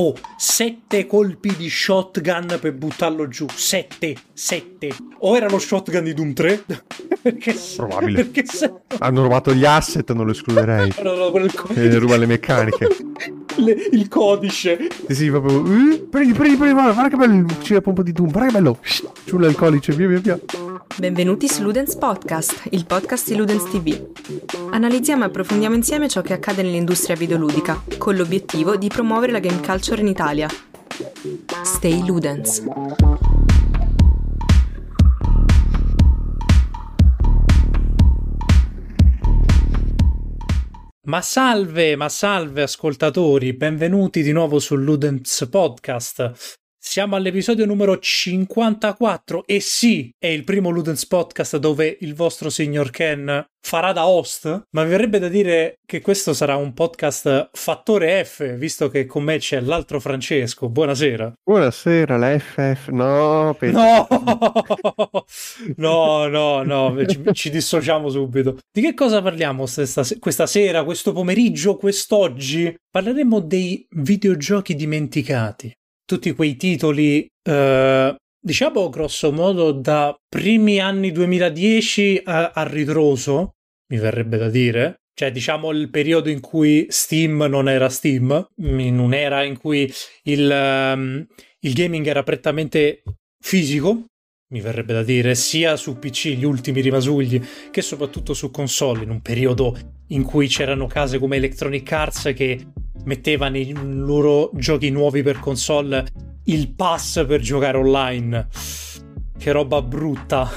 Oh, 0.00 0.14
sette 0.36 1.06
colpi 1.06 1.56
di 1.56 1.68
shotgun 1.68 2.56
per 2.60 2.72
buttarlo 2.72 3.26
giù. 3.26 3.46
Sette, 3.52 4.14
sette. 4.32 4.94
O 5.18 5.36
era 5.36 5.48
lo 5.48 5.58
shotgun 5.58 6.04
di 6.04 6.14
Doom 6.14 6.34
3? 6.34 6.64
perché, 7.20 7.56
Probabile. 7.74 8.24
Perché 8.24 8.44
se... 8.46 8.72
Hanno 8.98 9.22
rubato 9.22 9.52
gli 9.52 9.64
asset, 9.64 10.12
non 10.12 10.26
lo 10.26 10.30
escluderei. 10.30 10.94
no, 11.02 11.16
no, 11.16 11.30
quel... 11.32 11.50
E 11.74 11.98
ruba 11.98 12.16
le 12.16 12.26
meccaniche. 12.26 12.86
Le, 13.58 13.88
il 13.92 14.08
codice. 14.08 14.88
Sì, 15.08 15.14
sì, 15.14 15.30
proprio. 15.30 15.58
Uh, 15.58 16.08
prendi, 16.08 16.32
prendi, 16.32 16.56
prendi, 16.56 16.72
guarda 16.72 17.08
che 17.08 17.16
bello. 17.16 17.46
Ci 17.60 17.74
un 17.74 17.92
po' 17.92 18.02
di 18.02 18.12
Doom, 18.12 18.30
guarda 18.30 18.50
che 18.50 18.58
bello. 18.58 18.78
Ciulla 19.24 19.48
il 19.48 19.56
codice, 19.56 19.92
via, 19.94 20.06
via, 20.06 20.18
via. 20.20 20.40
Benvenuti 20.96 21.48
su 21.48 21.62
Ludens 21.62 21.96
Podcast, 21.96 22.68
il 22.70 22.84
podcast 22.86 23.28
di 23.28 23.36
Ludens 23.36 23.64
TV. 23.64 24.00
Analizziamo 24.70 25.24
e 25.24 25.26
approfondiamo 25.26 25.74
insieme 25.74 26.08
ciò 26.08 26.22
che 26.22 26.32
accade 26.32 26.62
nell'industria 26.62 27.16
videoludica, 27.16 27.82
con 27.98 28.16
l'obiettivo 28.16 28.76
di 28.76 28.88
promuovere 28.88 29.32
la 29.32 29.40
game 29.40 29.60
culture 29.60 30.00
in 30.00 30.08
Italia. 30.08 30.48
Stay 31.62 32.04
Ludens. 32.04 32.62
Ma 41.08 41.22
salve, 41.22 41.96
ma 41.96 42.10
salve 42.10 42.60
ascoltatori, 42.60 43.54
benvenuti 43.54 44.22
di 44.22 44.30
nuovo 44.30 44.58
sul 44.58 44.82
Ludens 44.82 45.48
Podcast. 45.50 46.67
Siamo 46.80 47.16
all'episodio 47.16 47.66
numero 47.66 47.98
54 47.98 49.42
e 49.46 49.58
sì, 49.58 50.14
è 50.16 50.28
il 50.28 50.44
primo 50.44 50.70
Ludens 50.70 51.06
podcast 51.06 51.56
dove 51.56 51.98
il 52.02 52.14
vostro 52.14 52.50
signor 52.50 52.90
Ken 52.90 53.44
farà 53.60 53.90
da 53.90 54.06
host, 54.06 54.66
ma 54.70 54.84
mi 54.84 54.90
verrebbe 54.90 55.18
da 55.18 55.26
dire 55.26 55.80
che 55.84 56.00
questo 56.00 56.32
sarà 56.32 56.54
un 56.54 56.74
podcast 56.74 57.50
fattore 57.52 58.24
F, 58.24 58.54
visto 58.54 58.88
che 58.90 59.06
con 59.06 59.24
me 59.24 59.38
c'è 59.38 59.60
l'altro 59.60 59.98
Francesco. 59.98 60.68
Buonasera. 60.68 61.32
Buonasera, 61.42 62.16
la 62.16 62.38
FF. 62.38 62.88
No, 62.90 63.56
per... 63.58 63.72
no, 63.72 64.06
no, 65.76 66.28
no, 66.28 66.62
no, 66.62 67.06
ci, 67.06 67.22
ci, 67.32 67.50
dissociamo 67.50 68.08
subito. 68.08 68.58
Di 68.72 68.80
che 68.82 68.94
cosa 68.94 69.20
parliamo 69.20 69.66
questa, 69.66 70.04
questa 70.20 70.46
sera, 70.46 70.84
questo 70.84 71.12
pomeriggio, 71.12 71.76
quest'oggi? 71.76 72.72
Parleremo 72.88 73.40
dei 73.40 73.84
videogiochi 73.90 74.76
dimenticati 74.76 75.72
tutti 76.08 76.32
quei 76.32 76.56
titoli, 76.56 77.28
eh, 77.42 78.16
diciamo 78.40 78.88
grosso 78.88 79.30
modo 79.30 79.72
da 79.72 80.16
primi 80.26 80.80
anni 80.80 81.12
2010 81.12 82.22
a, 82.24 82.52
a 82.54 82.62
ritroso, 82.62 83.56
mi 83.92 83.98
verrebbe 83.98 84.38
da 84.38 84.48
dire. 84.48 85.02
Cioè, 85.12 85.30
diciamo 85.30 85.70
il 85.70 85.90
periodo 85.90 86.30
in 86.30 86.40
cui 86.40 86.86
Steam 86.88 87.42
non 87.42 87.68
era 87.68 87.90
Steam, 87.90 88.48
in 88.56 88.98
un'era 88.98 89.42
in 89.42 89.58
cui 89.58 89.92
il, 90.22 90.50
um, 90.94 91.26
il 91.60 91.74
gaming 91.74 92.06
era 92.06 92.22
prettamente 92.22 93.02
fisico, 93.38 94.06
mi 94.50 94.60
verrebbe 94.60 94.94
da 94.94 95.02
dire, 95.02 95.34
sia 95.34 95.76
su 95.76 95.98
PC, 95.98 96.28
gli 96.28 96.44
ultimi 96.44 96.80
rimasugli, 96.80 97.40
che 97.70 97.82
soprattutto 97.82 98.32
su 98.32 98.50
console, 98.50 99.02
in 99.02 99.10
un 99.10 99.20
periodo 99.20 99.76
in 100.08 100.22
cui 100.22 100.48
c'erano 100.48 100.86
case 100.86 101.18
come 101.18 101.36
Electronic 101.36 101.92
Arts 101.92 102.32
che 102.34 102.66
metteva 103.04 103.50
nei 103.50 103.74
loro 103.74 104.50
giochi 104.54 104.88
nuovi 104.88 105.22
per 105.22 105.38
console 105.38 106.06
il 106.44 106.70
pass 106.70 107.26
per 107.26 107.40
giocare 107.40 107.76
online. 107.76 108.48
Che 109.38 109.52
roba 109.52 109.82
brutta. 109.82 110.50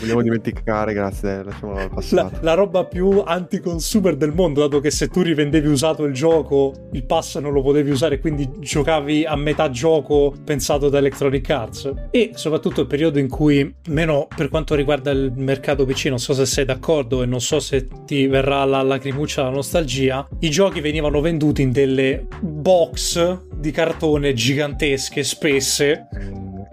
Vogliamo 0.00 0.22
dimenticare, 0.22 0.94
grazie, 0.94 1.42
lasciamolo 1.42 1.78
al 1.78 1.90
passato. 1.90 2.36
La, 2.36 2.42
la, 2.42 2.54
roba 2.54 2.84
più 2.84 3.22
anti-consumer 3.24 4.16
del 4.16 4.32
mondo, 4.32 4.60
dato 4.60 4.80
che 4.80 4.90
se 4.90 5.08
tu 5.08 5.20
rivendevi 5.22 5.68
usato 5.68 6.04
il 6.04 6.14
gioco, 6.14 6.88
il 6.92 7.04
pass 7.04 7.38
non 7.38 7.52
lo 7.52 7.62
potevi 7.62 7.90
usare, 7.90 8.18
quindi 8.18 8.50
giocavi 8.58 9.24
a 9.24 9.36
metà 9.36 9.70
gioco 9.70 10.34
pensato 10.44 10.88
da 10.88 10.98
Electronic 10.98 11.48
Arts. 11.50 11.92
E 12.10 12.30
soprattutto 12.34 12.80
il 12.80 12.86
periodo 12.86 13.18
in 13.18 13.28
cui, 13.28 13.74
meno 13.88 14.26
per 14.34 14.48
quanto 14.48 14.74
riguarda 14.74 15.10
il 15.10 15.32
mercato 15.36 15.84
PC, 15.84 16.06
non 16.06 16.18
so 16.18 16.32
se 16.32 16.46
sei 16.46 16.64
d'accordo 16.64 17.22
e 17.22 17.26
non 17.26 17.40
so 17.40 17.60
se 17.60 17.86
ti 18.06 18.26
verrà 18.26 18.64
la 18.64 18.82
lacrimuccia 18.82 19.42
la 19.42 19.50
nostalgia, 19.50 20.26
i 20.40 20.50
giochi 20.50 20.80
venivano 20.80 21.20
venduti 21.20 21.62
in 21.62 21.72
delle 21.72 22.26
box 22.40 23.42
di 23.54 23.70
cartone 23.70 24.32
gigantesche, 24.32 25.22
spesse. 25.22 26.08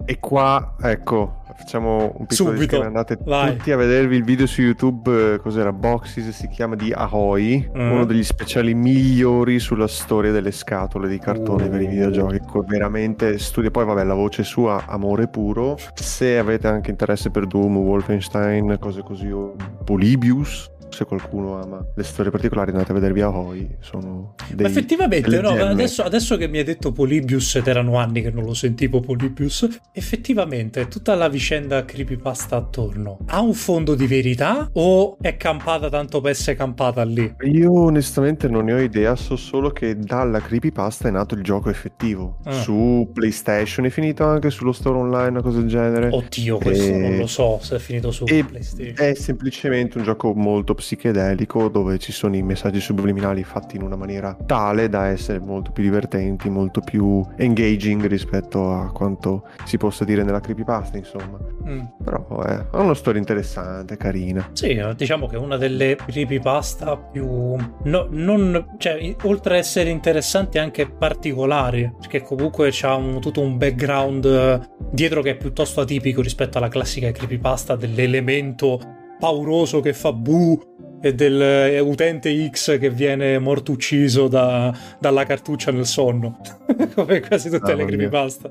E 0.04 0.18
qua, 0.18 0.74
ecco, 0.80 1.41
facciamo 1.62 2.12
un 2.16 2.26
piccolo 2.26 2.50
Subito. 2.54 2.82
andate 2.82 3.16
Vai. 3.22 3.56
tutti 3.56 3.70
a 3.70 3.76
vedervi 3.76 4.16
il 4.16 4.24
video 4.24 4.46
su 4.46 4.60
YouTube, 4.60 5.34
eh, 5.34 5.38
cos'era 5.38 5.72
Boxes, 5.72 6.28
si 6.30 6.48
chiama 6.48 6.74
di 6.74 6.92
Ahoy, 6.92 7.70
mm. 7.74 7.90
uno 7.90 8.04
degli 8.04 8.24
speciali 8.24 8.74
migliori 8.74 9.60
sulla 9.60 9.86
storia 9.86 10.32
delle 10.32 10.50
scatole 10.50 11.08
di 11.08 11.18
cartone 11.18 11.66
uh. 11.66 11.70
per 11.70 11.80
i 11.80 11.86
videogiochi, 11.86 12.40
veramente 12.66 13.38
studia, 13.38 13.70
poi 13.70 13.84
vabbè 13.84 14.02
la 14.04 14.14
voce 14.14 14.42
sua, 14.42 14.84
amore 14.86 15.28
puro, 15.28 15.78
se 15.94 16.36
avete 16.36 16.66
anche 16.66 16.90
interesse 16.90 17.30
per 17.30 17.46
Doom, 17.46 17.76
Wolfenstein, 17.76 18.76
cose 18.80 19.02
così, 19.02 19.30
o 19.30 19.54
Polybius, 19.84 20.70
se 20.92 21.04
qualcuno 21.04 21.60
ama 21.60 21.84
le 21.94 22.02
storie 22.02 22.30
particolari 22.30 22.70
andate 22.70 22.92
a 22.92 22.94
vedervi 22.94 23.20
a 23.20 23.30
Hoi 23.30 23.76
sono 23.80 24.34
dei, 24.48 24.64
Ma 24.64 24.68
effettivamente 24.68 25.40
no, 25.40 25.50
adesso, 25.50 26.02
adesso, 26.02 26.36
che 26.36 26.48
mi 26.48 26.58
hai 26.58 26.64
detto 26.64 26.92
Polybius 26.92 27.56
ed 27.56 27.66
erano 27.66 27.96
anni 27.96 28.22
che 28.22 28.30
non 28.30 28.44
lo 28.44 28.54
sentivo 28.54 29.00
Polybius 29.00 29.68
effettivamente 29.92 30.88
tutta 30.88 31.14
la 31.14 31.28
vicenda 31.28 31.84
creepypasta 31.84 32.56
attorno 32.56 33.18
ha 33.26 33.40
un 33.40 33.54
fondo 33.54 33.94
di 33.94 34.06
verità 34.06 34.68
o 34.72 35.16
è 35.20 35.36
campata 35.36 35.88
tanto 35.88 36.20
per 36.20 36.32
essere 36.32 36.56
campata 36.56 37.02
lì? 37.04 37.34
Io 37.42 37.72
onestamente 37.72 38.48
non 38.48 38.64
ne 38.64 38.72
ho 38.74 38.78
idea 38.78 39.16
so 39.16 39.36
solo 39.36 39.70
che 39.70 39.96
dalla 39.96 40.40
creepypasta 40.40 41.08
è 41.08 41.10
nato 41.10 41.34
il 41.34 41.42
gioco 41.42 41.70
effettivo 41.70 42.38
ah. 42.44 42.52
su 42.52 43.08
PlayStation 43.12 43.86
è 43.86 43.90
finito 43.90 44.24
anche 44.24 44.50
sullo 44.50 44.72
store 44.72 44.98
online 44.98 45.38
o 45.38 45.42
cose 45.42 45.58
del 45.58 45.68
genere 45.68 46.08
oddio 46.10 46.58
questo 46.58 46.92
e... 46.92 46.98
non 46.98 47.16
lo 47.16 47.26
so 47.26 47.58
se 47.62 47.76
è 47.76 47.78
finito 47.78 48.10
su 48.10 48.24
PlayStation 48.24 48.94
è 48.96 49.14
semplicemente 49.14 49.98
un 49.98 50.04
gioco 50.04 50.34
molto 50.34 50.74
psichedelico 50.82 51.68
dove 51.68 51.98
ci 51.98 52.10
sono 52.10 52.34
i 52.34 52.42
messaggi 52.42 52.80
subliminali 52.80 53.44
fatti 53.44 53.76
in 53.76 53.82
una 53.82 53.94
maniera 53.94 54.36
tale 54.44 54.88
da 54.88 55.06
essere 55.06 55.38
molto 55.38 55.70
più 55.70 55.84
divertenti, 55.84 56.50
molto 56.50 56.80
più 56.80 57.24
engaging 57.36 58.04
rispetto 58.06 58.72
a 58.72 58.90
quanto 58.90 59.46
si 59.64 59.76
possa 59.76 60.04
dire 60.04 60.24
nella 60.24 60.40
creepypasta, 60.40 60.96
insomma. 60.96 61.38
Mm. 61.64 61.80
Però 62.02 62.42
è 62.42 62.66
una 62.72 62.94
storia 62.94 63.20
interessante, 63.20 63.96
carina. 63.96 64.50
Sì, 64.52 64.80
diciamo 64.96 65.28
che 65.28 65.36
è 65.36 65.38
una 65.38 65.56
delle 65.56 65.94
creepypasta 65.94 66.96
più... 66.96 67.54
No, 67.84 68.06
non... 68.10 68.74
cioè, 68.78 69.14
oltre 69.22 69.54
ad 69.54 69.60
essere 69.60 69.90
interessanti 69.90 70.58
anche 70.58 70.88
particolari, 70.88 71.90
perché 72.00 72.22
comunque 72.22 72.70
c'ha 72.72 72.96
un, 72.96 73.20
tutto 73.20 73.40
un 73.40 73.56
background 73.56 74.24
eh, 74.24 74.60
dietro 74.90 75.22
che 75.22 75.30
è 75.30 75.36
piuttosto 75.36 75.80
atipico 75.80 76.22
rispetto 76.22 76.58
alla 76.58 76.68
classica 76.68 77.12
creepypasta 77.12 77.76
dell'elemento 77.76 79.00
pauroso 79.22 79.78
che 79.78 79.92
fa 79.92 80.12
bu 80.12 80.60
e 81.00 81.14
dell'utente 81.14 82.50
X 82.50 82.76
che 82.80 82.90
viene 82.90 83.38
morto 83.38 83.70
ucciso 83.70 84.26
da, 84.26 84.76
dalla 84.98 85.22
cartuccia 85.22 85.70
nel 85.70 85.86
sonno, 85.86 86.40
come 86.92 87.20
quasi 87.20 87.48
tutte 87.48 87.70
ah, 87.70 87.74
le 87.76 87.84
creepypasta. 87.84 88.50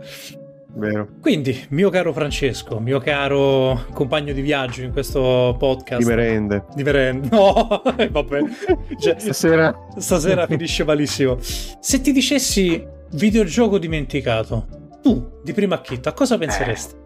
Vero. 0.73 1.09
Quindi, 1.19 1.65
mio 1.71 1.89
caro 1.89 2.13
Francesco, 2.13 2.79
mio 2.79 2.99
caro 2.99 3.87
compagno 3.91 4.31
di 4.31 4.39
viaggio 4.39 4.81
in 4.81 4.93
questo 4.93 5.57
podcast. 5.59 5.99
Di 5.99 6.07
merende. 6.07 6.63
Di 6.73 6.83
merende. 6.83 7.27
No, 7.29 7.81
vabbè. 8.09 8.39
Cioè, 8.97 9.15
stasera. 9.17 9.75
Stasera 9.97 10.47
finisce 10.47 10.85
malissimo. 10.85 11.35
Se 11.41 11.99
ti 11.99 12.13
dicessi 12.13 12.81
videogioco 13.11 13.77
dimenticato, 13.77 14.67
tu, 15.01 15.41
di 15.43 15.51
prima 15.51 15.75
acchito, 15.75 16.07
a 16.07 16.13
cosa 16.13 16.37
penseresti? 16.37 17.00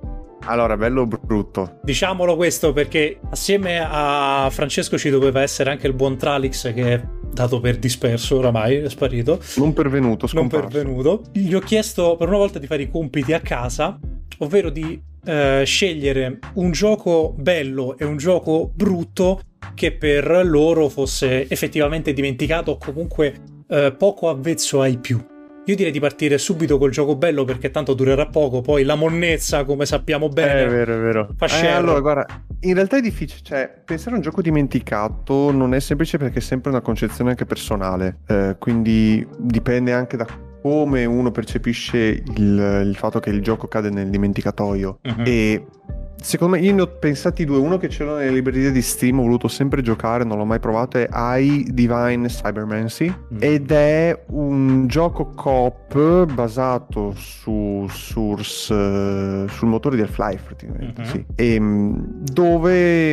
Allora, 0.45 0.77
bello 0.77 1.01
o 1.01 1.05
brutto? 1.07 1.79
Diciamolo 1.83 2.35
questo 2.35 2.71
perché 2.71 3.19
assieme 3.29 3.79
a 3.79 4.47
Francesco 4.51 4.97
ci 4.97 5.09
doveva 5.09 5.41
essere 5.41 5.71
anche 5.71 5.87
il 5.87 5.93
buon 5.93 6.17
Tralix 6.17 6.73
che 6.73 6.93
è 6.93 7.03
dato 7.33 7.59
per 7.59 7.77
disperso 7.77 8.37
oramai, 8.37 8.75
è 8.75 8.89
sparito. 8.89 9.39
Non 9.57 9.73
pervenuto, 9.73 10.27
scomparso. 10.27 10.65
Non 10.65 10.71
pervenuto. 10.71 11.23
Gli 11.33 11.53
ho 11.53 11.59
chiesto 11.59 12.15
per 12.15 12.27
una 12.27 12.37
volta 12.37 12.59
di 12.59 12.67
fare 12.67 12.83
i 12.83 12.89
compiti 12.89 13.33
a 13.33 13.39
casa, 13.39 13.99
ovvero 14.39 14.69
di 14.69 15.01
eh, 15.25 15.63
scegliere 15.65 16.39
un 16.53 16.71
gioco 16.71 17.33
bello 17.37 17.97
e 17.97 18.05
un 18.05 18.17
gioco 18.17 18.71
brutto 18.73 19.41
che 19.73 19.91
per 19.93 20.45
loro 20.45 20.89
fosse 20.89 21.49
effettivamente 21.49 22.13
dimenticato 22.13 22.71
o 22.71 22.77
comunque 22.77 23.33
eh, 23.67 23.93
poco 23.97 24.29
avvezzo 24.29 24.81
ai 24.81 24.97
più. 24.97 25.33
Io 25.67 25.75
direi 25.75 25.91
di 25.91 25.99
partire 25.99 26.37
subito 26.37 26.77
col 26.77 26.91
gioco 26.91 27.15
bello 27.15 27.43
perché 27.43 27.71
tanto 27.71 27.95
durerà 27.95 28.27
poco, 28.27 28.61
poi 28.61 28.83
la 28.83 28.93
monnezza, 28.93 29.63
come 29.63 29.87
sappiamo 29.87 30.29
bene, 30.29 30.63
è 30.63 30.67
vero, 30.67 30.95
è 30.95 30.99
vero. 30.99 31.29
fa 31.35 31.47
eh, 31.47 31.67
allora, 31.67 31.99
guarda, 32.01 32.43
in 32.61 32.75
realtà 32.75 32.97
è 32.97 33.01
difficile, 33.01 33.39
cioè, 33.41 33.73
pensare 33.83 34.11
a 34.11 34.15
un 34.17 34.21
gioco 34.21 34.43
dimenticato 34.43 35.51
non 35.51 35.73
è 35.73 35.79
semplice 35.79 36.19
perché 36.19 36.37
è 36.37 36.41
sempre 36.41 36.69
una 36.69 36.81
concezione 36.81 37.31
anche 37.31 37.45
personale, 37.45 38.19
eh, 38.27 38.55
quindi 38.59 39.27
dipende 39.39 39.91
anche 39.91 40.17
da 40.17 40.27
come 40.61 41.05
uno 41.05 41.31
percepisce 41.31 41.97
il, 41.97 42.83
il, 42.85 42.95
fatto 42.95 43.19
che 43.19 43.29
il 43.29 43.41
gioco 43.41 43.67
cade 43.67 43.89
nel 43.89 44.09
dimenticatoio 44.09 44.99
uh-huh. 45.01 45.23
e 45.23 45.65
secondo 46.25 46.55
me 46.55 46.61
io 46.61 46.73
ne 46.73 46.81
ho 46.81 46.87
pensati 46.87 47.45
due, 47.45 47.59
uno 47.59 47.77
che 47.77 47.87
c'era 47.87 48.15
nelle 48.15 48.31
librerie 48.31 48.71
di 48.71 48.81
Steam, 48.81 49.19
ho 49.19 49.21
voluto 49.21 49.47
sempre 49.47 49.83
giocare, 49.83 50.23
non 50.23 50.39
l'ho 50.39 50.45
mai 50.45 50.59
provato, 50.59 50.97
è 50.97 51.07
I 51.37 51.67
Divine 51.71 52.27
Cybermancy 52.27 53.07
mm. 53.07 53.37
ed 53.39 53.71
è 53.71 54.23
un 54.29 54.87
gioco 54.87 55.27
coop 55.35 56.25
basato 56.33 57.13
su 57.15 57.85
Source, 57.87 59.47
sul 59.47 59.67
motore 59.67 59.97
di 59.97 60.01
Half-Life 60.01 60.43
praticamente, 60.45 61.01
mm-hmm. 61.01 61.11
sì. 61.11 61.25
E, 61.35 61.53
ehm, 61.53 62.23
dove 62.23 63.11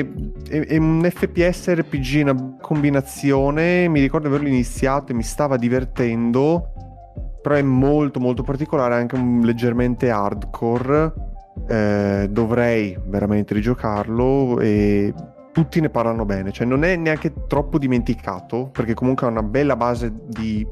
è, 0.49 0.67
è 0.69 0.77
un 0.79 1.07
FPS 1.07 1.75
RPG, 1.75 2.23
una 2.23 2.57
combinazione, 2.63 3.89
mi 3.89 4.01
ricordo 4.01 4.29
di 4.29 4.35
averlo 4.35 4.51
iniziato 4.51 5.13
e 5.13 5.15
mi 5.15 5.23
stava 5.23 5.59
divertendo 5.59 6.69
però 7.43 7.57
è 7.57 7.63
molto 7.63 8.21
molto 8.21 8.45
particolare, 8.45 8.95
anche 8.95 9.17
un, 9.17 9.41
leggermente 9.43 10.09
hardcore. 10.09 11.32
Eh, 11.69 12.29
dovrei 12.31 12.99
veramente 13.07 13.55
rigiocarlo 13.55 14.59
e 14.59 15.13
tutti 15.53 15.81
ne 15.81 15.91
parlano 15.91 16.25
bene, 16.25 16.51
cioè 16.51 16.67
non 16.67 16.83
è 16.83 16.97
neanche 16.97 17.33
troppo 17.47 17.79
dimenticato 17.79 18.71
perché 18.73 18.95
comunque 18.95 19.27
ha 19.27 19.31
una 19.31 19.43
bella 19.43 19.77
base 19.77 20.13
di 20.27 20.67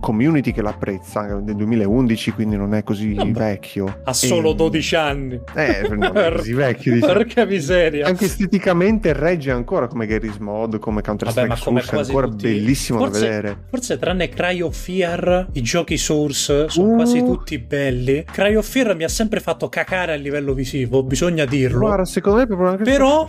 community 0.00 0.52
che 0.52 0.62
l'apprezza 0.62 1.22
nel 1.38 1.56
2011 1.56 2.32
quindi 2.32 2.56
non 2.56 2.74
è 2.74 2.82
così 2.82 3.14
Vabbè, 3.14 3.30
vecchio. 3.30 4.00
Ha 4.04 4.12
solo 4.12 4.52
e... 4.52 4.54
12 4.54 4.96
anni. 4.96 5.40
Eh 5.54 5.86
non 5.88 6.02
è 6.16 6.36
così 6.36 6.52
vecchio 6.54 6.94
diciamo. 6.94 7.12
porca 7.12 7.44
miseria. 7.44 8.06
Anche 8.06 8.24
esteticamente 8.24 9.12
regge 9.12 9.50
ancora 9.50 9.86
come 9.86 10.06
Garry's 10.06 10.38
Mod 10.38 10.78
come 10.78 11.02
Counter 11.02 11.30
Strike 11.30 11.56
Source 11.56 11.96
è 11.96 11.98
ancora 11.98 12.28
tutti... 12.28 12.44
bellissimo 12.44 12.98
forse, 12.98 13.20
da 13.20 13.26
vedere. 13.26 13.58
forse 13.68 13.98
tranne 13.98 14.28
Cry 14.28 14.60
of 14.60 14.76
Fear 14.76 15.48
i 15.52 15.62
giochi 15.62 15.96
Source 15.96 16.68
sono 16.68 16.92
uh. 16.92 16.94
quasi 16.96 17.18
tutti 17.18 17.58
belli. 17.58 18.24
Cry 18.24 18.54
of 18.54 18.66
Fear 18.66 18.96
mi 18.96 19.04
ha 19.04 19.08
sempre 19.08 19.40
fatto 19.40 19.68
cacare 19.68 20.12
a 20.12 20.16
livello 20.16 20.54
visivo 20.54 21.02
bisogna 21.02 21.44
dirlo. 21.44 21.80
Guarda 21.80 22.04
secondo 22.04 22.38
me 22.38 22.44
è 22.44 22.46
proprio 22.46 22.68
anche 22.68 22.84
però, 22.84 23.28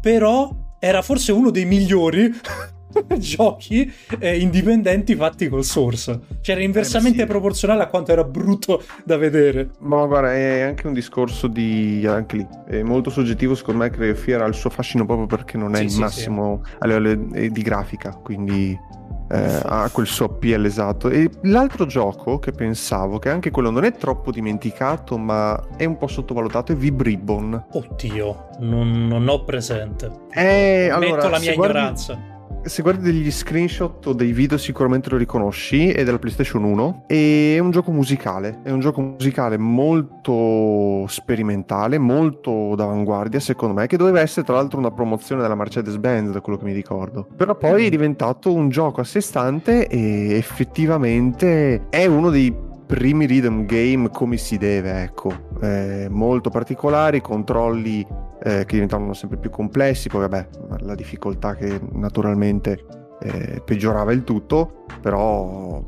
però 0.00 0.50
era 0.78 1.02
forse 1.02 1.32
uno 1.32 1.50
dei 1.50 1.64
migliori 1.64 2.30
giochi 3.18 3.92
eh, 4.18 4.38
indipendenti 4.38 5.14
fatti 5.14 5.48
col 5.48 5.64
source. 5.64 6.18
Cioè 6.40 6.54
era 6.54 6.64
inversamente 6.64 7.18
eh, 7.18 7.22
sì. 7.22 7.26
proporzionale 7.26 7.82
a 7.82 7.86
quanto 7.86 8.12
era 8.12 8.24
brutto 8.24 8.82
da 9.04 9.16
vedere. 9.16 9.70
Ma 9.80 10.04
guarda, 10.06 10.34
è 10.34 10.60
anche 10.60 10.86
un 10.86 10.92
discorso 10.92 11.46
di... 11.46 12.04
anche 12.06 12.36
lì, 12.36 12.46
è 12.66 12.82
molto 12.82 13.10
soggettivo 13.10 13.54
secondo 13.54 13.82
me 13.82 13.90
che 13.90 14.14
Fear 14.14 14.42
ha 14.42 14.46
il 14.46 14.54
suo 14.54 14.70
fascino 14.70 15.04
proprio 15.04 15.26
perché 15.26 15.56
non 15.56 15.74
è 15.74 15.78
sì, 15.78 15.84
il 15.84 15.90
sì, 15.90 16.00
massimo 16.00 16.62
a 16.78 16.86
livello 16.86 17.34
eh, 17.34 17.50
di 17.50 17.62
grafica, 17.62 18.10
quindi... 18.10 18.94
Eh, 19.28 19.60
ha 19.64 19.90
quel 19.90 20.06
suo 20.06 20.26
appeal 20.26 20.66
esatto 20.66 21.08
e 21.08 21.28
l'altro 21.42 21.84
gioco 21.84 22.38
che 22.38 22.52
pensavo 22.52 23.18
che 23.18 23.28
anche 23.28 23.50
quello 23.50 23.70
non 23.70 23.82
è 23.82 23.90
troppo 23.90 24.30
dimenticato 24.30 25.18
ma 25.18 25.60
è 25.76 25.84
un 25.84 25.98
po' 25.98 26.06
sottovalutato 26.06 26.70
è 26.70 26.76
Vibribon 26.76 27.66
oddio 27.72 28.50
non, 28.60 29.08
non 29.08 29.26
ho 29.26 29.42
presente 29.42 30.12
eh, 30.30 30.90
allora, 30.90 31.14
metto 31.16 31.28
la 31.28 31.38
mia 31.40 31.52
ignoranza 31.54 32.14
guardi 32.14 32.35
se 32.66 32.82
guardi 32.82 33.04
degli 33.04 33.30
screenshot 33.30 34.06
o 34.06 34.12
dei 34.12 34.32
video 34.32 34.58
sicuramente 34.58 35.10
lo 35.10 35.16
riconosci, 35.16 35.90
è 35.90 36.04
della 36.04 36.18
PlayStation 36.18 36.64
1 36.64 37.04
e 37.06 37.54
è 37.56 37.58
un 37.58 37.70
gioco 37.70 37.92
musicale, 37.92 38.60
è 38.62 38.70
un 38.70 38.80
gioco 38.80 39.00
musicale 39.00 39.56
molto 39.56 41.06
sperimentale, 41.06 41.98
molto 41.98 42.74
d'avanguardia 42.74 43.40
secondo 43.40 43.74
me, 43.74 43.86
che 43.86 43.96
doveva 43.96 44.20
essere 44.20 44.44
tra 44.44 44.56
l'altro 44.56 44.78
una 44.78 44.90
promozione 44.90 45.42
della 45.42 45.54
Mercedes-Benz 45.54 46.32
da 46.32 46.40
quello 46.40 46.58
che 46.58 46.64
mi 46.64 46.72
ricordo. 46.72 47.26
Però 47.36 47.54
poi 47.56 47.86
è 47.86 47.90
diventato 47.90 48.52
un 48.52 48.68
gioco 48.68 49.00
a 49.00 49.04
sé 49.04 49.20
stante 49.20 49.86
e 49.86 50.36
effettivamente 50.36 51.88
è 51.88 52.06
uno 52.06 52.30
dei 52.30 52.65
primi 52.86 53.26
rhythm 53.26 53.64
game 53.64 54.10
come 54.10 54.36
si 54.36 54.56
deve, 54.56 55.02
ecco, 55.02 55.32
eh, 55.60 56.06
molto 56.10 56.50
particolari, 56.50 57.20
controlli 57.20 58.06
eh, 58.42 58.64
che 58.64 58.72
diventavano 58.72 59.12
sempre 59.12 59.38
più 59.38 59.50
complessi, 59.50 60.08
poi 60.08 60.20
vabbè, 60.22 60.48
la 60.80 60.94
difficoltà 60.94 61.54
che 61.54 61.80
naturalmente 61.92 62.84
eh, 63.20 63.62
peggiorava 63.64 64.12
il 64.12 64.24
tutto, 64.24 64.84
però 65.00 65.82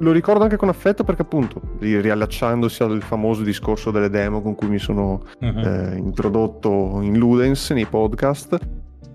lo 0.00 0.12
ricordo 0.12 0.44
anche 0.44 0.56
con 0.56 0.68
affetto 0.68 1.02
perché 1.02 1.22
appunto 1.22 1.60
riallacciandosi 1.78 2.82
al 2.84 3.02
famoso 3.02 3.42
discorso 3.42 3.90
delle 3.90 4.08
demo 4.08 4.40
con 4.40 4.54
cui 4.54 4.68
mi 4.68 4.78
sono 4.78 5.24
uh-huh. 5.40 5.96
introdotto 5.96 7.00
in 7.00 7.18
Ludens 7.18 7.70
nei 7.70 7.86
podcast 7.86 8.58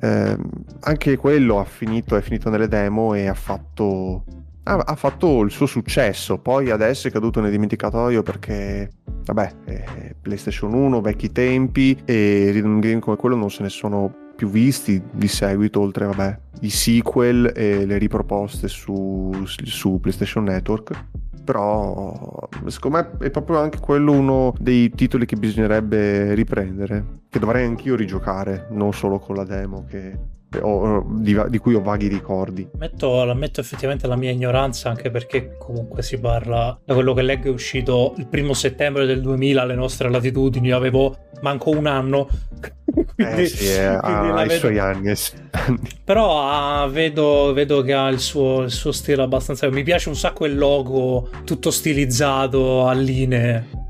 eh, 0.03 0.38
anche 0.81 1.15
quello 1.15 1.59
ha 1.59 1.63
finito, 1.63 2.17
è 2.17 2.21
finito 2.21 2.50
nelle 2.50 2.67
demo 2.67 3.13
e 3.13 3.27
ha 3.27 3.33
fatto 3.33 4.25
ha, 4.63 4.75
ha, 4.75 4.95
fatto 4.95 5.42
il 5.42 5.51
suo 5.51 5.65
successo, 5.65 6.38
poi 6.38 6.69
adesso 6.69 7.07
è 7.07 7.12
caduto 7.12 7.42
nel 7.42 7.51
dimenticatoio 7.51 8.24
perché, 8.24 8.89
vabbè, 9.25 9.51
eh, 9.65 10.15
PlayStation 10.21 10.74
1, 10.74 11.01
vecchi 11.01 11.31
tempi 11.31 11.98
e 12.06 12.50
rhythm 12.51 12.80
game 12.80 13.00
come 13.00 13.18
quello 13.18 13.36
non 13.36 13.51
se 13.51 13.63
ne 13.63 13.69
sono 13.69 14.21
più 14.36 14.50
visti 14.50 15.01
di 15.12 15.27
seguito, 15.27 15.81
oltre, 15.81 16.06
vabbè, 16.06 16.39
i 16.62 16.69
sequel 16.69 17.51
e 17.56 17.86
le 17.86 17.98
riproposte 17.98 18.68
su, 18.68 19.31
su 19.45 20.00
PlayStation 20.00 20.44
Network. 20.44 21.07
Però 21.44 22.48
secondo 22.68 22.98
me 22.98 23.25
è 23.25 23.30
proprio 23.30 23.60
anche 23.60 23.77
quello 23.80 24.13
uno 24.13 24.54
dei 24.57 24.89
titoli 24.92 25.25
che 25.25 25.36
bisognerebbe 25.36 26.33
riprendere, 26.36 27.19
che 27.30 27.38
dovrei 27.38 27.65
anch'io 27.65 27.98
rigiocare, 27.98 28.68
non 28.71 28.94
solo 28.94 29.19
con 29.19 29.36
la 29.36 29.44
demo 29.44 29.83
che 29.86 30.18
o, 30.61 31.05
di, 31.07 31.39
di, 31.50 31.57
cui 31.57 31.73
ho 31.75 31.81
vaghi 31.81 32.07
ricordi. 32.07 32.67
Ammetto, 32.73 33.21
ammetto 33.21 33.59
effettivamente 33.59 34.07
la 34.07 34.15
mia 34.15 34.31
ignoranza, 34.31 34.89
anche 34.89 35.09
perché 35.09 35.55
comunque 35.57 36.01
si 36.03 36.19
parla, 36.19 36.77
da 36.83 36.94
quello 36.94 37.13
che 37.13 37.21
leggo, 37.21 37.47
è 37.47 37.51
uscito 37.51 38.13
il 38.17 38.27
primo 38.27 38.53
settembre 38.53 39.05
del 39.05 39.21
2000 39.21 39.61
alle 39.61 39.75
nostre 39.75 40.09
latitudini, 40.09 40.71
avevo 40.71 41.15
manco 41.41 41.69
un 41.69 41.85
anno. 41.85 42.27
quindi, 43.15 43.41
eh 43.41 43.45
sì, 43.45 43.67
è, 43.67 43.97
ha 44.00 44.44
i 44.44 44.50
suoi 44.51 44.79
anni. 44.79 45.13
Però 46.03 46.50
ah, 46.50 46.88
vedo, 46.88 47.53
vedo, 47.53 47.81
che 47.81 47.94
ha 47.94 48.07
il 48.07 48.19
suo, 48.19 48.61
il 48.63 48.71
suo 48.71 48.91
stile 48.91 49.21
abbastanza... 49.21 49.69
Mi 49.69 49.83
piace 49.83 50.09
un 50.09 50.15
sacco 50.15 50.45
il 50.45 50.57
logo, 50.57 51.29
tutto 51.44 51.71
stilizzato 51.71 52.88
a 52.88 52.94
linee. 52.94 53.82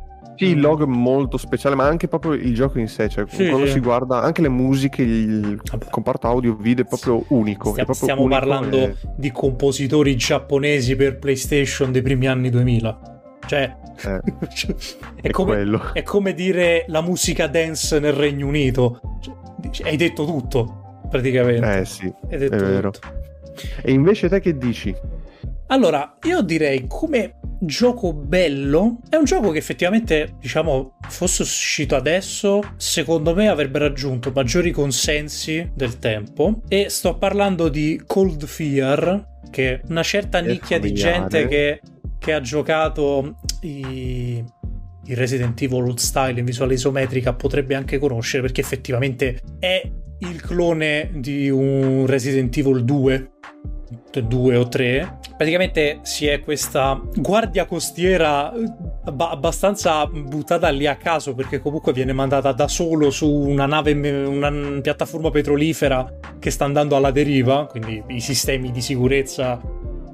Sì, 0.45 0.51
il 0.51 0.59
logo 0.59 0.83
è 0.83 0.87
molto 0.87 1.37
speciale, 1.37 1.75
ma 1.75 1.85
anche 1.85 2.07
proprio 2.07 2.33
il 2.33 2.53
gioco 2.53 2.79
in 2.79 2.87
sé, 2.87 3.09
cioè 3.09 3.25
sì, 3.27 3.47
quando 3.47 3.65
sì. 3.65 3.73
si 3.73 3.79
guarda 3.79 4.21
anche 4.21 4.41
le 4.41 4.49
musiche, 4.49 5.01
il 5.01 5.61
Vabbè. 5.63 5.89
comparto 5.89 6.27
audio 6.27 6.55
video 6.55 6.85
è 6.85 6.87
proprio 6.87 7.23
unico. 7.29 7.71
Stiamo, 7.71 7.85
proprio 7.85 7.95
stiamo 7.95 8.21
unico 8.21 8.39
parlando 8.39 8.77
e... 8.77 8.95
di 9.15 9.31
compositori 9.31 10.15
giapponesi 10.15 10.95
per 10.95 11.17
PlayStation 11.17 11.91
dei 11.91 12.01
primi 12.01 12.27
anni 12.27 12.49
2000. 12.49 12.99
Cioè, 13.45 13.75
eh, 14.05 14.21
è, 15.21 15.29
come, 15.29 15.91
è, 15.93 16.03
come, 16.03 16.33
dire 16.33 16.85
la 16.87 17.01
musica 17.01 17.47
dance 17.47 17.99
nel 17.99 18.13
Regno 18.13 18.47
Unito. 18.47 18.99
Cioè, 19.71 19.89
hai 19.89 19.97
detto 19.97 20.25
tutto, 20.25 21.01
praticamente. 21.09 21.79
Eh 21.79 21.85
sì, 21.85 22.11
è 22.27 22.37
vero. 22.37 22.91
Tutto. 22.91 23.21
E 23.81 23.91
invece 23.91 24.29
te 24.29 24.39
che 24.39 24.57
dici? 24.57 24.95
Allora, 25.67 26.17
io 26.23 26.41
direi 26.41 26.85
come 26.87 27.35
gioco 27.65 28.13
bello. 28.13 28.99
È 29.09 29.15
un 29.15 29.23
gioco 29.23 29.51
che 29.51 29.57
effettivamente, 29.57 30.35
diciamo, 30.39 30.97
fosse 31.07 31.43
uscito 31.43 31.95
adesso, 31.95 32.61
secondo 32.77 33.33
me 33.33 33.47
avrebbe 33.47 33.79
raggiunto 33.79 34.31
maggiori 34.33 34.71
consensi 34.71 35.71
del 35.73 35.99
tempo. 35.99 36.61
E 36.67 36.89
sto 36.89 37.17
parlando 37.17 37.69
di 37.69 38.01
Cold 38.05 38.45
Fear, 38.45 39.39
che 39.49 39.73
è 39.73 39.81
una 39.87 40.03
certa 40.03 40.39
nicchia 40.39 40.79
di 40.79 40.93
gente 40.93 41.47
che, 41.47 41.81
che 42.19 42.33
ha 42.33 42.41
giocato 42.41 43.37
i, 43.61 44.43
il 45.05 45.17
Resident 45.17 45.61
Evil 45.61 45.97
Style 45.97 46.39
in 46.39 46.45
visuale 46.45 46.73
isometrica 46.73 47.33
potrebbe 47.33 47.75
anche 47.75 47.99
conoscere 47.99 48.43
perché 48.43 48.61
effettivamente 48.61 49.39
è 49.59 49.89
il 50.19 50.41
clone 50.41 51.11
di 51.15 51.49
un 51.49 52.05
Resident 52.07 52.55
Evil 52.57 52.85
2 52.85 53.31
due 54.27 54.55
o 54.55 54.67
tre. 54.67 55.19
Praticamente 55.35 55.99
si 56.03 56.27
è 56.27 56.41
questa 56.41 56.99
guardia 57.15 57.65
costiera 57.65 58.53
eh, 58.53 58.71
abbastanza 59.05 60.05
buttata 60.05 60.69
lì 60.69 60.85
a 60.85 60.95
caso 60.95 61.33
perché 61.33 61.59
comunque 61.59 61.93
viene 61.93 62.13
mandata 62.13 62.51
da 62.51 62.67
solo 62.67 63.09
su 63.09 63.29
una 63.29 63.65
nave, 63.65 63.93
una 64.25 64.79
piattaforma 64.81 65.29
petrolifera 65.29 66.07
che 66.39 66.51
sta 66.51 66.65
andando 66.65 66.95
alla 66.95 67.11
deriva, 67.11 67.65
quindi 67.65 68.03
i 68.07 68.19
sistemi 68.19 68.71
di 68.71 68.81
sicurezza 68.81 69.59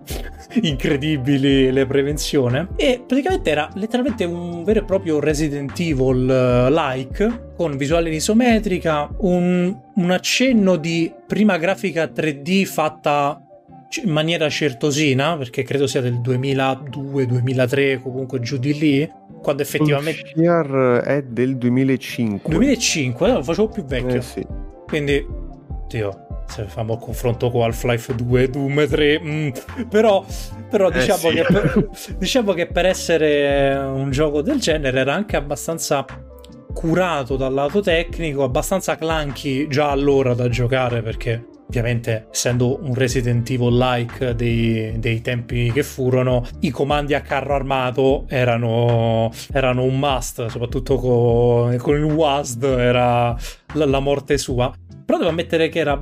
incredibili 0.62 1.72
le 1.72 1.86
prevenzione 1.86 2.70
e 2.76 3.04
praticamente 3.06 3.50
era 3.50 3.70
letteralmente 3.76 4.24
un 4.24 4.64
vero 4.64 4.80
e 4.80 4.84
proprio 4.84 5.20
Resident 5.20 5.78
Evil 5.80 6.30
eh, 6.30 6.72
like 6.72 7.52
con 7.56 7.78
visuale 7.78 8.10
isometrica 8.10 9.10
un, 9.20 9.76
un 9.96 10.12
accenno 10.12 10.76
di 10.76 11.12
prima 11.28 11.58
grafica 11.58 12.06
3D 12.06 12.66
fatta 12.66 13.44
in 14.03 14.12
maniera 14.12 14.50
certosina, 14.50 15.36
perché 15.38 15.63
credo 15.63 15.88
sia 15.88 16.01
del 16.01 16.19
2002-2003, 16.19 18.01
comunque 18.01 18.39
giù 18.39 18.58
di 18.58 18.77
lì, 18.77 19.12
quando 19.41 19.63
effettivamente... 19.63 20.31
Fear 20.36 21.01
è 21.03 21.24
del 21.24 21.58
2005. 21.58 22.53
2005, 22.53 23.27
eh, 23.27 23.34
lo 23.34 23.43
facevo 23.43 23.69
più 23.69 23.84
vecchio. 23.86 24.15
Eh 24.15 24.22
sì. 24.22 24.46
Quindi, 24.86 25.25
Dio, 25.88 26.43
se 26.48 26.65
facciamo 26.65 26.93
il 26.93 27.00
confronto 27.00 27.50
con 27.50 27.63
Half-Life 27.63 28.13
2, 28.15 28.50
Doom 28.50 28.88
3, 28.88 29.19
mm, 29.19 29.50
però, 29.89 30.24
però 30.69 30.89
eh 30.89 30.93
diciamo, 30.93 31.29
eh 31.29 31.31
sì. 31.31 31.36
che 31.36 31.46
per, 31.51 31.89
diciamo 32.17 32.53
che 32.53 32.67
per 32.67 32.86
essere 32.86 33.75
un 33.75 34.12
gioco 34.12 34.41
del 34.41 34.60
genere 34.60 35.00
era 35.00 35.13
anche 35.13 35.36
abbastanza 35.36 36.05
curato 36.74 37.36
dal 37.36 37.53
lato 37.53 37.81
tecnico, 37.81 38.43
abbastanza 38.43 38.96
clunky 38.96 39.67
già 39.67 39.89
allora 39.89 40.34
da 40.34 40.48
giocare 40.48 41.01
perché 41.01 41.46
ovviamente 41.70 42.28
essendo 42.32 42.84
un 42.84 42.96
Resident 42.96 43.48
Evil 43.50 43.78
like 43.78 44.34
dei, 44.34 44.98
dei, 44.98 45.22
tempi 45.22 45.72
che 45.72 45.84
furono, 45.84 46.44
i 46.62 46.72
comandi 46.72 47.14
a 47.14 47.22
carro 47.22 47.54
armato 47.54 48.26
erano, 48.28 49.32
erano 49.54 49.84
un 49.84 50.00
must, 50.00 50.48
soprattutto 50.48 50.98
con, 50.98 51.78
con 51.78 51.96
il 51.96 52.04
WASD 52.04 52.64
era 52.64 53.38
la, 53.74 53.86
la 53.86 54.00
morte 54.00 54.38
sua. 54.40 54.74
Però 55.10 55.22
devo 55.22 55.32
ammettere 55.32 55.70
che 55.70 55.80
era, 55.80 56.00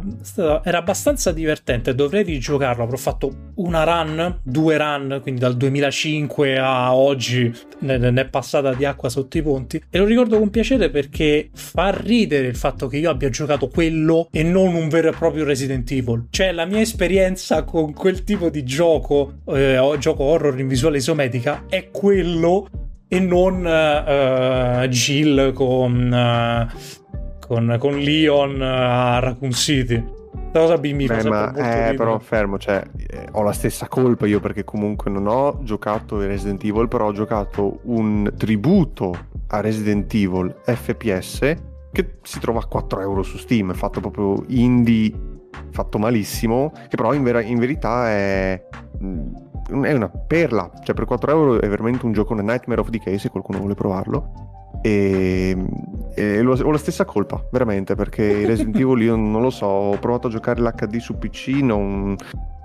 era 0.63 0.79
abbastanza 0.79 1.31
divertente. 1.31 1.95
Dovrei 1.95 2.23
rigiocarlo. 2.23 2.83
Avrò 2.83 2.97
fatto 2.97 3.51
una 3.55 3.85
run, 3.85 4.41
due 4.43 4.75
run, 4.75 5.19
quindi 5.21 5.39
dal 5.39 5.55
2005 5.55 6.59
a 6.59 6.93
oggi 6.93 7.49
ne, 7.79 7.97
ne, 7.97 8.21
è 8.21 8.25
passata 8.25 8.73
di 8.73 8.83
acqua 8.83 9.07
sotto 9.07 9.37
i 9.37 9.41
ponti. 9.41 9.81
E 9.89 9.97
lo 9.97 10.03
ricordo 10.03 10.37
con 10.37 10.49
piacere 10.49 10.89
perché 10.89 11.49
fa 11.53 11.89
ridere 11.97 12.47
il 12.47 12.57
fatto 12.57 12.87
che 12.87 12.97
io 12.97 13.09
abbia 13.09 13.29
giocato 13.29 13.69
quello 13.69 14.27
e 14.29 14.43
non 14.43 14.75
un 14.75 14.89
vero 14.89 15.07
e 15.07 15.13
proprio 15.13 15.45
Resident 15.45 15.89
Evil. 15.89 16.25
Cioè, 16.29 16.51
la 16.51 16.65
mia 16.65 16.81
esperienza 16.81 17.63
con 17.63 17.93
quel 17.93 18.25
tipo 18.25 18.49
di 18.49 18.65
gioco, 18.65 19.35
eh, 19.45 19.79
gioco 19.99 20.23
horror 20.23 20.59
in 20.59 20.67
visuale 20.67 20.97
isometrica, 20.97 21.63
è 21.69 21.91
quello 21.91 22.67
e 23.07 23.21
non 23.21 23.63
uh, 23.63 24.85
Jill 24.87 25.53
con 25.53 26.11
uh, 26.11 26.95
con, 27.47 27.77
con 27.79 27.97
Leon 27.97 28.61
a 28.61 29.19
Raccoon 29.19 29.51
City. 29.51 30.15
La 30.51 30.59
cosa 30.61 30.77
B 30.77 30.91
mi 30.91 31.07
fa 31.07 31.17
Beh, 31.21 31.29
ma, 31.29 31.53
eh, 31.89 31.93
però 31.95 32.19
fermo, 32.19 32.57
cioè, 32.57 32.83
eh, 33.07 33.27
ho 33.31 33.41
la 33.41 33.51
stessa 33.51 33.87
colpa 33.87 34.27
io 34.27 34.39
perché 34.39 34.63
comunque 34.63 35.09
non 35.09 35.27
ho 35.27 35.59
giocato 35.63 36.19
Resident 36.19 36.63
Evil, 36.63 36.87
però 36.87 37.07
ho 37.07 37.13
giocato 37.13 37.79
un 37.83 38.31
tributo 38.37 39.15
a 39.47 39.61
Resident 39.61 40.13
Evil 40.13 40.55
FPS 40.63 41.55
che 41.91 42.17
si 42.21 42.39
trova 42.39 42.59
a 42.59 42.65
4 42.65 43.01
euro 43.01 43.23
su 43.23 43.37
Steam, 43.37 43.73
fatto 43.73 43.99
proprio 43.99 44.43
indie, 44.47 45.11
fatto 45.71 45.97
malissimo, 45.97 46.71
che 46.87 46.95
però 46.95 47.13
in, 47.13 47.23
vera- 47.23 47.41
in 47.41 47.57
verità 47.57 48.09
è 48.09 48.63
mm, 49.03 49.35
è 49.83 49.91
una 49.91 50.09
perla, 50.09 50.71
cioè 50.83 50.95
per 50.95 51.05
4 51.05 51.31
euro 51.31 51.61
è 51.61 51.67
veramente 51.67 52.05
un 52.05 52.13
gioco 52.13 52.33
Nightmare 52.33 52.79
of 52.79 52.89
Decay 52.89 53.17
se 53.17 53.29
qualcuno 53.29 53.59
vuole 53.59 53.75
provarlo 53.75 54.56
e, 54.81 55.55
e 56.15 56.39
ho 56.39 56.71
la 56.71 56.77
stessa 56.77 57.05
colpa, 57.05 57.43
veramente, 57.51 57.95
perché 57.95 58.45
Resident 58.45 58.75
Evil 58.79 59.01
io 59.01 59.15
non 59.15 59.41
lo 59.41 59.49
so, 59.49 59.65
ho 59.65 59.97
provato 59.99 60.27
a 60.27 60.29
giocare 60.29 60.61
l'HD 60.61 60.97
su 60.97 61.17
PC, 61.17 61.47
non, 61.61 62.15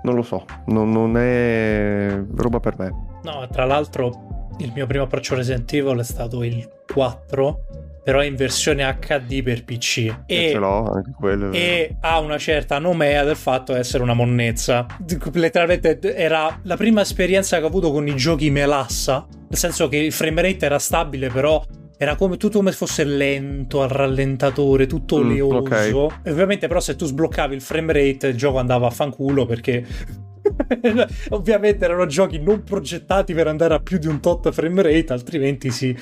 non 0.03 0.15
lo 0.15 0.21
so, 0.21 0.45
non, 0.67 0.91
non, 0.91 1.17
è 1.17 2.21
roba 2.35 2.59
per 2.59 2.75
me. 2.77 2.91
No, 3.23 3.47
tra 3.51 3.65
l'altro 3.65 4.47
il 4.59 4.71
mio 4.73 4.85
primo 4.85 5.05
approccio 5.05 5.35
Resident 5.35 5.71
Evil 5.73 5.99
è 5.99 6.03
stato 6.03 6.43
il 6.43 6.69
4, 6.91 7.59
però 8.03 8.21
in 8.21 8.35
versione 8.35 8.83
HD 8.99 9.41
per 9.41 9.63
PC. 9.63 9.97
E, 10.25 10.45
e 10.45 10.49
ce 10.51 10.57
l'ho, 10.57 10.91
anche 10.91 11.11
quello. 11.17 11.51
E 11.51 11.95
ha 12.01 12.19
una 12.19 12.37
certa 12.37 12.77
nomea 12.79 13.23
del 13.23 13.37
fatto 13.37 13.73
di 13.73 13.79
essere 13.79 14.03
una 14.03 14.13
monnezza. 14.13 14.85
Letteralmente 15.31 15.99
era 16.15 16.59
la 16.63 16.75
prima 16.75 17.01
esperienza 17.01 17.57
che 17.57 17.63
ho 17.63 17.67
avuto 17.67 17.91
con 17.91 18.07
i 18.07 18.15
giochi 18.15 18.49
melassa, 18.49 19.25
nel 19.29 19.57
senso 19.57 19.87
che 19.87 19.97
il 19.97 20.11
frame 20.11 20.41
rate 20.41 20.65
era 20.65 20.79
stabile, 20.79 21.29
però 21.29 21.63
era 22.03 22.15
come 22.15 22.37
tutto 22.37 22.57
come 22.59 22.71
se 22.71 22.77
fosse 22.77 23.03
lento 23.03 23.81
al 23.81 23.89
rallentatore, 23.89 24.87
tutto 24.87 25.23
mm, 25.23 25.29
leoso. 25.29 25.57
Okay. 25.57 25.89
E 26.23 26.31
ovviamente, 26.31 26.67
però, 26.67 26.79
se 26.79 26.95
tu 26.95 27.05
sbloccavi 27.05 27.55
il 27.55 27.61
frame 27.61 27.93
rate, 27.93 28.27
il 28.27 28.37
gioco 28.37 28.59
andava 28.59 28.87
a 28.87 28.91
fanculo 28.91 29.45
perché. 29.45 29.85
ovviamente 31.29 31.85
erano 31.85 32.05
giochi 32.05 32.37
non 32.37 32.63
progettati 32.63 33.33
per 33.33 33.47
andare 33.47 33.75
a 33.75 33.79
più 33.79 33.97
di 33.97 34.07
un 34.07 34.19
tot 34.19 34.51
frame 34.51 34.81
rate, 34.81 35.13
altrimenti 35.13 35.71
si, 35.71 35.97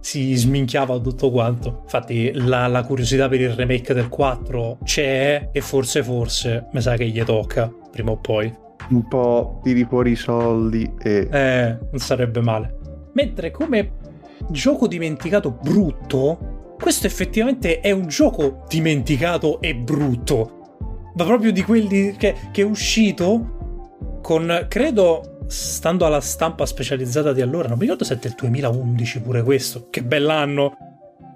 si 0.00 0.34
sminchiava 0.34 0.98
tutto 0.98 1.30
quanto. 1.30 1.82
Infatti, 1.84 2.32
la, 2.34 2.66
la, 2.66 2.82
curiosità 2.82 3.28
per 3.28 3.40
il 3.40 3.50
remake 3.50 3.94
del 3.94 4.08
4 4.08 4.78
c'è, 4.82 5.50
e 5.52 5.60
forse, 5.60 6.02
forse, 6.02 6.66
mi 6.72 6.80
sa 6.80 6.96
che 6.96 7.06
gli 7.06 7.22
tocca 7.22 7.72
prima 7.90 8.10
o 8.10 8.18
poi. 8.18 8.52
Un 8.90 9.06
po' 9.06 9.60
tiri 9.62 9.84
fuori 9.84 10.10
i 10.10 10.16
soldi 10.16 10.92
e. 11.00 11.28
Eh, 11.30 11.78
non 11.90 12.00
sarebbe 12.00 12.40
male. 12.40 12.76
Mentre 13.12 13.52
come 13.52 14.02
gioco 14.50 14.86
dimenticato 14.86 15.50
brutto, 15.50 16.74
questo 16.78 17.06
effettivamente 17.06 17.80
è 17.80 17.90
un 17.90 18.06
gioco 18.08 18.64
dimenticato 18.68 19.60
e 19.60 19.74
brutto. 19.74 21.12
Ma 21.14 21.24
proprio 21.24 21.52
di 21.52 21.62
quelli 21.62 22.14
che, 22.16 22.34
che 22.50 22.62
è 22.62 22.64
uscito 22.64 24.18
con, 24.20 24.66
credo, 24.68 25.38
stando 25.46 26.06
alla 26.06 26.20
stampa 26.20 26.66
specializzata 26.66 27.32
di 27.32 27.40
allora, 27.40 27.68
non 27.68 27.76
mi 27.76 27.84
ricordo 27.84 28.04
se 28.04 28.14
è 28.14 28.18
del 28.18 28.34
2011 28.36 29.20
pure 29.20 29.42
questo. 29.42 29.88
Che 29.90 30.02
bell'anno! 30.02 30.76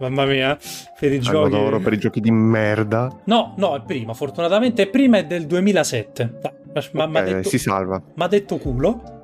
Mamma 0.00 0.26
mia, 0.26 0.56
per 0.98 1.12
i 1.12 1.18
giochi. 1.18 1.50
d'oro 1.50 1.80
per 1.80 1.92
i 1.92 1.98
giochi 1.98 2.20
di 2.20 2.30
merda. 2.30 3.10
No, 3.24 3.54
no, 3.56 3.74
è 3.74 3.82
prima. 3.84 4.14
Fortunatamente 4.14 4.88
prima 4.88 5.18
è 5.18 5.26
del 5.26 5.46
2007. 5.46 6.38
Ma, 6.92 7.04
okay, 7.04 7.24
detto, 7.24 7.48
si 7.48 7.58
salva. 7.58 8.00
Ma 8.14 8.28
detto 8.28 8.58
culo. 8.58 9.16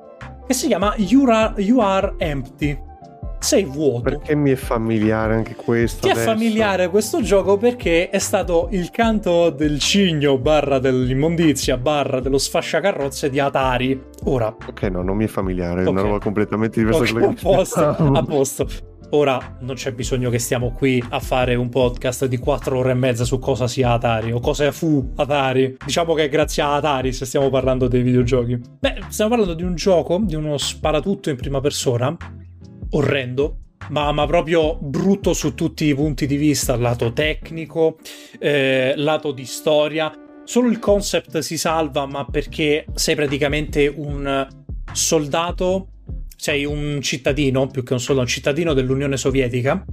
Che 0.45 0.53
si 0.53 0.67
chiama 0.67 0.93
You 0.97 1.27
Are, 1.29 1.61
you 1.61 1.79
Are 1.79 2.15
Empty 2.17 2.77
sei 3.45 3.63
vuoto. 3.63 4.01
Perché 4.01 4.35
mi 4.35 4.49
è 4.49 4.55
familiare 4.55 5.35
anche 5.35 5.55
questo? 5.55 6.01
Ti 6.01 6.09
adesso? 6.09 6.29
è 6.29 6.33
familiare 6.33 6.89
questo 6.89 7.21
gioco 7.21 7.57
perché 7.57 8.09
è 8.09 8.17
stato 8.17 8.69
il 8.71 8.89
canto 8.89 9.51
del 9.51 9.79
cigno 9.79 10.39
barra 10.39 10.79
dell'immondizia 10.79 11.77
barra 11.77 12.19
dello 12.19 12.39
sfasciacarrozze 12.39 13.29
di 13.29 13.39
Atari. 13.39 14.01
Ora. 14.23 14.47
Ok, 14.67 14.81
no, 14.83 15.03
non 15.03 15.15
mi 15.15 15.25
è 15.25 15.27
familiare, 15.27 15.81
okay. 15.81 15.85
è 15.85 15.89
una 15.89 16.01
roba 16.01 16.19
completamente 16.19 16.79
diversa 16.79 17.03
okay, 17.03 17.13
da 17.13 17.19
quella 17.19 17.33
che 17.33 17.39
a 17.39 17.53
posto, 17.55 17.81
a 18.17 18.23
posto. 18.23 18.67
Ora 19.11 19.57
non 19.59 19.75
c'è 19.75 19.93
bisogno 19.93 20.31
che 20.31 20.39
stiamo 20.39 20.71
qui 20.71 21.01
a 21.09 21.19
fare 21.19 21.53
un 21.53 21.69
podcast 21.69 22.25
di 22.25 22.37
4 22.37 22.79
ore 22.79 22.91
e 22.91 22.95
mezza 22.95 23.23
su 23.23 23.37
cosa 23.37 23.67
sia 23.67 23.91
Atari 23.91 24.31
o 24.31 24.39
cosa 24.39 24.71
fu 24.71 25.11
Atari. 25.15 25.77
Diciamo 25.85 26.15
che 26.15 26.23
è 26.23 26.29
grazie 26.29 26.63
a 26.63 26.75
Atari 26.75 27.13
se 27.13 27.25
stiamo 27.25 27.51
parlando 27.51 27.87
dei 27.87 28.01
videogiochi. 28.01 28.59
Beh, 28.79 29.03
stiamo 29.09 29.29
parlando 29.29 29.53
di 29.53 29.63
un 29.63 29.75
gioco, 29.75 30.19
di 30.23 30.33
uno 30.33 30.57
sparatutto 30.57 31.29
in 31.29 31.35
prima 31.35 31.61
persona 31.61 32.17
orrendo, 32.95 33.57
ma, 33.89 34.11
ma, 34.11 34.25
proprio 34.25 34.77
brutto 34.79 35.33
su 35.33 35.53
tutti 35.53 35.85
i 35.85 35.95
punti 35.95 36.25
di 36.25 36.37
vista, 36.37 36.75
lato 36.75 37.13
tecnico, 37.13 37.97
eh, 38.39 38.93
lato 38.95 39.31
di 39.31 39.45
storia. 39.45 40.11
Solo 40.43 40.69
il 40.69 40.79
concept 40.79 41.39
si 41.39 41.57
salva, 41.57 42.05
ma 42.05 42.25
perché 42.25 42.85
sei 42.93 43.15
praticamente 43.15 43.87
un 43.87 44.47
soldato, 44.91 45.87
sei 46.35 46.65
un 46.65 46.99
cittadino, 47.01 47.67
più 47.67 47.83
che 47.83 47.93
un 47.93 47.99
soldato, 47.99 48.27
un 48.27 48.33
cittadino 48.33 48.73
dell'Unione 48.73 49.17
Sovietica, 49.17 49.83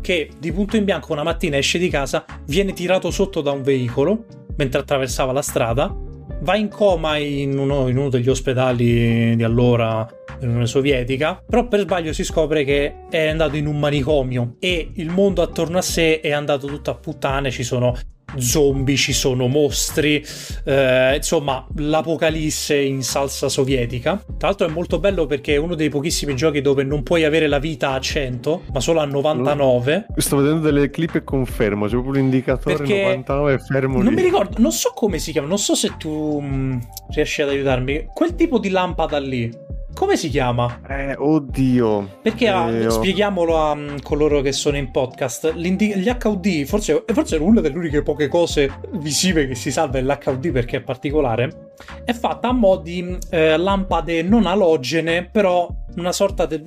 che 0.00 0.30
di 0.38 0.52
punto 0.52 0.76
in 0.76 0.84
bianco 0.84 1.12
una 1.12 1.22
mattina 1.22 1.56
esce 1.56 1.78
di 1.78 1.88
casa, 1.88 2.24
viene 2.46 2.72
tirato 2.72 3.10
sotto 3.10 3.40
da 3.40 3.50
un 3.52 3.62
veicolo 3.62 4.26
mentre 4.56 4.80
attraversava 4.80 5.32
la 5.32 5.42
strada, 5.42 5.94
va 6.40 6.56
in 6.56 6.68
coma 6.68 7.16
in 7.16 7.56
uno, 7.58 7.88
in 7.88 7.96
uno 7.96 8.08
degli 8.08 8.28
ospedali 8.28 9.36
di 9.36 9.42
allora 9.42 10.06
dell'Unione 10.38 10.66
Sovietica, 10.66 11.42
però 11.46 11.66
per 11.66 11.80
sbaglio 11.80 12.12
si 12.12 12.24
scopre 12.24 12.64
che 12.64 13.06
è 13.08 13.28
andato 13.28 13.56
in 13.56 13.66
un 13.66 13.78
manicomio 13.78 14.56
e 14.58 14.90
il 14.94 15.10
mondo 15.10 15.42
attorno 15.42 15.78
a 15.78 15.82
sé 15.82 16.20
è 16.20 16.32
andato 16.32 16.66
tutto 16.66 16.90
a 16.90 16.94
puttane, 16.94 17.50
ci 17.50 17.62
sono 17.62 17.94
zombie, 18.40 18.96
ci 18.96 19.12
sono 19.12 19.46
mostri, 19.46 20.24
eh, 20.64 21.16
insomma 21.16 21.66
l'apocalisse 21.76 22.76
in 22.76 23.02
salsa 23.02 23.48
sovietica. 23.48 24.22
Tra 24.38 24.48
l'altro 24.48 24.66
è 24.66 24.70
molto 24.70 24.98
bello 24.98 25.26
perché 25.26 25.54
è 25.54 25.56
uno 25.56 25.74
dei 25.74 25.88
pochissimi 25.88 26.34
giochi 26.34 26.60
dove 26.60 26.84
non 26.84 27.02
puoi 27.02 27.24
avere 27.24 27.46
la 27.46 27.58
vita 27.58 27.92
a 27.92 28.00
100, 28.00 28.62
ma 28.72 28.80
solo 28.80 29.00
a 29.00 29.04
99. 29.04 30.06
Sto 30.16 30.36
vedendo 30.36 30.60
delle 30.60 30.90
clip 30.90 31.14
e 31.16 31.24
confermo, 31.24 31.86
c'è 31.86 31.92
proprio 31.92 32.12
l'indicatore 32.12 32.76
perché 32.76 33.02
99 33.02 33.58
fermo 33.58 34.02
Non 34.02 34.08
lì. 34.08 34.14
mi 34.14 34.22
ricordo, 34.22 34.60
non 34.60 34.72
so 34.72 34.92
come 34.94 35.18
si 35.18 35.32
chiama, 35.32 35.48
non 35.48 35.58
so 35.58 35.74
se 35.74 35.92
tu 35.96 36.40
mh, 36.40 36.46
mm, 36.46 36.78
riesci 37.10 37.42
ad 37.42 37.48
aiutarmi. 37.48 38.08
Quel 38.12 38.34
tipo 38.34 38.58
di 38.58 38.70
lampada 38.70 39.18
lì, 39.18 39.50
come 39.96 40.18
si 40.18 40.28
chiama? 40.28 40.82
Eh, 40.86 41.14
oddio. 41.16 42.18
Perché 42.20 42.48
ah, 42.48 42.70
eh, 42.70 42.90
spieghiamolo 42.90 43.56
a 43.56 43.70
um, 43.72 44.02
coloro 44.02 44.42
che 44.42 44.52
sono 44.52 44.76
in 44.76 44.90
podcast. 44.90 45.54
gli 45.54 46.14
HUD, 46.22 46.64
forse, 46.66 47.02
forse 47.06 47.36
è 47.36 47.40
una 47.40 47.62
delle 47.62 47.78
uniche 47.78 48.02
poche 48.02 48.28
cose 48.28 48.70
visive 48.92 49.48
che 49.48 49.54
si 49.54 49.70
salva 49.70 49.98
l'HUD 49.98 50.50
perché 50.52 50.76
è 50.76 50.80
particolare. 50.82 51.70
È 52.04 52.12
fatta 52.12 52.48
a 52.48 52.52
mo' 52.52 52.76
di 52.76 53.16
eh, 53.30 53.56
lampade 53.56 54.22
non 54.22 54.44
alogene, 54.44 55.30
però 55.32 55.66
una 55.96 56.12
sorta 56.12 56.44
di 56.44 56.62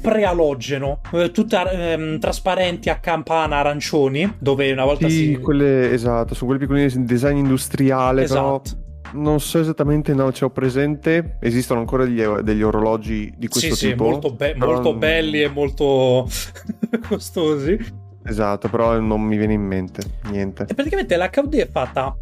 prealogeno, 0.00 1.00
eh, 1.12 1.30
tutte 1.30 1.58
ehm, 1.58 2.18
trasparenti 2.18 2.88
a 2.88 2.98
campana 3.00 3.56
arancioni, 3.56 4.36
dove 4.38 4.72
una 4.72 4.86
volta 4.86 5.10
sì, 5.10 5.34
si... 5.34 5.38
quelle, 5.38 5.92
esatto, 5.92 6.34
su 6.34 6.46
quel 6.46 6.58
piccolino 6.58 6.88
design 7.04 7.36
industriale, 7.36 8.22
esatto. 8.22 8.62
però 8.62 8.90
non 9.12 9.40
so 9.40 9.58
esattamente, 9.58 10.14
no, 10.14 10.32
ce 10.32 10.44
l'ho 10.44 10.50
presente. 10.50 11.38
Esistono 11.40 11.80
ancora 11.80 12.04
degli, 12.04 12.22
degli 12.22 12.62
orologi 12.62 13.32
di 13.36 13.48
questo 13.48 13.74
sì, 13.74 13.88
tipo. 13.88 14.04
Sì, 14.04 14.10
molto, 14.10 14.32
be- 14.32 14.54
molto 14.56 14.94
belli 14.94 15.42
e 15.42 15.48
molto 15.48 16.28
costosi. 17.08 17.78
Esatto, 18.24 18.68
però 18.68 18.98
non 19.00 19.22
mi 19.22 19.36
viene 19.36 19.54
in 19.54 19.62
mente 19.62 20.02
niente. 20.30 20.66
E 20.68 20.74
praticamente 20.74 21.16
l'HD 21.16 21.54
è 21.56 21.68
fatta. 21.68 22.16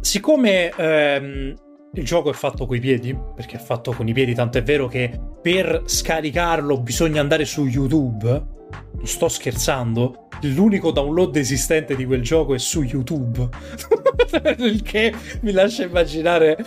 Siccome 0.00 0.70
ehm, 0.70 1.54
il 1.92 2.04
gioco 2.04 2.30
è 2.30 2.34
fatto 2.34 2.66
coi 2.66 2.78
piedi, 2.78 3.16
perché 3.34 3.56
è 3.56 3.60
fatto 3.60 3.92
con 3.92 4.06
i 4.06 4.12
piedi, 4.12 4.34
tanto 4.34 4.58
è 4.58 4.62
vero 4.62 4.86
che 4.86 5.18
per 5.42 5.82
scaricarlo 5.84 6.80
bisogna 6.80 7.20
andare 7.20 7.44
su 7.44 7.66
YouTube 7.66 8.58
sto 9.02 9.28
scherzando, 9.28 10.28
l'unico 10.42 10.90
download 10.90 11.36
esistente 11.36 11.94
di 11.94 12.04
quel 12.04 12.22
gioco 12.22 12.54
è 12.54 12.58
su 12.58 12.82
YouTube. 12.82 13.48
Il 14.58 14.82
che 14.82 15.12
mi 15.40 15.52
lascia 15.52 15.84
immaginare 15.84 16.64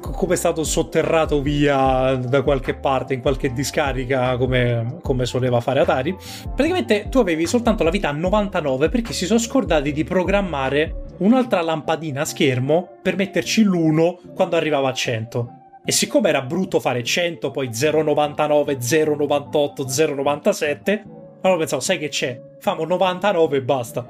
come 0.00 0.34
è 0.34 0.36
stato 0.36 0.62
sotterrato 0.64 1.42
via 1.42 2.14
da 2.14 2.42
qualche 2.42 2.74
parte, 2.74 3.14
in 3.14 3.20
qualche 3.20 3.52
discarica, 3.52 4.36
come, 4.36 4.98
come 5.02 5.26
soleva 5.26 5.60
fare 5.60 5.80
Atari. 5.80 6.16
Praticamente 6.54 7.08
tu 7.08 7.18
avevi 7.18 7.46
soltanto 7.46 7.82
la 7.84 7.90
vita 7.90 8.08
a 8.08 8.12
99 8.12 8.88
perché 8.88 9.12
si 9.12 9.26
sono 9.26 9.38
scordati 9.38 9.92
di 9.92 10.04
programmare 10.04 11.04
un'altra 11.18 11.62
lampadina 11.62 12.22
a 12.22 12.24
schermo 12.24 12.98
per 13.02 13.16
metterci 13.16 13.62
l'1 13.62 14.34
quando 14.34 14.56
arrivava 14.56 14.88
a 14.88 14.92
100. 14.92 15.56
E 15.84 15.90
siccome 15.90 16.28
era 16.28 16.42
brutto 16.42 16.78
fare 16.78 17.02
100, 17.02 17.50
poi 17.50 17.68
0,99, 17.70 18.76
0,98, 18.78 19.84
0,97, 19.84 21.21
allora 21.42 21.58
pensavo, 21.58 21.82
sai 21.82 21.98
che 21.98 22.08
c'è? 22.08 22.40
Famo 22.58 22.84
99 22.84 23.56
e 23.56 23.62
basta. 23.62 24.08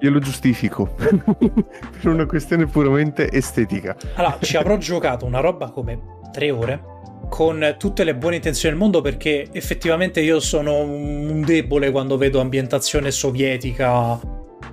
Io 0.00 0.10
lo 0.10 0.18
giustifico 0.18 0.94
per 0.96 2.06
una 2.06 2.26
questione 2.26 2.66
puramente 2.66 3.30
estetica. 3.30 3.96
Allora, 4.14 4.38
ci 4.40 4.56
avrò 4.56 4.76
giocato 4.78 5.26
una 5.26 5.40
roba 5.40 5.70
come 5.70 6.18
3 6.32 6.50
ore 6.50 6.82
con 7.28 7.76
tutte 7.78 8.04
le 8.04 8.14
buone 8.14 8.36
intenzioni 8.36 8.74
del 8.74 8.82
mondo 8.82 9.00
perché 9.00 9.48
effettivamente 9.52 10.20
io 10.20 10.40
sono 10.40 10.78
un 10.78 11.42
debole 11.44 11.90
quando 11.90 12.16
vedo 12.16 12.40
ambientazione 12.40 13.10
sovietica 13.10 14.18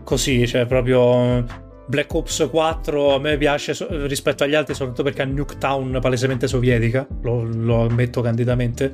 così, 0.04 0.48
cioè 0.48 0.66
proprio 0.66 1.44
Black 1.88 2.14
Ops 2.14 2.48
4 2.50 3.16
a 3.16 3.20
me 3.20 3.38
piace 3.38 3.76
rispetto 4.08 4.44
agli 4.44 4.56
altri 4.56 4.74
soprattutto 4.74 5.04
perché 5.04 5.22
ha 5.22 5.26
Nuketown 5.26 6.00
palesemente 6.02 6.48
sovietica, 6.48 7.08
lo, 7.22 7.44
lo 7.44 7.82
ammetto 7.82 8.22
candidamente. 8.22 8.94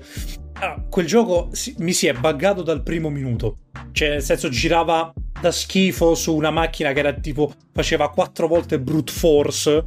Allora, 0.53 0.85
quel 0.89 1.05
gioco 1.05 1.50
si, 1.51 1.75
mi 1.79 1.91
si 1.91 2.07
è 2.07 2.13
buggato 2.13 2.62
dal 2.62 2.83
primo 2.83 3.09
minuto, 3.09 3.57
cioè 3.91 4.09
nel 4.09 4.21
senso 4.21 4.50
girava 4.50 5.12
da 5.41 5.51
schifo 5.51 6.13
su 6.13 6.35
una 6.35 6.51
macchina 6.51 6.93
che 6.93 7.00
era 7.00 7.13
tipo 7.13 7.51
faceva 7.73 8.09
quattro 8.09 8.47
volte 8.47 8.79
brute 8.79 9.12
force 9.12 9.85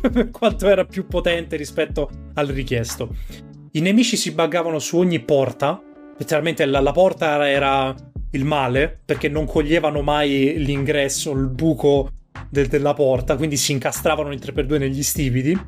per 0.00 0.30
quanto 0.30 0.68
era 0.68 0.84
più 0.84 1.06
potente 1.06 1.56
rispetto 1.56 2.08
al 2.34 2.46
richiesto. 2.46 3.14
I 3.72 3.80
nemici 3.80 4.16
si 4.16 4.32
buggavano 4.32 4.78
su 4.78 4.96
ogni 4.98 5.20
porta, 5.20 5.82
letteralmente 6.16 6.64
la, 6.64 6.80
la 6.80 6.92
porta 6.92 7.48
era 7.48 7.94
il 8.30 8.44
male 8.44 9.00
perché 9.04 9.28
non 9.28 9.46
coglievano 9.46 10.02
mai 10.02 10.54
l'ingresso, 10.58 11.32
il 11.32 11.48
buco 11.48 12.10
del, 12.56 12.68
della 12.68 12.94
porta, 12.94 13.36
quindi 13.36 13.56
si 13.56 13.72
incastravano 13.72 14.32
in 14.32 14.38
3x2 14.38 14.78
negli 14.78 15.02
stipiti. 15.02 15.58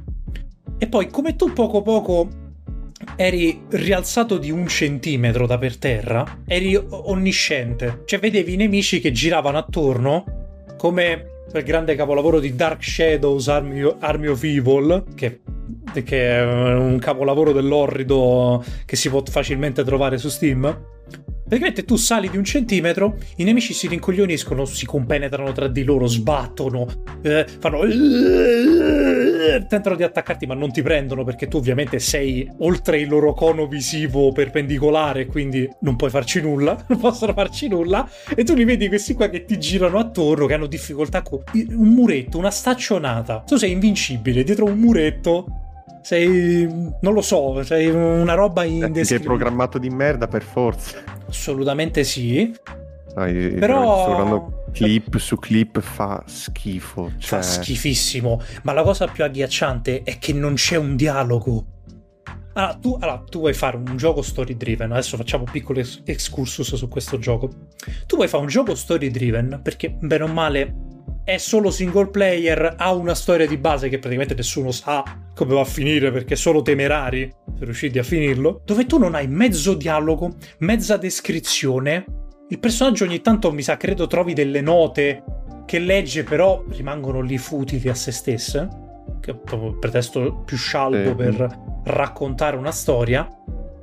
E 0.78 0.87
poi, 0.87 1.09
come 1.09 1.37
tu 1.37 1.52
poco 1.52 1.83
poco 1.83 2.28
eri 3.16 3.62
rialzato 3.71 4.38
di 4.38 4.50
un 4.50 4.66
centimetro 4.66 5.47
da 5.47 5.59
per 5.59 5.76
terra, 5.76 6.40
eri 6.47 6.76
onnisciente. 6.76 8.02
Cioè, 8.07 8.18
vedevi 8.18 8.54
i 8.54 8.57
nemici 8.57 9.00
che 9.00 9.12
giravano 9.12 9.59
attorno 9.59 10.25
come 10.76 11.37
quel 11.50 11.62
grande 11.62 11.95
capolavoro 11.95 12.40
di 12.40 12.54
Dark 12.54 12.83
Shadows 12.83 13.49
Army, 13.49 13.95
Army 14.00 14.26
of 14.26 14.42
Evil, 14.42 15.04
che, 15.14 15.40
che, 16.04 16.30
è 16.30 16.75
un 16.75 16.99
capolavoro 16.99 17.52
dell'orrido 17.52 18.62
che 18.85 18.97
si 18.97 19.09
può 19.09 19.23
facilmente 19.25 19.85
trovare 19.85 20.18
su 20.18 20.28
Steam. 20.28 20.97
Praticamente 21.49 21.85
tu 21.85 21.97
sali 21.97 22.28
di 22.28 22.37
un 22.37 22.45
centimetro, 22.45 23.17
i 23.37 23.45
nemici 23.45 23.73
si 23.73 23.88
rincoglioniscono, 23.88 24.67
si 24.67 24.85
compenetrano 24.85 25.52
tra 25.52 25.67
di 25.67 25.83
loro, 25.83 26.07
sbattono, 26.07 26.87
eh, 27.23 27.47
fanno. 27.59 27.81
tentano 29.67 29.97
di 29.97 30.02
attaccarti, 30.02 30.45
ma 30.45 30.52
non 30.52 30.71
ti 30.71 30.83
prendono 30.83 31.25
perché 31.25 31.49
tu 31.49 31.57
ovviamente 31.57 32.00
sei 32.00 32.47
oltre 32.59 33.00
il 33.00 33.09
loro 33.09 33.33
cono 33.33 33.67
visivo 33.67 34.31
perpendicolare, 34.31 35.25
quindi 35.25 35.67
non 35.81 35.97
puoi 35.97 36.11
farci 36.11 36.43
nulla, 36.43 36.85
non 36.87 36.99
possono 36.99 37.33
farci 37.33 37.67
nulla. 37.67 38.07
E 38.37 38.45
tu 38.45 38.52
li 38.55 38.64
vedi 38.64 38.87
questi 38.88 39.14
qua 39.14 39.31
che 39.31 39.47
ti 39.47 39.59
girano 39.59 39.99
attorno, 39.99 40.45
che 40.45 40.52
hanno 40.52 40.67
difficoltà 40.67 41.23
con 41.23 41.43
un 41.55 41.88
muretto, 41.88 42.37
una 42.37 42.50
staccionata. 42.50 43.43
Tu 43.47 43.57
sei 43.57 43.73
invincibile 43.73 44.45
dietro 44.45 44.67
un 44.67 44.78
muretto 44.78 45.67
sei 46.02 46.66
non 47.00 47.12
lo 47.12 47.21
so, 47.21 47.62
sei 47.62 47.88
una 47.88 48.35
roba 48.35 48.64
indescrivibile. 48.64 49.04
Sei 49.04 49.21
programmato 49.21 49.78
di 49.78 49.90
merda 49.90 50.28
per 50.28 50.42
forza. 50.42 50.99
Assolutamente 51.28 52.04
sì. 52.04 52.54
Dai, 53.14 53.51
però 53.59 54.51
clip 54.72 55.16
su 55.16 55.37
clip 55.37 55.81
fa 55.81 56.22
schifo. 56.27 57.12
Cioè... 57.18 57.40
Fa 57.40 57.42
schifissimo. 57.42 58.40
Ma 58.62 58.72
la 58.72 58.83
cosa 58.83 59.07
più 59.07 59.24
agghiacciante 59.24 60.03
è 60.03 60.18
che 60.18 60.33
non 60.33 60.55
c'è 60.55 60.77
un 60.77 60.96
dialogo. 60.96 61.64
Allora 62.55 62.74
tu, 62.74 62.96
allora, 63.01 63.24
tu, 63.29 63.38
vuoi 63.38 63.55
fare 63.55 63.77
un 63.77 63.96
gioco 63.96 64.22
story 64.22 64.57
driven. 64.57 64.92
Adesso 64.92 65.16
facciamo 65.16 65.44
un 65.44 65.51
piccolo 65.51 65.81
excursus 66.05 66.74
su 66.74 66.88
questo 66.88 67.18
gioco. 67.18 67.48
Tu 68.07 68.16
vuoi 68.16 68.29
fare 68.29 68.42
un 68.42 68.48
gioco 68.48 68.74
story 68.74 69.11
driven 69.11 69.61
perché, 69.62 69.90
bene 69.90 70.24
o 70.24 70.29
male, 70.29 70.74
è 71.29 71.37
solo 71.37 71.71
single 71.71 72.09
player, 72.09 72.77
ha 72.79 72.95
una 72.95 73.14
storia 73.14 73.47
di 73.47 73.59
base 73.59 73.91
che 73.91 73.99
praticamente 73.99 74.35
nessuno 74.35 74.71
sa 74.71 75.05
come 75.35 75.53
va 75.53 75.61
a 75.61 75.67
finire 75.67 76.11
perché 76.11 76.37
solo 76.37 76.62
temerari 76.62 77.31
sono 77.45 77.67
riusciti 77.67 77.99
a 77.99 78.03
finirlo, 78.03 78.62
dove 78.64 78.87
tu 78.87 78.97
non 78.97 79.14
hai 79.14 79.29
mezzo 79.29 79.75
dialogo, 79.75 80.37
mezza 80.61 80.97
descrizione. 80.97 82.07
Il 82.49 82.59
personaggio 82.59 83.05
ogni 83.05 83.21
tanto 83.21 83.53
mi 83.53 83.61
sa 83.61 83.77
credo 83.77 84.07
trovi 84.07 84.33
delle 84.33 84.62
note 84.62 85.23
che 85.67 85.79
legge 85.79 86.25
però 86.25 86.64
rimangono 86.71 87.21
lì 87.21 87.37
futili 87.37 87.91
a 87.91 87.95
se 87.95 88.11
stesse, 88.11 88.67
che 89.21 89.33
è 89.33 89.37
proprio 89.37 89.73
il 89.73 89.79
pretesto 89.79 90.43
più 90.47 90.57
scialbo 90.57 91.11
eh. 91.11 91.14
per 91.14 91.59
raccontare 91.85 92.57
una 92.57 92.73
storia 92.73 93.29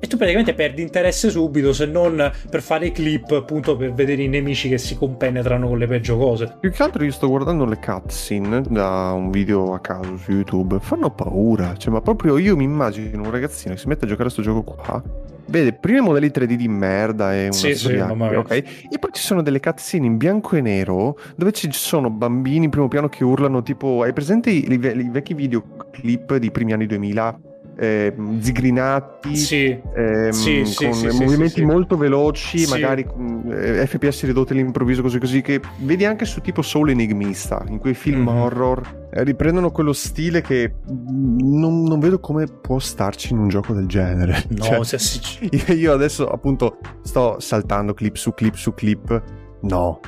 e 0.05 0.07
tu 0.07 0.17
praticamente 0.17 0.53
perdi 0.53 0.83
interesse 0.83 1.29
subito 1.31 1.73
se 1.73 1.87
non 1.87 2.31
per 2.49 2.61
fare 2.61 2.87
i 2.87 2.91
clip 2.91 3.31
appunto 3.31 3.75
per 3.75 3.91
vedere 3.93 4.21
i 4.21 4.27
nemici 4.27 4.69
che 4.69 4.77
si 4.77 4.95
compenetrano 4.95 5.67
con 5.67 5.79
le 5.79 5.87
peggio 5.87 6.15
cose. 6.15 6.57
Più 6.59 6.71
che 6.71 6.83
altro 6.83 7.03
io 7.03 7.11
sto 7.11 7.27
guardando 7.27 7.65
le 7.65 7.79
cutscene 7.79 8.61
da 8.69 9.11
un 9.13 9.31
video 9.31 9.73
a 9.73 9.79
caso 9.79 10.15
su 10.17 10.31
youtube. 10.31 10.77
Fanno 10.79 11.09
paura 11.09 11.75
cioè 11.75 11.91
ma 11.91 12.01
proprio 12.01 12.37
io 12.37 12.55
mi 12.55 12.63
immagino 12.63 13.23
un 13.23 13.31
ragazzino 13.31 13.73
che 13.73 13.79
si 13.79 13.87
mette 13.87 14.05
a 14.05 14.07
giocare 14.07 14.29
a 14.29 14.31
questo 14.31 14.41
gioco 14.43 14.73
qua 14.73 15.03
vede 15.47 15.73
prima 15.73 15.99
i 15.99 16.01
modelli 16.01 16.27
3D 16.27 16.53
di 16.53 16.67
merda 16.67 17.35
e 17.35 17.43
una 17.43 17.51
sì, 17.53 17.75
sì, 17.75 17.95
ok? 17.95 18.51
E 18.51 18.99
poi 18.99 19.11
ci 19.11 19.21
sono 19.21 19.41
delle 19.41 19.59
cutscene 19.59 20.05
in 20.05 20.17
bianco 20.17 20.55
e 20.55 20.61
nero 20.61 21.17
dove 21.35 21.51
ci 21.51 21.67
sono 21.71 22.09
bambini 22.09 22.65
in 22.65 22.71
primo 22.71 22.87
piano 22.87 23.09
che 23.09 23.23
urlano 23.23 23.61
tipo 23.63 24.03
hai 24.03 24.13
presente 24.13 24.49
i, 24.51 24.65
i, 24.67 24.73
i 24.73 25.09
vecchi 25.09 25.33
videoclip 25.33 26.35
di 26.37 26.51
primi 26.51 26.73
anni 26.73 26.85
2000 26.85 27.39
eh, 27.77 28.15
zigrinati, 28.39 29.35
sì. 29.35 29.79
Ehm, 29.95 30.29
sì, 30.31 30.63
con 30.75 30.93
sì, 30.93 31.07
movimenti 31.07 31.63
molto 31.63 31.97
veloci, 31.97 32.65
magari 32.67 33.05
eh, 33.49 33.85
FPS 33.85 34.25
ridotti 34.25 34.53
all'improvviso, 34.53 35.01
così 35.01 35.19
così, 35.19 35.41
che 35.41 35.61
vedi 35.79 36.05
anche 36.05 36.25
su 36.25 36.41
tipo 36.41 36.61
Soul 36.61 36.91
Enigmista, 36.91 37.63
in 37.67 37.79
quei 37.79 37.93
film 37.93 38.27
mm-hmm. 38.27 38.37
horror, 38.37 39.07
eh, 39.11 39.23
riprendono 39.23 39.71
quello 39.71 39.93
stile 39.93 40.41
che 40.41 40.75
non, 40.87 41.83
non, 41.83 41.99
vedo 41.99 42.19
come 42.19 42.45
può 42.45 42.79
starci 42.79 43.33
in 43.33 43.39
un 43.39 43.47
gioco 43.47 43.73
del 43.73 43.87
genere. 43.87 44.43
No, 44.55 44.83
cioè, 44.83 44.97
sì. 44.97 45.49
io 45.75 45.91
adesso 45.91 46.27
appunto 46.27 46.77
sto 47.01 47.39
saltando 47.39 47.93
clip 47.93 48.15
su 48.15 48.33
clip 48.33 48.55
su 48.55 48.73
clip. 48.73 49.21
No, 49.61 49.99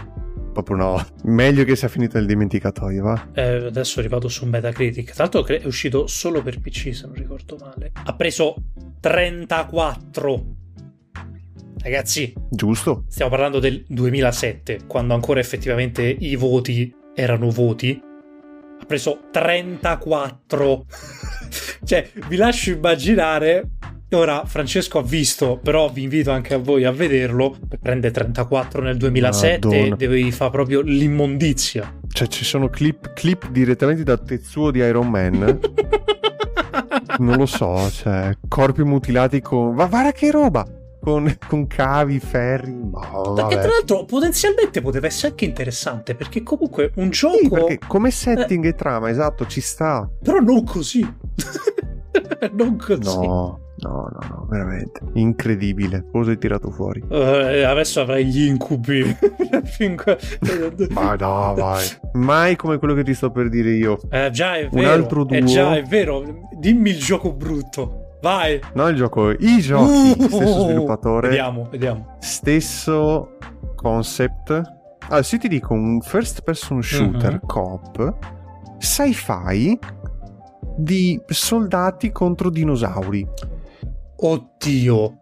proprio 0.63 0.75
no. 0.77 1.07
Meglio 1.23 1.63
che 1.63 1.75
sia 1.75 1.87
finito 1.87 2.17
nel 2.17 2.25
dimenticatoio, 2.25 3.03
va? 3.03 3.27
Eh, 3.33 3.65
adesso 3.67 3.97
è 3.97 3.99
arrivato 3.99 4.27
su 4.27 4.45
Metacritic. 4.45 5.13
Tra 5.13 5.27
l'altro 5.29 5.45
è 5.45 5.65
uscito 5.65 6.07
solo 6.07 6.41
per 6.41 6.59
PC, 6.59 6.95
se 6.95 7.05
non 7.05 7.13
ricordo 7.13 7.57
male. 7.59 7.91
Ha 7.93 8.15
preso 8.15 8.55
34. 8.99 10.55
Ragazzi, 11.79 12.33
giusto? 12.49 13.03
Stiamo 13.07 13.29
parlando 13.29 13.59
del 13.59 13.83
2007, 13.87 14.81
quando 14.87 15.13
ancora 15.13 15.39
effettivamente 15.39 16.03
i 16.03 16.35
voti 16.35 16.93
erano 17.13 17.49
voti. 17.51 18.01
Ha 18.79 18.85
preso 18.85 19.27
34. 19.31 20.85
cioè, 21.85 22.09
vi 22.27 22.35
lascio 22.35 22.71
immaginare 22.71 23.76
Ora 24.11 24.45
Francesco 24.45 24.99
ha 24.99 25.03
visto, 25.03 25.59
però 25.61 25.89
vi 25.89 26.03
invito 26.03 26.31
anche 26.31 26.53
a 26.53 26.57
voi 26.57 26.85
a 26.85 26.91
vederlo. 26.91 27.57
Prende 27.81 28.09
34 28.09 28.81
nel 28.81 28.95
2007 28.95 29.67
Madonna. 29.67 29.93
e 29.93 29.97
devi 29.97 30.31
fare 30.31 30.51
proprio 30.51 30.79
l'immondizia. 30.79 31.93
Cioè, 32.07 32.27
ci 32.27 32.45
sono 32.45 32.69
clip, 32.69 33.11
clip 33.13 33.49
direttamente 33.49 34.03
da 34.03 34.17
Tetsuo 34.17 34.71
di 34.71 34.79
Iron 34.79 35.09
Man. 35.09 35.59
non 37.19 37.35
lo 37.35 37.45
so, 37.45 37.89
cioè, 37.91 38.31
corpi 38.47 38.83
mutilati 38.83 39.41
con. 39.41 39.75
Ma 39.75 39.87
guarda 39.87 40.13
che 40.13 40.31
roba! 40.31 40.65
Con, 41.01 41.37
con, 41.47 41.67
cavi, 41.67 42.19
ferri. 42.19 42.73
No, 42.73 43.33
perché 43.33 43.57
tra 43.59 43.69
l'altro 43.71 44.05
potenzialmente 44.05 44.81
poteva 44.81 45.07
essere 45.07 45.29
anche 45.29 45.45
interessante 45.45 46.15
perché 46.15 46.43
comunque 46.43 46.91
un 46.95 47.09
gioco. 47.09 47.37
Sì, 47.37 47.49
perché 47.49 47.79
come 47.85 48.09
setting 48.09 48.63
eh... 48.65 48.69
e 48.69 48.75
trama, 48.75 49.09
esatto, 49.09 49.45
ci 49.45 49.61
sta. 49.61 50.09
Però 50.21 50.39
non 50.39 50.63
così. 50.63 51.01
non 52.53 52.77
così. 52.77 53.25
No. 53.27 53.65
No, 53.79 54.09
no, 54.11 54.27
no, 54.29 54.47
veramente. 54.49 55.01
Incredibile. 55.13 56.05
Cosa 56.11 56.31
hai 56.31 56.37
tirato 56.37 56.71
fuori? 56.71 57.03
Uh, 57.07 57.63
adesso 57.65 58.01
avrai 58.01 58.25
gli 58.25 58.47
incubi. 58.47 59.03
Ma 60.89 61.15
no, 61.15 61.53
vai. 61.55 61.85
Mai 62.13 62.55
come 62.55 62.77
quello 62.77 62.95
che 62.95 63.03
ti 63.03 63.13
sto 63.13 63.29
per 63.29 63.49
dire 63.49 63.71
io. 63.71 63.99
Eh, 64.09 64.29
già 64.31 64.55
è 64.55 64.67
vero. 64.67 64.77
Un 64.77 64.85
altro 64.85 65.23
duo. 65.23 65.37
Eh, 65.37 65.43
già 65.43 65.75
è 65.75 65.83
vero. 65.83 66.47
Dimmi 66.57 66.89
il 66.89 66.97
gioco 66.99 67.33
brutto. 67.33 68.05
Vai. 68.21 68.59
No, 68.73 68.87
il 68.87 68.95
gioco, 68.95 69.29
i 69.29 69.59
giochi, 69.59 70.15
uh, 70.17 70.23
stesso 70.23 70.63
sviluppatore. 70.63 71.27
Vediamo, 71.27 71.67
vediamo. 71.69 72.15
Stesso 72.19 73.37
concept. 73.75 74.49
Allora, 75.07 75.23
se 75.23 75.37
ti 75.37 75.47
dico 75.47 75.73
un 75.73 76.01
first 76.01 76.41
person 76.41 76.81
shooter 76.81 77.33
uh-huh. 77.33 77.45
coop 77.45 78.17
sci-fi 78.79 79.77
di 80.75 81.21
soldati 81.27 82.11
contro 82.11 82.49
dinosauri. 82.49 83.27
Oddio. 84.19 85.19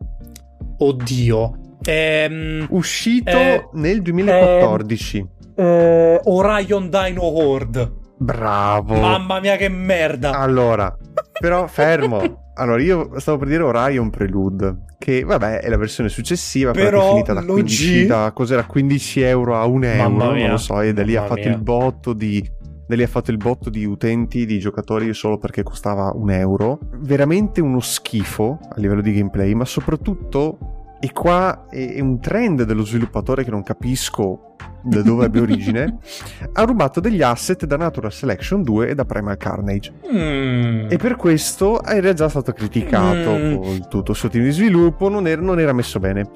Oddio. 0.77 1.59
Ehm, 1.83 2.65
Uscito 2.69 3.29
eh, 3.29 3.69
nel 3.73 4.01
2014. 4.01 5.27
Eh, 5.55 6.19
Orion 6.23 6.89
Dino 6.89 7.23
Horde. 7.23 7.91
Bravo. 8.17 8.95
Mamma 8.95 9.39
mia 9.39 9.57
che 9.57 9.69
merda. 9.69 10.31
Allora, 10.31 10.95
però 11.39 11.67
fermo. 11.67 12.43
Allora, 12.57 12.81
io 12.81 13.19
stavo 13.19 13.39
per 13.39 13.49
dire 13.49 13.63
Orion 13.63 14.09
Prelude, 14.09 14.85
che 14.97 15.25
vabbè 15.25 15.59
è 15.59 15.67
la 15.67 15.75
versione 15.75 16.07
successiva, 16.07 16.71
però, 16.71 16.89
però 16.89 17.05
è 17.05 17.09
finita 17.09 17.33
da 17.33 17.43
15, 17.43 18.05
da, 18.05 18.31
cos'era, 18.33 18.65
15 18.65 19.21
euro 19.21 19.57
a 19.57 19.65
1 19.65 19.85
euro, 19.85 20.33
non 20.33 20.49
lo 20.49 20.57
so, 20.57 20.79
e 20.79 20.93
da 20.93 21.03
lì 21.03 21.17
ha 21.17 21.23
fatto 21.23 21.41
mia. 21.41 21.49
il 21.49 21.61
botto 21.61 22.13
di 22.13 22.41
da 22.87 22.95
lì 22.95 23.03
ha 23.03 23.07
fatto 23.07 23.31
il 23.31 23.37
botto 23.37 23.69
di 23.69 23.85
utenti, 23.85 24.45
di 24.45 24.59
giocatori 24.59 25.13
solo 25.13 25.37
perché 25.37 25.63
costava 25.63 26.11
un 26.13 26.29
euro. 26.31 26.79
Veramente 26.99 27.61
uno 27.61 27.79
schifo 27.79 28.59
a 28.61 28.79
livello 28.79 29.01
di 29.01 29.13
gameplay, 29.13 29.53
ma 29.53 29.65
soprattutto 29.65 30.75
e 30.99 31.11
qua 31.11 31.67
è 31.69 31.99
un 31.99 32.19
trend 32.19 32.63
dello 32.63 32.83
sviluppatore 32.83 33.43
che 33.43 33.51
non 33.51 33.63
capisco 33.63 34.55
da 34.81 35.01
dove 35.01 35.25
abbia 35.25 35.41
origine, 35.41 35.97
ha 36.53 36.63
rubato 36.63 36.99
degli 36.99 37.21
asset 37.21 37.65
da 37.65 37.75
Natural 37.75 38.11
Selection 38.11 38.63
2 38.63 38.89
e 38.89 38.95
da 38.95 39.03
Primal 39.03 39.37
Carnage. 39.37 39.93
Mm. 40.11 40.87
E 40.89 40.97
per 40.97 41.15
questo 41.15 41.83
era 41.83 42.13
già 42.13 42.29
stato 42.29 42.53
criticato 42.53 43.31
mm. 43.31 43.55
con 43.55 43.87
tutto 43.89 44.11
il 44.11 44.17
suo 44.17 44.29
team 44.29 44.45
di 44.45 44.51
sviluppo, 44.51 45.09
non 45.09 45.27
era, 45.27 45.41
non 45.41 45.59
era 45.59 45.73
messo 45.73 45.99
bene. 45.99 46.29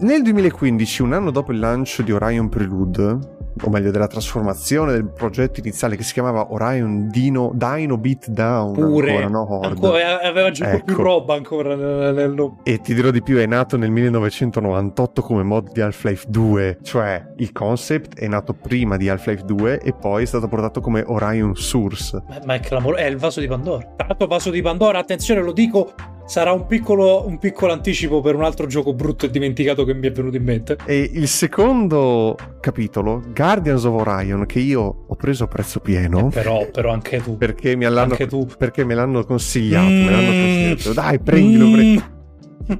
Nel 0.00 0.22
2015, 0.22 1.02
un 1.02 1.12
anno 1.12 1.30
dopo 1.30 1.52
il 1.52 1.58
lancio 1.58 2.02
di 2.02 2.12
Orion 2.12 2.48
Prelude, 2.48 3.33
o 3.62 3.70
meglio 3.70 3.90
della 3.90 4.06
trasformazione 4.06 4.92
del 4.92 5.08
progetto 5.08 5.60
iniziale 5.60 5.96
che 5.96 6.02
si 6.02 6.12
chiamava 6.12 6.52
Orion 6.52 7.08
Dino, 7.08 7.52
Dino 7.54 7.96
Beat 7.96 8.28
Down 8.28 8.72
pure 8.72 9.22
ancora, 9.22 9.28
no? 9.28 9.60
ancora, 9.60 10.20
aveva 10.20 10.50
già 10.50 10.72
ecco. 10.72 10.84
più 10.84 10.96
roba 10.96 11.34
ancora 11.34 11.76
nel, 11.76 12.14
nel... 12.14 12.52
e 12.64 12.80
ti 12.80 12.94
dirò 12.94 13.10
di 13.10 13.22
più 13.22 13.36
è 13.36 13.46
nato 13.46 13.76
nel 13.76 13.90
1998 13.90 15.22
come 15.22 15.42
mod 15.42 15.70
di 15.72 15.80
Half-Life 15.80 16.26
2 16.28 16.78
cioè 16.82 17.32
il 17.36 17.52
concept 17.52 18.18
è 18.18 18.26
nato 18.26 18.54
prima 18.54 18.96
di 18.96 19.08
Half-Life 19.08 19.44
2 19.44 19.80
e 19.80 19.92
poi 19.92 20.22
è 20.24 20.26
stato 20.26 20.48
portato 20.48 20.80
come 20.80 21.04
Orion 21.06 21.54
Source 21.54 22.22
ma, 22.28 22.40
ma 22.44 22.54
è 22.54 22.60
clamoroso 22.60 23.02
è 23.02 23.06
il 23.06 23.16
vaso 23.16 23.40
di 23.40 23.46
Pandora 23.46 23.94
l'altro 23.96 24.26
vaso 24.26 24.50
di 24.50 24.62
Pandora 24.62 24.98
attenzione 24.98 25.40
lo 25.40 25.52
dico 25.52 25.94
sarà 26.26 26.52
un 26.52 26.66
piccolo, 26.66 27.26
un 27.26 27.38
piccolo, 27.38 27.72
anticipo 27.72 28.20
per 28.20 28.34
un 28.34 28.44
altro 28.44 28.66
gioco 28.66 28.92
brutto 28.94 29.26
e 29.26 29.30
dimenticato 29.30 29.84
che 29.84 29.94
mi 29.94 30.06
è 30.06 30.12
venuto 30.12 30.36
in 30.36 30.44
mente. 30.44 30.76
E 30.84 31.10
il 31.12 31.28
secondo 31.28 32.36
capitolo, 32.60 33.22
Guardians 33.34 33.84
of 33.84 34.06
Orion, 34.06 34.46
che 34.46 34.60
io 34.60 35.04
ho 35.06 35.14
preso 35.16 35.44
a 35.44 35.46
prezzo 35.48 35.80
pieno. 35.80 36.28
Eh, 36.28 36.30
però, 36.30 36.68
però, 36.70 36.92
anche 36.92 37.20
tu. 37.20 37.36
Perché, 37.36 37.76
mi 37.76 37.84
anche 37.84 38.26
tu. 38.26 38.46
perché 38.58 38.84
me 38.84 38.94
l'hanno 38.94 39.24
consigliato. 39.24 39.86
Mm. 39.86 40.04
Me 40.04 40.10
l'hanno 40.10 40.30
consigliato. 40.30 40.92
Dai, 40.92 41.18
prendilo. 41.20 41.66
Mm. 41.66 41.72
Prendi. 41.72 42.02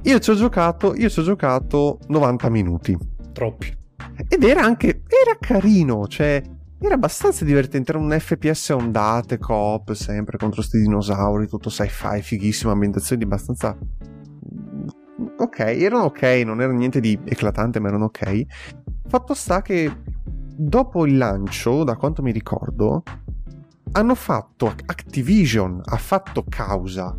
Io 0.03 0.19
ci 0.19 0.29
ho 0.31 0.35
giocato, 0.35 0.95
io 0.95 1.09
ci 1.09 1.19
ho 1.19 1.23
giocato 1.23 1.99
90 2.07 2.49
minuti. 2.49 2.97
Troppi. 3.31 3.83
Ed 4.27 4.43
era 4.43 4.61
anche, 4.61 5.01
era 5.07 5.37
carino, 5.39 6.07
cioè 6.07 6.41
era 6.85 6.95
abbastanza 6.95 7.45
divertente, 7.45 7.91
era 7.91 7.99
un 7.99 8.15
FPS 8.17 8.69
ondate, 8.69 9.37
coop, 9.37 9.93
sempre 9.93 10.37
contro 10.37 10.57
questi 10.61 10.79
dinosauri, 10.79 11.47
tutto 11.47 11.69
sci-fi, 11.69 12.21
fighissimo, 12.21 12.71
ambientazioni 12.71 13.23
abbastanza... 13.23 13.77
Ok, 15.37 15.59
erano 15.59 16.03
ok, 16.03 16.21
non 16.45 16.61
era 16.61 16.71
niente 16.71 16.99
di 16.99 17.19
eclatante, 17.23 17.79
ma 17.79 17.87
erano 17.87 18.05
ok. 18.05 18.43
Fatto 19.07 19.33
sta 19.33 19.61
che 19.61 19.91
dopo 20.57 21.05
il 21.05 21.17
lancio, 21.17 21.83
da 21.83 21.95
quanto 21.95 22.21
mi 22.21 22.31
ricordo, 22.31 23.03
hanno 23.91 24.15
fatto 24.15 24.67
Activision 24.67 25.81
ha 25.83 25.97
fatto 25.97 26.43
causa 26.47 27.15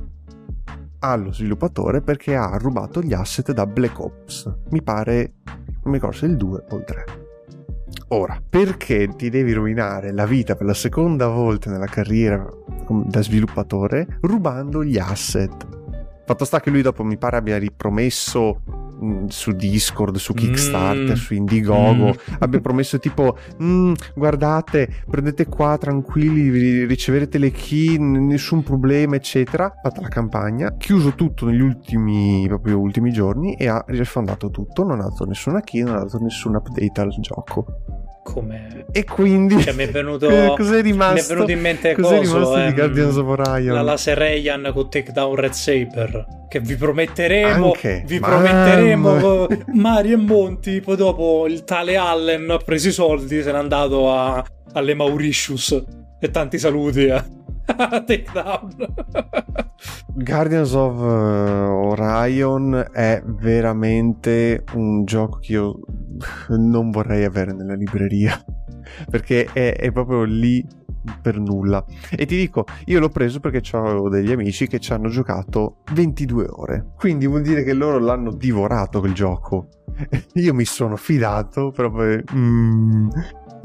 allo 0.98 1.32
sviluppatore 1.32 2.02
perché 2.02 2.34
ha 2.34 2.56
rubato 2.58 3.00
gli 3.00 3.12
asset 3.12 3.52
da 3.52 3.66
Black 3.66 3.98
Ops. 3.98 4.52
Mi 4.70 4.82
pare, 4.82 5.34
non 5.44 5.84
mi 5.84 5.94
ricordo 5.94 6.16
se 6.16 6.26
il 6.26 6.36
2 6.36 6.64
o 6.70 6.76
il 6.76 6.84
3. 6.84 7.25
Ora, 8.08 8.40
perché 8.48 9.08
ti 9.16 9.30
devi 9.30 9.52
rovinare 9.52 10.12
la 10.12 10.26
vita 10.26 10.54
per 10.54 10.66
la 10.66 10.74
seconda 10.74 11.26
volta 11.26 11.70
nella 11.70 11.86
carriera 11.86 12.46
da 13.04 13.20
sviluppatore 13.20 14.18
rubando 14.20 14.84
gli 14.84 14.96
asset? 14.96 15.66
Fatto 16.24 16.44
sta 16.44 16.60
che 16.60 16.70
lui 16.70 16.82
dopo 16.82 17.02
mi 17.02 17.16
pare 17.16 17.36
abbia 17.36 17.58
ripromesso 17.58 18.62
su 19.28 19.52
Discord, 19.52 20.16
su 20.16 20.34
Kickstarter, 20.34 21.12
mm. 21.12 21.14
su 21.14 21.34
Indiegogo, 21.34 22.08
mm. 22.08 22.34
abbia 22.38 22.60
promesso 22.60 22.98
tipo 22.98 23.36
mm, 23.62 23.92
guardate, 24.14 25.02
prendete 25.08 25.46
qua 25.46 25.76
tranquilli, 25.78 26.84
riceverete 26.86 27.38
le 27.38 27.50
key, 27.50 27.98
nessun 27.98 28.62
problema, 28.62 29.16
eccetera. 29.16 29.72
Fatta 29.82 30.00
la 30.00 30.08
campagna, 30.08 30.76
chiuso 30.76 31.14
tutto 31.14 31.46
negli 31.46 31.60
ultimi, 31.60 32.44
proprio 32.46 32.78
ultimi 32.78 33.12
giorni 33.12 33.54
e 33.54 33.68
ha 33.68 33.84
rifondato 33.88 34.50
tutto, 34.50 34.84
non 34.84 35.00
ha 35.00 35.04
dato 35.04 35.24
nessuna 35.24 35.60
key, 35.60 35.82
non 35.82 35.96
ha 35.96 36.00
dato 36.00 36.18
nessun 36.18 36.54
update 36.54 37.00
al 37.00 37.14
gioco 37.20 37.66
come 38.26 38.86
e 38.90 39.04
quindi 39.04 39.62
cioè, 39.62 39.72
mi 39.72 39.84
è 39.84 39.90
venuto 39.90 40.26
cos'è 40.58 40.82
rimasto 40.82 41.14
mi 41.14 41.20
è 41.20 41.26
venuto 41.26 41.50
in 41.52 41.60
mente 41.60 41.94
cos'è 41.94 42.18
coso, 42.18 42.32
rimasto 42.32 42.56
ehm, 42.56 42.66
di 42.66 42.74
Guardians 42.74 43.16
of 43.16 43.26
Orion 43.28 43.74
la 43.74 43.82
laser 43.82 44.18
Rayan 44.18 44.70
con 44.74 44.90
Takedown 44.90 45.34
Red 45.36 45.52
Saber 45.52 46.26
che 46.48 46.60
vi 46.60 46.74
prometteremo 46.74 47.66
Anche, 47.66 48.02
vi 48.04 48.18
man. 48.18 48.30
prometteremo 48.30 49.46
Mario 49.74 50.14
e 50.14 50.20
Monti 50.20 50.80
poi 50.80 50.96
dopo 50.96 51.46
il 51.46 51.62
tale 51.62 51.96
Allen 51.96 52.50
ha 52.50 52.56
preso 52.58 52.88
i 52.88 52.92
soldi 52.92 53.42
se 53.42 53.52
n'è 53.52 53.58
andato 53.58 54.12
a, 54.12 54.44
alle 54.72 54.94
Mauritius 54.94 55.84
e 56.18 56.30
tanti 56.30 56.58
saluti 56.58 57.04
eh. 57.04 57.22
Takedown 57.66 58.74
Guardians 60.14 60.72
of 60.72 60.96
uh, 60.98 61.90
Orion 62.00 62.86
è 62.92 63.22
veramente 63.24 64.64
un 64.74 65.04
gioco 65.04 65.38
che 65.38 65.52
io 65.52 65.78
non 66.48 66.90
vorrei 66.90 67.24
avere 67.24 67.52
nella 67.52 67.74
libreria 67.74 68.42
perché 69.10 69.46
è, 69.52 69.76
è 69.76 69.92
proprio 69.92 70.24
lì 70.24 70.64
per 71.20 71.38
nulla. 71.38 71.84
E 72.10 72.26
ti 72.26 72.36
dico, 72.36 72.64
io 72.86 72.98
l'ho 72.98 73.08
preso 73.08 73.40
perché 73.40 73.62
ho 73.76 74.08
degli 74.08 74.32
amici 74.32 74.66
che 74.66 74.80
ci 74.80 74.92
hanno 74.92 75.08
giocato 75.08 75.82
22 75.92 76.46
ore. 76.50 76.86
Quindi 76.96 77.26
vuol 77.26 77.42
dire 77.42 77.62
che 77.62 77.72
loro 77.72 77.98
l'hanno 77.98 78.32
divorato 78.32 79.00
quel 79.00 79.12
gioco. 79.14 79.68
io 80.34 80.54
mi 80.54 80.64
sono 80.64 80.96
fidato 80.96 81.70
proprio. 81.70 82.22
Mm. 82.34 83.08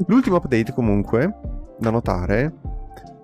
L'ultimo 0.06 0.36
update, 0.36 0.72
comunque, 0.72 1.38
da 1.78 1.90
notare, 1.90 2.54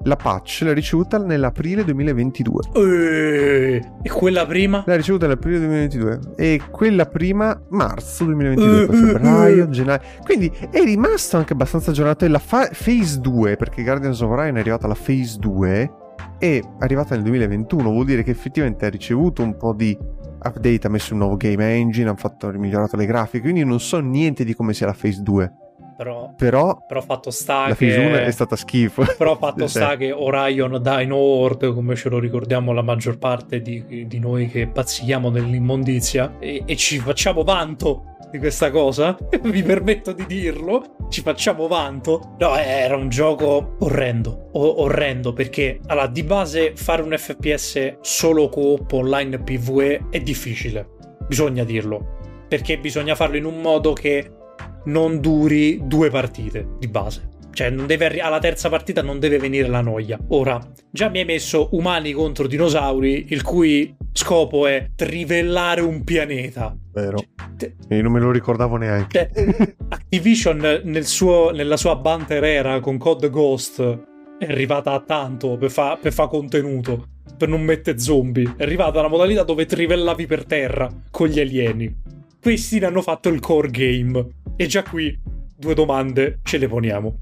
la 0.08 0.16
patch 0.16 0.62
l'ha 0.62 0.72
ricevuta 0.72 1.18
nell'aprile 1.18 1.84
2022. 1.84 2.62
E, 2.74 3.82
e 4.02 4.10
quella 4.10 4.46
prima? 4.46 4.82
L'ha 4.86 4.96
ricevuta 4.96 5.26
nell'aprile 5.26 5.58
2022. 5.58 6.20
E 6.36 6.60
quella 6.70 7.06
prima 7.06 7.60
marzo 7.68 8.24
2022. 8.24 8.86
Poi 8.86 8.96
febbraio, 8.96 9.68
gennaio. 9.68 10.00
Quindi 10.24 10.50
è 10.70 10.82
rimasto 10.82 11.36
anche 11.36 11.52
abbastanza 11.52 11.90
aggiornato. 11.90 12.24
E 12.24 12.28
la 12.28 12.38
fa- 12.38 12.68
Phase 12.72 13.20
2, 13.20 13.56
perché 13.56 13.84
Guardians 13.84 14.20
of 14.20 14.30
Orion 14.30 14.56
è 14.56 14.60
arrivata 14.60 14.86
alla 14.86 14.96
Phase 15.00 15.38
2, 15.38 15.92
è 16.38 16.60
arrivata 16.80 17.14
nel 17.14 17.24
2021. 17.24 17.90
Vuol 17.90 18.06
dire 18.06 18.24
che 18.24 18.30
effettivamente 18.30 18.86
ha 18.86 18.90
ricevuto 18.90 19.42
un 19.42 19.56
po' 19.56 19.74
di 19.74 19.96
update, 20.40 20.86
ha 20.86 20.90
messo 20.90 21.12
un 21.12 21.20
nuovo 21.20 21.36
game 21.36 21.76
engine, 21.76 22.08
ha 22.08 22.16
fatto, 22.16 22.50
migliorato 22.52 22.96
le 22.96 23.06
grafiche. 23.06 23.42
Quindi 23.42 23.64
non 23.64 23.78
so 23.78 24.00
niente 24.00 24.44
di 24.44 24.54
come 24.54 24.72
sia 24.72 24.86
la 24.86 24.96
Phase 24.98 25.22
2. 25.22 25.52
Però, 25.98 26.32
però, 26.36 26.84
però 26.86 27.00
fatto 27.00 27.32
sta 27.32 27.66
la 27.66 27.74
che... 27.74 28.08
La 28.08 28.20
è 28.20 28.30
stata 28.30 28.54
schifo. 28.54 29.04
Però 29.18 29.36
fatto 29.36 29.66
sta 29.66 29.96
che 29.96 30.12
Orion 30.12 30.80
Dino 30.80 31.16
Horde, 31.16 31.72
come 31.74 31.96
ce 31.96 32.08
lo 32.08 32.20
ricordiamo 32.20 32.72
la 32.72 32.82
maggior 32.82 33.18
parte 33.18 33.60
di, 33.60 34.06
di 34.06 34.18
noi 34.20 34.46
che 34.46 34.68
pazzichiamo 34.68 35.28
nell'immondizia, 35.28 36.36
e, 36.38 36.62
e 36.64 36.76
ci 36.76 37.00
facciamo 37.00 37.42
vanto 37.42 38.14
di 38.30 38.38
questa 38.38 38.70
cosa, 38.70 39.16
vi 39.42 39.62
permetto 39.64 40.12
di 40.12 40.24
dirlo, 40.24 40.94
ci 41.08 41.20
facciamo 41.20 41.66
vanto. 41.66 42.36
No, 42.38 42.56
era 42.56 42.94
un 42.94 43.08
gioco 43.08 43.74
orrendo, 43.80 44.50
o- 44.52 44.82
orrendo 44.82 45.32
perché 45.32 45.80
allora, 45.86 46.06
di 46.06 46.22
base 46.22 46.74
fare 46.76 47.02
un 47.02 47.12
FPS 47.18 47.96
solo 48.02 48.48
coop 48.48 48.92
online 48.92 49.40
PvE 49.40 50.06
è 50.10 50.20
difficile, 50.20 50.90
bisogna 51.26 51.64
dirlo, 51.64 52.18
perché 52.46 52.78
bisogna 52.78 53.16
farlo 53.16 53.36
in 53.36 53.46
un 53.46 53.60
modo 53.60 53.94
che 53.94 54.30
non 54.88 55.20
duri 55.20 55.80
due 55.84 56.10
partite 56.10 56.66
di 56.78 56.88
base. 56.88 57.36
Cioè, 57.50 57.72
arri- 57.72 58.20
alla 58.20 58.38
terza 58.38 58.68
partita 58.68 59.02
non 59.02 59.18
deve 59.18 59.38
venire 59.38 59.68
la 59.68 59.80
noia. 59.80 60.18
Ora, 60.28 60.60
già 60.90 61.08
mi 61.08 61.18
hai 61.18 61.24
messo 61.24 61.68
umani 61.72 62.12
contro 62.12 62.46
dinosauri, 62.46 63.26
il 63.30 63.42
cui 63.42 63.94
scopo 64.12 64.66
è 64.66 64.90
trivellare 64.94 65.80
un 65.80 66.04
pianeta. 66.04 66.76
Vero. 66.92 67.18
Cioè, 67.56 67.72
e 67.88 68.02
non 68.02 68.12
me 68.12 68.20
lo 68.20 68.30
ricordavo 68.30 68.76
neanche. 68.76 69.30
Cioè, 69.34 69.74
Activision 69.88 70.82
nel 70.84 71.06
suo, 71.06 71.50
nella 71.50 71.76
sua 71.76 71.96
banter 71.96 72.44
era 72.44 72.78
con 72.80 72.96
Code 72.96 73.28
Ghost 73.28 74.06
è 74.38 74.44
arrivata 74.44 74.92
a 74.92 75.00
tanto 75.00 75.56
per 75.56 75.70
fare 75.70 76.12
fa 76.12 76.28
contenuto. 76.28 77.08
per 77.36 77.48
non 77.48 77.62
mettere 77.62 77.98
zombie. 77.98 78.54
È 78.56 78.62
arrivata 78.62 79.02
la 79.02 79.08
modalità 79.08 79.42
dove 79.42 79.66
trivellavi 79.66 80.26
per 80.26 80.44
terra 80.44 80.88
con 81.10 81.28
gli 81.28 81.40
alieni. 81.40 81.92
Questi 82.40 82.78
ne 82.78 82.86
hanno 82.86 83.02
fatto 83.02 83.28
il 83.28 83.40
core 83.40 83.68
game. 83.70 84.26
E 84.56 84.66
già 84.66 84.82
qui 84.82 85.18
due 85.56 85.74
domande 85.74 86.38
ce 86.44 86.58
le 86.58 86.68
poniamo. 86.68 87.18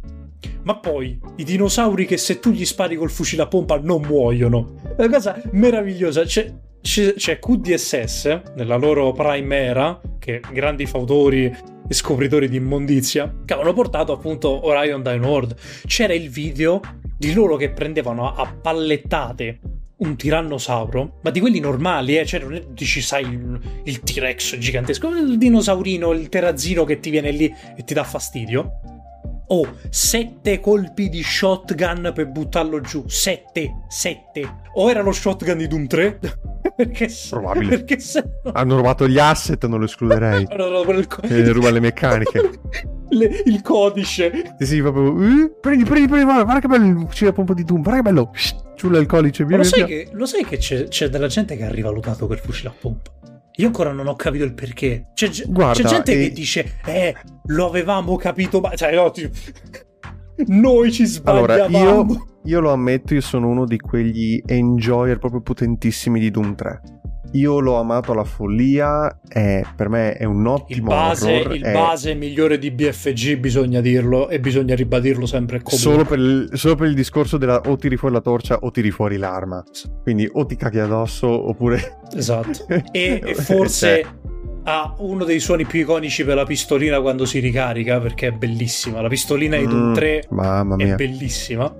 Ma 0.65 0.77
poi 0.77 1.19
i 1.37 1.45
dinosauri 1.45 2.07
che 2.07 2.17
se 2.17 2.39
tu 2.39 2.51
gli 2.51 2.65
spari 2.65 2.97
col 2.97 3.11
fucile 3.11 3.43
a 3.43 3.47
pompa 3.47 3.79
non 3.79 4.03
muoiono. 4.03 4.75
È 4.97 5.05
una 5.05 5.15
cosa 5.17 5.41
meravigliosa. 5.53 6.25
C'è, 6.25 6.53
c'è, 6.83 7.15
c'è 7.15 7.39
QDSS 7.39 8.43
nella 8.57 8.77
loro 8.77 9.13
prime 9.13 9.57
era, 9.57 10.01
che 10.19 10.41
grandi 10.53 10.87
fautori 10.87 11.45
e 11.45 11.95
scopritori 11.95 12.49
di 12.49 12.57
immondizia, 12.57 13.33
che 13.45 13.55
avevano 13.55 13.75
portato 13.75 14.13
appunto 14.13 14.67
Orion 14.67 15.03
Dino 15.03 15.27
World. 15.27 15.55
C'era 15.87 16.13
il 16.13 16.29
video 16.29 16.81
di 17.17 17.33
loro 17.33 17.57
che 17.57 17.71
prendevano 17.71 18.35
a 18.35 18.47
pallettate 18.47 19.61
un 19.99 20.17
tirannosauro, 20.17 21.19
ma 21.23 21.31
di 21.31 21.41
quelli 21.41 21.61
normali, 21.61 22.19
eh? 22.19 22.27
Cioè, 22.27 22.41
non 22.41 22.55
è, 22.55 22.65
dici, 22.69 23.01
sai, 23.01 23.23
il, 23.23 23.61
il 23.85 24.01
T-Rex 24.01 24.59
gigantesco, 24.59 25.09
il 25.09 25.39
dinosaurino, 25.39 26.13
il 26.13 26.29
terrazzino 26.29 26.85
che 26.85 27.01
ti 27.01 27.11
viene 27.11 27.31
lì 27.31 27.53
e 27.77 27.85
ti 27.85 27.95
dà 27.95 28.05
fastidio. 28.05 28.81
Oh, 29.49 29.77
sette 29.91 30.59
colpi 30.59 31.09
di 31.09 31.23
shotgun 31.23 32.11
per 32.13 32.27
buttarlo 32.27 32.81
giù. 32.81 33.05
Sette, 33.07 33.85
sette. 33.89 34.63
O 34.75 34.91
era 34.91 35.03
lo 35.03 35.13
shotgun 35.13 35.57
di 35.57 35.69
Doom 35.69 35.87
3? 35.87 36.19
perché 36.75 37.09
Probabile. 37.31 37.69
Perché 37.69 38.01
se 38.01 38.25
no... 38.43 38.53
Hanno 38.53 38.77
rubato 38.77 39.07
gli 39.09 39.19
asset, 39.19 39.65
non 39.67 39.79
lo 39.79 39.85
escluderei. 39.85 40.49
no, 40.57 40.69
no, 40.69 40.91
il 40.91 41.07
co- 41.07 41.23
e 41.23 41.49
ruba 41.53 41.71
le 41.71 41.81
meccaniche. 41.81 42.51
le, 43.11 43.43
il 43.45 43.63
codice. 43.63 44.55
Sì, 44.59 44.67
sì, 44.67 44.81
proprio. 44.81 45.13
Uh, 45.13 45.59
prendi, 45.61 45.85
prendi, 45.85 46.09
prendi, 46.09 46.25
guarda, 46.25 46.43
guarda 46.43 46.61
che 46.61 46.67
bello. 46.67 47.07
C'è 47.07 47.27
la 47.27 47.33
pompa 47.33 47.55
di 47.55 47.63
Doom, 47.63 47.83
guarda 47.83 48.03
che 48.03 48.09
bello. 48.11 48.31
Ciulla 48.77 48.99
il 48.99 49.07
codice. 49.07 49.45
Via, 49.45 49.57
lo, 49.57 49.63
sai. 49.65 49.85
Che, 49.85 50.09
lo 50.13 50.27
sai 50.27 50.45
che 50.45 50.59
c'è, 50.59 50.89
c'è 50.89 51.09
della 51.09 51.27
gente 51.27 51.57
che 51.57 51.65
ha 51.65 51.71
rivalutato 51.71 52.27
quel 52.27 52.39
fucile 52.39 52.69
a 52.69 52.75
pompa? 52.79 53.11
Io 53.59 53.67
ancora 53.67 53.91
non 53.91 54.07
ho 54.07 54.15
capito 54.15 54.45
il 54.45 54.53
perché. 54.53 55.09
C'è, 55.15 55.31
Guarda, 55.47 55.83
c'è 55.83 55.89
gente 55.89 56.13
e... 56.13 56.29
che 56.29 56.33
dice, 56.33 56.79
eh, 56.85 57.15
lo 57.47 57.67
avevamo 57.67 58.17
capito, 58.17 58.61
ma... 58.61 58.75
Cioè, 58.75 58.95
no, 58.95 59.11
tipo... 59.11 59.35
Noi 60.47 60.93
ci 60.93 61.07
sbagliavamo. 61.07 61.77
Allora, 61.77 62.13
io, 62.13 62.27
io 62.45 62.61
lo 62.61 62.71
ammetto, 62.71 63.15
io 63.15 63.23
sono 63.23 63.49
uno 63.49 63.65
di 63.65 63.79
quegli 63.79 64.43
enjoyer 64.45 65.19
proprio 65.19 65.41
potentissimi 65.41 66.21
di 66.21 66.31
Doom 66.31 66.55
3 66.55 66.81
io 67.33 67.59
l'ho 67.61 67.79
amato 67.79 68.13
alla 68.13 68.25
follia, 68.25 69.21
è, 69.27 69.63
per 69.75 69.89
me 69.89 70.15
è 70.15 70.25
un 70.25 70.47
ottimo 70.47 70.91
il 70.91 70.97
base, 70.97 71.41
horror, 71.41 71.55
il 71.55 71.63
è... 71.63 71.73
base 71.73 72.15
migliore 72.15 72.59
di 72.59 72.71
BFG, 72.71 73.37
bisogna 73.37 73.81
dirlo 73.81 74.29
e 74.29 74.41
bisogna 74.41 74.75
ribadirlo 74.75 75.27
sempre. 75.27 75.61
Solo 75.65 76.05
per, 76.05 76.19
il, 76.19 76.51
solo 76.55 76.77
per 76.77 76.89
il 76.89 76.95
discorso 76.95 77.37
della 77.37 77.61
o 77.67 77.77
tiri 77.77 77.97
fuori 77.97 78.15
la 78.15 78.21
torcia 78.21 78.59
o 78.61 78.71
tiri 78.71 78.91
fuori 78.91 79.17
l'arma. 79.17 79.63
Quindi 80.03 80.29
o 80.33 80.47
ti 80.47 80.57
caghi 80.57 80.79
addosso 80.79 81.27
oppure... 81.27 81.99
Esatto. 82.15 82.67
e, 82.93 83.21
e 83.25 83.35
forse... 83.35 84.07
ha 84.65 84.95
uno 84.99 85.25
dei 85.25 85.41
suoni 85.41 85.65
più 85.65 85.81
iconici 85.81 86.25
per 86.25 86.37
la 86.37 86.45
pistolina 86.45 87.01
quando 87.01 87.25
si 87.25 87.39
ricarica 87.39 88.01
perché 88.01 88.29
è 88.29 88.33
bellissima. 88.33 89.01
La 89.01 89.09
pistolina 89.09 89.57
di 89.57 89.67
Doom 89.67 89.95
3 89.95 90.29
mm, 90.33 90.81
è 90.81 90.95
bellissima. 90.95 91.75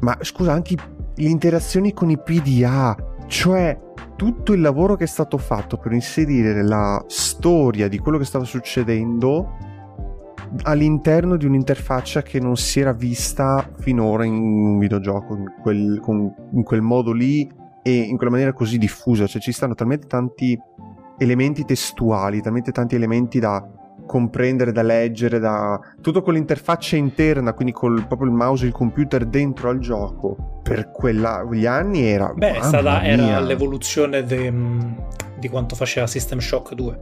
Ma 0.00 0.18
scusa, 0.20 0.52
anche 0.52 0.74
le 1.14 1.28
interazioni 1.28 1.92
con 1.92 2.10
i 2.10 2.18
PDA, 2.18 2.96
cioè 3.30 3.78
tutto 4.16 4.52
il 4.52 4.60
lavoro 4.60 4.96
che 4.96 5.04
è 5.04 5.06
stato 5.06 5.38
fatto 5.38 5.78
per 5.78 5.92
inserire 5.92 6.64
la 6.64 7.02
storia 7.06 7.86
di 7.86 7.96
quello 7.98 8.18
che 8.18 8.24
stava 8.24 8.44
succedendo 8.44 9.56
all'interno 10.64 11.36
di 11.36 11.46
un'interfaccia 11.46 12.22
che 12.22 12.40
non 12.40 12.56
si 12.56 12.80
era 12.80 12.92
vista 12.92 13.70
finora 13.78 14.24
in 14.24 14.34
un 14.34 14.78
videogioco 14.78 15.36
in 15.36 15.44
quel, 15.62 16.00
con, 16.02 16.34
in 16.52 16.64
quel 16.64 16.82
modo 16.82 17.12
lì 17.12 17.48
e 17.82 17.94
in 17.94 18.16
quella 18.16 18.32
maniera 18.32 18.52
così 18.52 18.78
diffusa, 18.78 19.28
cioè 19.28 19.40
ci 19.40 19.52
stanno 19.52 19.74
talmente 19.74 20.08
tanti 20.08 20.58
elementi 21.16 21.64
testuali, 21.64 22.42
talmente 22.42 22.72
tanti 22.72 22.96
elementi 22.96 23.38
da 23.38 23.64
comprendere, 24.10 24.72
da 24.72 24.82
leggere, 24.82 25.38
da 25.38 25.78
tutto 26.00 26.20
con 26.20 26.34
l'interfaccia 26.34 26.96
interna, 26.96 27.52
quindi 27.52 27.72
col 27.72 28.04
proprio 28.08 28.28
il 28.28 28.34
mouse 28.34 28.64
e 28.64 28.66
il 28.66 28.72
computer 28.72 29.24
dentro 29.24 29.68
al 29.68 29.78
gioco. 29.78 30.60
Per 30.64 30.90
quegli 30.90 31.64
anni 31.64 32.02
era. 32.02 32.32
Beh, 32.34 32.54
è 32.54 32.62
stata, 32.62 33.04
era 33.04 33.38
l'evoluzione 33.38 34.24
de, 34.24 34.52
di 35.38 35.48
quanto 35.48 35.76
faceva 35.76 36.08
System 36.08 36.40
Shock 36.40 36.74
2, 36.74 37.00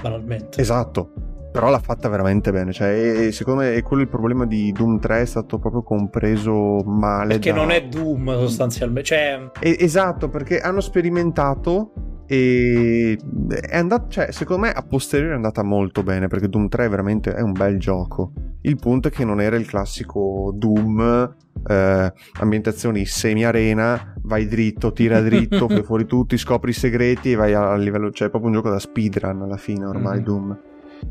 banalmente. 0.00 0.58
Esatto. 0.58 1.12
Però 1.52 1.68
l'ha 1.68 1.80
fatta 1.80 2.08
veramente 2.08 2.50
bene. 2.50 2.72
Cioè, 2.72 3.26
e, 3.26 3.32
secondo 3.32 3.60
me 3.60 3.74
è 3.74 3.82
quello 3.82 4.02
il 4.02 4.08
problema 4.08 4.46
di 4.46 4.72
Doom 4.72 4.98
3 4.98 5.20
è 5.20 5.26
stato 5.26 5.58
proprio 5.58 5.82
compreso 5.82 6.82
male. 6.82 7.34
Perché 7.34 7.52
da... 7.52 7.56
non 7.56 7.72
è 7.72 7.84
Doom 7.84 8.38
sostanzialmente. 8.38 9.04
Cioè... 9.04 9.50
esatto, 9.60 10.30
perché 10.30 10.60
hanno 10.60 10.80
sperimentato 10.80 11.92
e 12.30 13.18
è 13.58 13.78
andato, 13.78 14.10
cioè, 14.10 14.32
secondo 14.32 14.66
me 14.66 14.72
a 14.72 14.82
posteriori 14.82 15.32
è 15.32 15.36
andata 15.36 15.62
molto 15.62 16.02
bene 16.02 16.28
perché 16.28 16.50
Doom 16.50 16.68
3 16.68 16.86
veramente 16.88 17.34
è 17.34 17.40
un 17.40 17.52
bel 17.52 17.78
gioco. 17.78 18.32
Il 18.60 18.76
punto 18.76 19.08
è 19.08 19.10
che 19.10 19.24
non 19.24 19.40
era 19.40 19.56
il 19.56 19.64
classico 19.64 20.52
Doom, 20.54 21.34
eh, 21.66 22.12
ambientazioni 22.40 23.06
semi-arena, 23.06 24.14
vai 24.22 24.46
dritto, 24.46 24.92
tira 24.92 25.22
dritto, 25.22 25.68
fai 25.68 25.82
fuori 25.82 26.04
tutti, 26.04 26.36
scopri 26.36 26.70
i 26.70 26.74
segreti 26.74 27.32
e 27.32 27.36
vai 27.36 27.54
a 27.54 27.74
livello, 27.76 28.10
cioè 28.10 28.28
è 28.28 28.30
proprio 28.30 28.50
un 28.50 28.56
gioco 28.58 28.68
da 28.68 28.78
speedrun 28.78 29.40
alla 29.40 29.56
fine 29.56 29.86
ormai 29.86 30.20
mm. 30.20 30.22
Doom. 30.22 30.58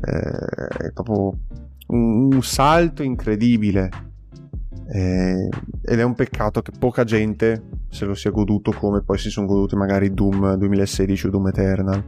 Eh, 0.00 0.86
è 0.86 0.92
proprio 0.92 1.36
un, 1.88 2.32
un 2.32 2.42
salto 2.42 3.02
incredibile 3.02 4.07
eh, 4.90 5.48
ed 5.84 5.98
è 5.98 6.02
un 6.02 6.14
peccato 6.14 6.62
che 6.62 6.72
poca 6.78 7.04
gente 7.04 7.62
se 7.90 8.04
lo 8.06 8.14
sia 8.14 8.30
goduto 8.30 8.72
come 8.72 9.02
poi 9.02 9.18
si 9.18 9.28
sono 9.30 9.46
goduti 9.46 9.76
magari 9.76 10.12
Doom 10.14 10.54
2016 10.54 11.26
o 11.26 11.30
Doom 11.30 11.48
Eternal. 11.48 12.04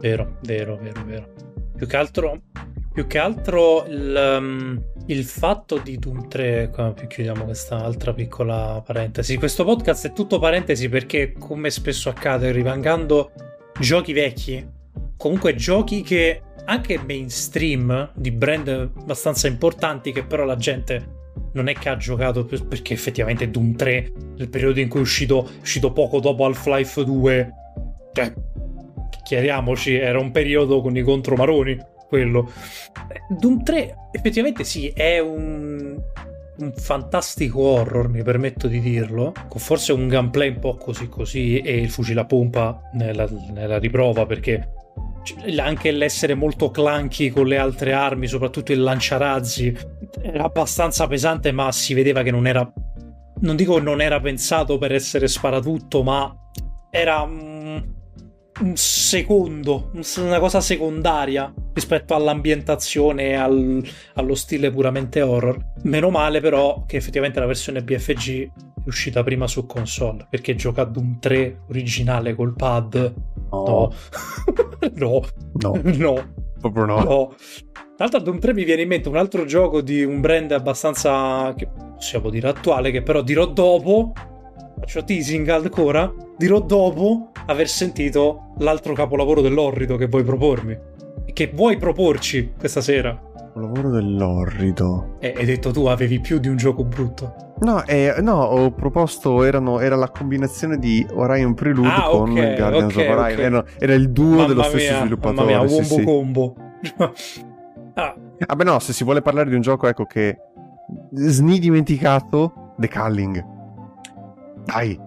Vero, 0.00 0.38
vero, 0.42 0.76
vero, 0.76 1.04
vero. 1.04 1.28
Più 1.76 1.86
che 1.86 1.96
altro, 1.96 2.40
più 2.92 3.06
che 3.06 3.18
altro 3.18 3.84
il, 3.86 4.38
um, 4.38 4.82
il 5.06 5.24
fatto 5.24 5.78
di 5.78 5.98
Doom 5.98 6.28
3, 6.28 6.70
chiudiamo 7.06 7.44
questa 7.44 7.82
altra 7.82 8.12
piccola 8.14 8.82
parentesi. 8.84 9.36
Questo 9.36 9.64
podcast 9.64 10.08
è 10.08 10.12
tutto 10.12 10.38
parentesi 10.38 10.88
perché, 10.88 11.32
come 11.32 11.70
spesso 11.70 12.08
accade, 12.08 12.50
rivangando 12.50 13.32
giochi 13.78 14.12
vecchi, 14.12 14.66
comunque 15.16 15.54
giochi 15.54 16.02
che 16.02 16.42
anche 16.64 17.00
mainstream 17.04 18.12
di 18.14 18.30
brand 18.30 18.68
abbastanza 18.68 19.48
importanti 19.48 20.12
che 20.12 20.24
però 20.24 20.44
la 20.44 20.56
gente 20.56 21.20
non 21.52 21.68
è 21.68 21.74
che 21.74 21.88
ha 21.88 21.96
giocato 21.96 22.44
perché 22.44 22.94
effettivamente 22.94 23.50
Doom 23.50 23.74
3 23.74 24.12
nel 24.36 24.48
periodo 24.48 24.80
in 24.80 24.88
cui 24.88 25.00
è 25.00 25.02
uscito, 25.02 25.46
è 25.46 25.60
uscito 25.60 25.92
poco 25.92 26.20
dopo 26.20 26.44
Half-Life 26.44 27.04
2 27.04 27.52
cioè 28.12 28.32
chiariamoci 29.22 29.94
era 29.94 30.18
un 30.18 30.30
periodo 30.30 30.80
con 30.80 30.96
i 30.96 31.02
contromaroni 31.02 31.78
quello. 32.08 32.50
Doom 33.28 33.62
3 33.62 33.94
effettivamente 34.12 34.64
sì 34.64 34.88
è 34.88 35.18
un 35.18 36.00
un 36.54 36.72
fantastico 36.74 37.60
horror, 37.60 38.08
mi 38.08 38.22
permetto 38.22 38.68
di 38.68 38.80
dirlo, 38.80 39.32
con 39.48 39.60
forse 39.60 39.92
un 39.92 40.06
gameplay 40.06 40.50
un 40.50 40.58
po' 40.58 40.76
così 40.76 41.08
così 41.08 41.58
e 41.58 41.78
il 41.78 41.90
fucile 41.90 42.20
a 42.20 42.24
pompa 42.24 42.90
nella, 42.92 43.26
nella 43.52 43.78
riprova 43.78 44.26
perché 44.26 44.68
anche 45.58 45.90
l'essere 45.90 46.34
molto 46.34 46.70
clunky 46.70 47.30
con 47.30 47.46
le 47.46 47.58
altre 47.58 47.92
armi, 47.92 48.26
soprattutto 48.26 48.72
il 48.72 48.80
lanciarazzi, 48.80 49.76
era 50.20 50.44
abbastanza 50.44 51.06
pesante, 51.06 51.52
ma 51.52 51.70
si 51.72 51.94
vedeva 51.94 52.22
che 52.22 52.30
non 52.30 52.46
era. 52.46 52.70
Non 53.40 53.56
dico 53.56 53.78
non 53.80 54.00
era 54.00 54.20
pensato 54.20 54.78
per 54.78 54.92
essere 54.92 55.26
sparatutto, 55.26 56.02
ma 56.02 56.32
era 56.90 57.22
un, 57.22 57.82
un 58.60 58.76
secondo, 58.76 59.90
una 60.18 60.38
cosa 60.38 60.60
secondaria 60.60 61.52
rispetto 61.72 62.14
all'ambientazione 62.14 63.30
e 63.30 63.34
al, 63.34 63.82
allo 64.14 64.34
stile 64.34 64.70
puramente 64.70 65.22
horror. 65.22 65.58
Meno 65.82 66.10
male, 66.10 66.40
però, 66.40 66.84
che 66.86 66.98
effettivamente 66.98 67.40
la 67.40 67.46
versione 67.46 67.82
BFG 67.82 68.50
è 68.84 68.88
uscita 68.88 69.22
prima 69.22 69.46
su 69.46 69.66
console 69.66 70.26
perché 70.28 70.54
gioca 70.54 70.84
Doom 70.84 71.18
3 71.18 71.62
originale 71.68 72.34
col 72.34 72.54
pad. 72.54 73.14
No, 73.50 73.92
no, 74.94 75.22
no, 75.52 75.80
no, 75.82 76.34
proprio 76.58 76.84
no. 76.84 77.02
no. 77.02 77.34
Tra 77.74 78.10
l'altro, 78.10 78.18
a 78.18 78.22
Doom 78.22 78.38
3 78.40 78.54
mi 78.54 78.64
viene 78.64 78.82
in 78.82 78.88
mente 78.88 79.08
un 79.08 79.16
altro 79.16 79.44
gioco 79.44 79.80
di 79.80 80.02
un 80.02 80.20
brand 80.20 80.50
abbastanza, 80.50 81.54
che 81.56 81.68
possiamo 81.94 82.30
dire 82.30 82.48
attuale, 82.48 82.90
che 82.90 83.02
però 83.02 83.22
dirò 83.22 83.46
dopo. 83.46 84.12
Faccio 84.80 85.04
teasing 85.04 85.48
ancora. 85.48 86.12
Dirò 86.36 86.60
dopo 86.60 87.30
aver 87.46 87.68
sentito 87.68 88.54
l'altro 88.58 88.94
capolavoro 88.94 89.40
dell'orrido 89.40 89.96
che 89.96 90.06
vuoi 90.06 90.24
propormi. 90.24 90.76
Che 91.32 91.50
vuoi 91.54 91.76
proporci 91.76 92.54
questa 92.58 92.80
sera. 92.80 93.30
Lavoro 93.54 93.90
dell'orrido. 93.90 95.16
E 95.20 95.34
hai 95.36 95.44
detto 95.44 95.72
tu 95.72 95.84
avevi 95.84 96.20
più 96.20 96.38
di 96.38 96.48
un 96.48 96.56
gioco 96.56 96.84
brutto. 96.84 97.54
No, 97.60 97.84
eh, 97.84 98.14
no 98.20 98.42
ho 98.42 98.72
proposto, 98.72 99.44
erano, 99.44 99.78
era 99.78 99.94
la 99.94 100.08
combinazione 100.08 100.78
di 100.78 101.06
Orion 101.12 101.52
Prelude 101.52 101.88
ah, 101.88 102.08
con 102.08 102.30
okay, 102.30 102.56
Guardians 102.56 102.94
okay, 102.94 103.06
of 103.06 103.18
Orion. 103.18 103.32
Okay. 103.32 103.44
Era, 103.44 103.64
era, 103.78 103.94
il 103.94 104.10
duo 104.10 104.36
mamma 104.36 104.46
dello 104.46 104.62
stesso 104.62 104.92
mia, 104.92 105.00
sviluppatore. 105.00 105.52
Mamma 105.52 105.64
mia, 105.64 105.76
wombo 105.76 105.94
sì, 105.94 106.02
combo. 106.02 106.54
ah. 107.94 108.16
ah 108.46 108.56
beh 108.56 108.64
no, 108.64 108.78
se 108.78 108.92
si 108.94 109.04
vuole 109.04 109.20
parlare 109.20 109.50
di 109.50 109.54
un 109.54 109.60
gioco, 109.60 109.86
ecco 109.86 110.06
che... 110.06 110.38
Sni 111.12 111.58
dimenticato, 111.58 112.74
The 112.78 112.88
Culling. 112.88 113.44
Dai. 114.64 114.98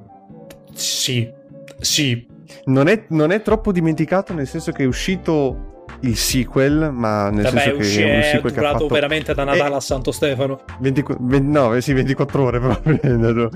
Sì, 0.74 1.32
sì. 1.80 2.28
Non 2.66 2.88
è, 2.88 3.06
non 3.10 3.32
è 3.32 3.42
troppo 3.42 3.72
dimenticato 3.72 4.34
nel 4.34 4.48
senso 4.48 4.72
che 4.72 4.84
è 4.84 4.88
uscito 4.88 5.74
il 6.02 6.16
sequel, 6.16 6.92
ma 6.92 7.30
nel 7.30 7.44
Vabbè, 7.44 7.60
senso 7.60 7.78
che 7.78 8.12
è 8.12 8.16
un 8.16 8.24
sequel 8.24 8.54
durato 8.54 8.78
fatto... 8.80 8.94
veramente 8.94 9.34
da 9.34 9.44
Natale 9.44 9.74
e... 9.74 9.78
a 9.78 9.80
Santo 9.80 10.12
Stefano. 10.12 10.62
20, 10.80 11.04
20, 11.20 11.48
no, 11.50 11.80
sì, 11.80 11.94
24 11.94 12.44
ore 12.44 12.60
proprio. 12.62 13.50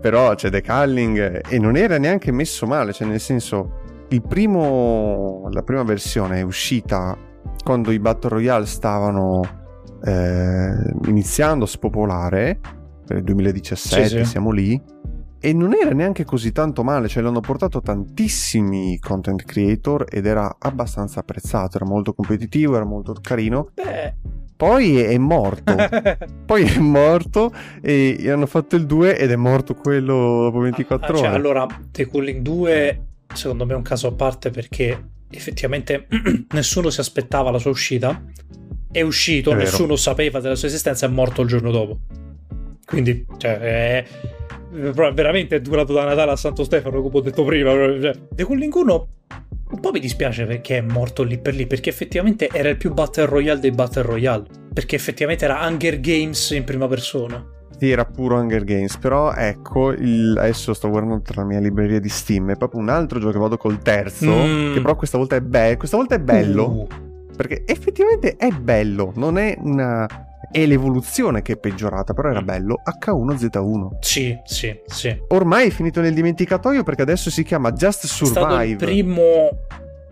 Però 0.00 0.34
c'è 0.34 0.50
The 0.50 0.62
Culling 0.62 1.42
e 1.48 1.58
non 1.58 1.76
era 1.76 1.98
neanche 1.98 2.32
messo 2.32 2.66
male, 2.66 2.92
cioè 2.92 3.06
nel 3.06 3.20
senso 3.20 3.78
il 4.08 4.22
primo, 4.22 5.48
la 5.50 5.62
prima 5.62 5.82
versione 5.82 6.38
è 6.38 6.42
uscita 6.42 7.16
quando 7.62 7.90
i 7.90 7.98
Battle 7.98 8.30
Royale 8.30 8.66
stavano 8.66 9.42
eh, 10.04 10.74
iniziando 11.06 11.64
a 11.64 11.68
spopolare, 11.68 12.58
per 13.06 13.18
il 13.18 13.24
2017 13.24 14.08
sì, 14.08 14.16
sì. 14.18 14.24
siamo 14.24 14.50
lì, 14.50 14.80
e 15.40 15.52
non 15.54 15.72
era 15.74 15.92
neanche 15.92 16.24
così 16.24 16.52
tanto 16.52 16.84
male, 16.84 17.08
cioè 17.08 17.22
l'hanno 17.22 17.40
portato 17.40 17.80
tantissimi 17.80 18.98
content 18.98 19.44
creator 19.44 20.04
ed 20.08 20.26
era 20.26 20.56
abbastanza 20.58 21.20
apprezzato, 21.20 21.76
era 21.76 21.86
molto 21.86 22.12
competitivo, 22.12 22.76
era 22.76 22.84
molto 22.84 23.14
carino. 23.20 23.70
Beh. 23.74 24.14
Poi 24.54 25.00
è 25.00 25.16
morto, 25.16 25.74
poi 26.44 26.64
è 26.64 26.78
morto 26.78 27.50
e 27.80 28.30
hanno 28.30 28.44
fatto 28.44 28.76
il 28.76 28.84
2 28.84 29.16
ed 29.16 29.30
è 29.30 29.36
morto 29.36 29.74
quello 29.74 30.42
dopo 30.42 30.58
24 30.58 31.06
ah, 31.06 31.16
cioè, 31.16 31.28
ore. 31.28 31.36
Allora, 31.36 31.66
The 31.90 32.06
Cooling 32.06 32.42
2 32.42 33.04
secondo 33.32 33.64
me 33.64 33.72
è 33.72 33.76
un 33.76 33.82
caso 33.82 34.08
a 34.08 34.12
parte 34.12 34.50
perché 34.50 35.12
effettivamente 35.30 36.06
nessuno 36.52 36.90
si 36.90 37.00
aspettava 37.00 37.50
la 37.50 37.58
sua 37.58 37.70
uscita, 37.70 38.22
è 38.92 39.00
uscito, 39.00 39.52
è 39.52 39.54
nessuno 39.54 39.96
sapeva 39.96 40.40
della 40.40 40.56
sua 40.56 40.68
esistenza, 40.68 41.06
è 41.06 41.08
morto 41.08 41.40
il 41.40 41.48
giorno 41.48 41.70
dopo. 41.70 42.00
Quindi, 42.84 43.24
cioè, 43.38 43.58
è 43.58 44.04
veramente 44.70 45.56
è 45.56 45.60
durato 45.60 45.92
da 45.92 46.04
Natale 46.04 46.32
a 46.32 46.36
Santo 46.36 46.64
Stefano, 46.64 47.02
come 47.02 47.18
ho 47.18 47.20
detto 47.20 47.44
prima. 47.44 47.70
Cioè, 47.72 48.12
The 48.30 48.44
Cooling 48.44 48.74
1 48.74 49.08
un 49.70 49.78
po' 49.78 49.92
mi 49.92 50.00
dispiace 50.00 50.46
perché 50.46 50.78
è 50.78 50.80
morto 50.80 51.22
lì 51.22 51.38
per 51.38 51.54
lì, 51.54 51.66
perché 51.66 51.90
effettivamente 51.90 52.48
era 52.52 52.68
il 52.68 52.76
più 52.76 52.92
Battle 52.92 53.26
Royale 53.26 53.60
dei 53.60 53.70
Battle 53.70 54.02
Royale, 54.02 54.44
perché 54.72 54.96
effettivamente 54.96 55.44
era 55.44 55.64
Hunger 55.64 56.00
Games 56.00 56.50
in 56.50 56.64
prima 56.64 56.88
persona. 56.88 57.44
Sì, 57.78 57.90
era 57.90 58.04
puro 58.04 58.36
Hunger 58.36 58.64
Games, 58.64 58.96
però 58.98 59.32
ecco, 59.32 59.92
il... 59.92 60.36
adesso 60.36 60.74
sto 60.74 60.90
guardando 60.90 61.22
tra 61.22 61.42
la 61.42 61.46
mia 61.46 61.60
libreria 61.60 62.00
di 62.00 62.08
Steam, 62.08 62.50
è 62.50 62.56
proprio 62.56 62.80
un 62.80 62.88
altro 62.88 63.20
gioco 63.20 63.32
che 63.32 63.38
vado 63.38 63.56
col 63.56 63.78
terzo, 63.78 64.30
mm. 64.30 64.74
che 64.74 64.80
però 64.80 64.96
questa 64.96 65.16
volta 65.16 65.36
è, 65.36 65.40
be- 65.40 65.76
questa 65.78 65.96
volta 65.96 66.16
è 66.16 66.20
bello, 66.20 66.66
uh. 66.66 66.88
perché 67.36 67.62
effettivamente 67.64 68.36
è 68.36 68.48
bello, 68.48 69.12
non 69.14 69.38
è 69.38 69.56
una 69.60 70.29
è 70.50 70.66
l'evoluzione 70.66 71.42
che 71.42 71.54
è 71.54 71.56
peggiorata, 71.56 72.12
però 72.12 72.30
era 72.30 72.42
bello. 72.42 72.82
H1Z1. 72.84 73.96
Sì, 74.00 74.38
sì, 74.44 74.80
sì. 74.86 75.16
Ormai 75.28 75.68
è 75.68 75.70
finito 75.70 76.00
nel 76.00 76.14
dimenticatoio 76.14 76.82
perché 76.82 77.02
adesso 77.02 77.30
si 77.30 77.42
chiama 77.42 77.72
Just 77.72 78.06
Survive. 78.06 78.40
È 78.40 78.44
stato 78.44 78.62
il 78.64 78.76
primo 78.76 79.50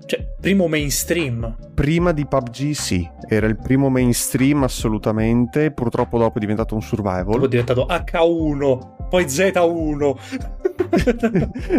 cioè, 0.09 0.27
primo 0.40 0.68
mainstream. 0.68 1.55
Prima 1.74 2.12
di 2.12 2.24
PUBG 2.24 2.70
sì, 2.70 3.07
era 3.29 3.46
il 3.46 3.59
primo 3.59 3.90
mainstream 3.90 4.62
assolutamente, 4.62 5.70
purtroppo 5.70 6.16
dopo 6.16 6.38
è 6.38 6.40
diventato 6.40 6.74
un 6.74 6.81
survival. 6.81 7.33
Dopo 7.33 7.44
è 7.44 7.48
diventato 7.48 7.87
H1, 7.87 9.09
poi 9.11 9.24
Z1. 9.27 10.16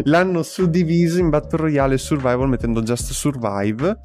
L'hanno 0.05 0.43
suddiviso 0.43 1.19
in 1.19 1.29
Battle 1.29 1.57
Royale 1.57 1.95
e 1.95 1.97
Survival 1.97 2.47
mettendo 2.47 2.83
Just 2.83 3.13
Survive 3.13 3.97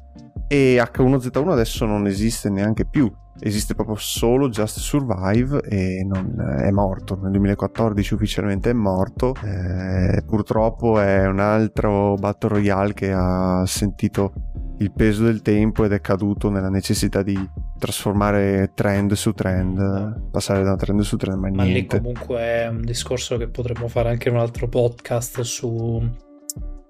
e 0.47 0.77
H1Z1 0.77 1.49
adesso 1.49 1.85
non 1.85 2.07
esiste 2.07 2.49
neanche 2.49 2.85
più 2.85 3.11
esiste 3.39 3.75
proprio 3.75 3.95
solo 3.97 4.49
Just 4.49 4.79
Survive 4.79 5.61
e 5.61 6.03
non, 6.05 6.35
è 6.59 6.71
morto. 6.71 7.17
Nel 7.21 7.31
2014 7.31 8.13
ufficialmente 8.13 8.69
è 8.69 8.73
morto. 8.73 9.35
Eh, 9.43 10.23
purtroppo 10.25 10.99
è 10.99 11.25
un 11.27 11.39
altro 11.39 12.15
Battle 12.15 12.49
Royale 12.49 12.93
che 12.93 13.11
ha 13.11 13.63
sentito 13.65 14.33
il 14.79 14.91
peso 14.91 15.23
del 15.23 15.41
tempo 15.41 15.85
ed 15.85 15.93
è 15.93 16.01
caduto 16.01 16.49
nella 16.49 16.69
necessità 16.69 17.21
di 17.21 17.37
trasformare 17.79 18.71
trend 18.73 19.13
su 19.13 19.31
trend 19.31 20.29
passare 20.31 20.63
da 20.63 20.75
trend 20.75 20.99
su 20.99 21.15
trend 21.15 21.39
ma, 21.39 21.49
ma 21.49 21.63
niente. 21.63 21.95
lì 21.95 22.01
comunque 22.01 22.39
è 22.39 22.67
un 22.67 22.81
discorso 22.81 23.37
che 23.37 23.47
potremmo 23.47 23.87
fare 23.87 24.09
anche 24.09 24.27
in 24.27 24.35
un 24.35 24.41
altro 24.41 24.67
podcast 24.67 25.39
su 25.41 26.05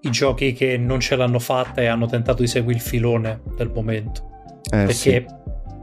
i 0.01 0.09
giochi 0.09 0.53
che 0.53 0.77
non 0.77 0.99
ce 0.99 1.15
l'hanno 1.15 1.37
fatta 1.37 1.81
e 1.81 1.85
hanno 1.85 2.07
tentato 2.07 2.41
di 2.41 2.47
seguire 2.47 2.79
il 2.79 2.83
filone 2.83 3.41
del 3.55 3.71
momento. 3.71 4.33
Eh, 4.63 4.69
perché 4.69 4.93
sì 4.93 5.25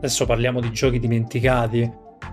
adesso 0.02 0.26
parliamo 0.26 0.60
di 0.60 0.72
giochi 0.72 0.98
dimenticati, 0.98 1.88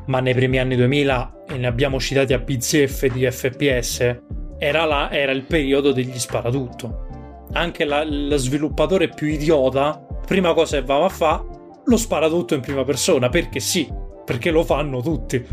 ma 0.08 0.20
nei 0.20 0.34
primi 0.34 0.58
anni 0.58 0.76
2000, 0.76 1.44
e 1.50 1.58
ne 1.58 1.68
abbiamo 1.68 2.00
citati 2.00 2.34
a 2.34 2.40
bizzeffe 2.40 3.10
di 3.10 3.30
FPS, 3.30 4.22
era, 4.58 4.86
là, 4.86 5.12
era 5.12 5.32
il 5.32 5.44
periodo 5.44 5.92
degli 5.92 6.18
sparatutto. 6.18 7.06
Anche 7.54 7.86
la, 7.86 8.04
lo 8.04 8.38
sviluppatore 8.38 9.10
più 9.10 9.28
idiota, 9.28 10.04
prima 10.26 10.54
cosa 10.54 10.80
che 10.80 10.84
va 10.84 11.06
a 11.06 11.10
fare, 11.10 11.44
lo 11.86 11.98
sparatutto 11.98 12.56
in 12.56 12.62
prima 12.62 12.84
persona, 12.84 13.30
perché 13.30 13.60
sì, 13.60 13.88
perché 14.26 14.50
lo 14.50 14.64
fanno 14.64 15.02
tutti. 15.04 15.46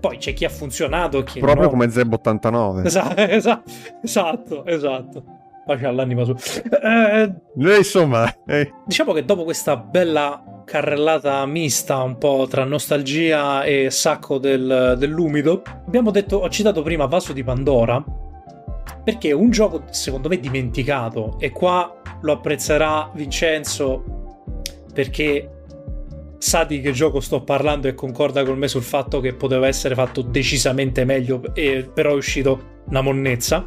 Poi 0.00 0.18
c'è 0.18 0.32
chi 0.32 0.44
ha 0.44 0.48
funzionato, 0.48 1.22
chi 1.22 1.38
Proprio 1.38 1.66
no. 1.66 1.70
come 1.70 1.90
Zeb 1.90 2.12
89. 2.12 2.82
Esatto, 2.86 3.20
esatto, 3.20 3.70
esatto. 4.02 4.64
esatto. 4.64 5.24
Pace 5.66 5.84
all'anima 5.84 6.22
su. 6.22 6.32
Eh, 6.80 7.22
eh, 7.22 7.76
insomma, 7.76 8.32
eh. 8.46 8.72
diciamo 8.86 9.12
che 9.12 9.24
dopo 9.24 9.42
questa 9.42 9.76
bella 9.76 10.62
carrellata 10.64 11.44
mista, 11.44 12.02
un 12.02 12.18
po' 12.18 12.46
tra 12.48 12.62
nostalgia 12.62 13.64
e 13.64 13.90
sacco 13.90 14.38
del, 14.38 14.94
dell'umido, 14.96 15.62
abbiamo 15.86 16.12
detto, 16.12 16.36
ho 16.36 16.48
citato 16.48 16.82
prima 16.82 17.06
Vaso 17.06 17.32
di 17.32 17.42
Pandora, 17.42 18.02
perché 19.02 19.30
è 19.30 19.32
un 19.32 19.50
gioco 19.50 19.82
secondo 19.90 20.28
me 20.28 20.38
dimenticato, 20.38 21.36
e 21.40 21.50
qua 21.50 22.00
lo 22.20 22.32
apprezzerà 22.32 23.10
Vincenzo, 23.12 24.44
perché 24.94 25.50
sa 26.38 26.62
di 26.62 26.80
che 26.80 26.92
gioco 26.92 27.18
sto 27.18 27.42
parlando 27.42 27.88
e 27.88 27.94
concorda 27.94 28.44
con 28.44 28.56
me 28.56 28.68
sul 28.68 28.82
fatto 28.82 29.18
che 29.18 29.34
poteva 29.34 29.66
essere 29.66 29.96
fatto 29.96 30.22
decisamente 30.22 31.04
meglio, 31.04 31.42
e 31.54 31.90
però 31.92 32.12
è 32.12 32.14
uscito 32.14 32.82
una 32.88 33.00
monnezza. 33.00 33.66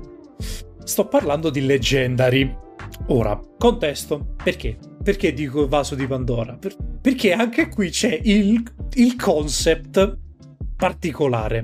Sto 0.89 1.05
parlando 1.05 1.51
di 1.51 1.67
Legendary. 1.67 2.51
Ora, 3.09 3.39
contesto, 3.59 4.33
perché? 4.43 4.79
Perché 5.03 5.33
dico 5.33 5.67
vaso 5.67 5.93
di 5.93 6.07
Pandora? 6.07 6.53
Per- 6.53 6.75
perché 6.99 7.31
anche 7.31 7.69
qui 7.69 7.91
c'è 7.91 8.19
il, 8.23 8.63
il 8.95 9.15
concept 9.15 10.17
particolare. 10.75 11.63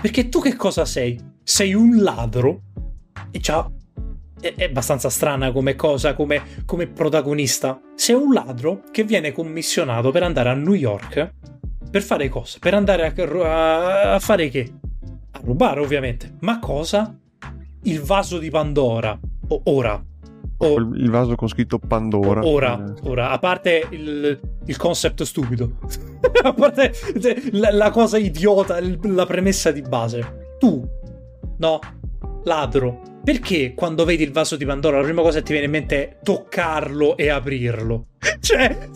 Perché 0.00 0.28
tu 0.28 0.40
che 0.40 0.54
cosa 0.54 0.84
sei? 0.84 1.20
Sei 1.42 1.74
un 1.74 2.00
ladro 2.00 2.62
e 3.32 3.40
già 3.40 3.68
è, 4.40 4.62
abbastanza 4.62 5.10
strana 5.10 5.50
come 5.50 5.74
cosa, 5.74 6.14
come, 6.14 6.62
come, 6.66 6.86
protagonista. 6.86 7.80
Sei 7.96 8.14
un 8.14 8.32
ladro 8.32 8.84
che 8.92 9.02
viene 9.02 9.32
commissionato 9.32 10.12
per 10.12 10.22
andare 10.22 10.50
a 10.50 10.54
New 10.54 10.74
York 10.74 11.34
per 11.90 12.02
fare 12.02 12.28
cosa? 12.28 12.58
Per 12.60 12.74
andare 12.74 13.12
a, 13.12 14.14
a 14.14 14.18
fare 14.20 14.48
che? 14.50 14.72
A 15.32 15.40
rubare 15.42 15.80
ovviamente. 15.80 16.36
Ma 16.42 16.60
cosa? 16.60 17.12
Il 17.82 18.00
vaso 18.00 18.38
di 18.38 18.50
Pandora. 18.50 19.18
O, 19.48 19.60
ora. 19.64 20.02
O, 20.58 20.76
il 20.78 21.10
vaso 21.10 21.34
con 21.34 21.48
scritto 21.48 21.78
Pandora. 21.78 22.44
Ora, 22.44 22.82
eh. 22.82 23.08
ora, 23.08 23.30
a 23.30 23.38
parte 23.38 23.86
il, 23.90 24.40
il 24.64 24.76
concept 24.76 25.22
stupido, 25.22 25.78
a 26.42 26.52
parte 26.52 26.92
la, 27.52 27.70
la, 27.72 27.90
cosa 27.90 28.16
idiota, 28.16 28.78
la 29.02 29.26
premessa 29.26 29.70
di 29.70 29.82
base. 29.82 30.54
Tu, 30.58 30.82
no, 31.58 31.78
ladro, 32.44 33.02
perché 33.26 33.74
quando 33.74 34.04
vedi 34.04 34.22
il 34.22 34.30
vaso 34.30 34.54
di 34.54 34.64
Pandora 34.64 34.98
la 34.98 35.02
prima 35.02 35.20
cosa 35.20 35.38
che 35.38 35.46
ti 35.46 35.50
viene 35.50 35.66
in 35.66 35.72
mente 35.72 35.96
è 35.96 36.16
toccarlo 36.22 37.16
e 37.16 37.28
aprirlo? 37.28 38.06
Cioè, 38.38 38.90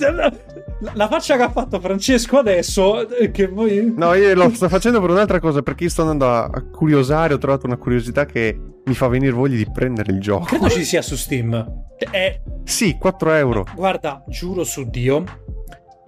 la 0.95 1.09
faccia 1.09 1.37
che 1.37 1.43
ha 1.43 1.51
fatto 1.51 1.81
Francesco 1.81 2.39
adesso, 2.39 3.09
eh, 3.09 3.33
che 3.33 3.49
voi... 3.49 3.93
No, 3.97 4.15
io 4.15 4.33
lo 4.37 4.49
sto 4.51 4.69
facendo 4.69 5.01
per 5.01 5.11
un'altra 5.11 5.41
cosa, 5.41 5.63
perché 5.63 5.89
sto 5.89 6.03
andando 6.03 6.31
a 6.31 6.63
curiosare, 6.71 7.35
ho 7.35 7.39
trovato 7.39 7.67
una 7.67 7.77
curiosità 7.77 8.25
che 8.25 8.57
mi 8.85 8.95
fa 8.95 9.09
venire 9.09 9.33
voglia 9.33 9.57
di 9.57 9.67
prendere 9.69 10.13
il 10.13 10.21
gioco. 10.21 10.45
Credo 10.45 10.69
ci 10.69 10.85
sia 10.85 11.03
su 11.03 11.17
Steam. 11.17 11.87
È... 11.99 12.41
Sì, 12.63 12.97
4 12.97 13.33
euro. 13.33 13.67
Guarda, 13.75 14.23
giuro 14.29 14.63
su 14.63 14.89
Dio, 14.89 15.25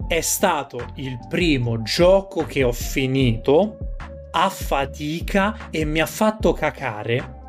è 0.07 0.21
stato 0.21 0.93
il 0.95 1.19
primo 1.27 1.81
gioco 1.81 2.45
che 2.45 2.63
ho 2.63 2.71
finito 2.71 3.95
a 4.31 4.47
fatica 4.47 5.69
e 5.69 5.83
mi 5.83 5.99
ha 5.99 6.05
fatto 6.05 6.53
cacare. 6.53 7.41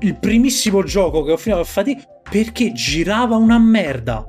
Il 0.00 0.18
primissimo 0.18 0.82
gioco 0.82 1.22
che 1.22 1.32
ho 1.32 1.36
finito 1.36 1.60
a 1.60 1.64
fatica 1.64 2.02
perché 2.28 2.72
girava 2.72 3.36
una 3.36 3.58
merda 3.58 4.24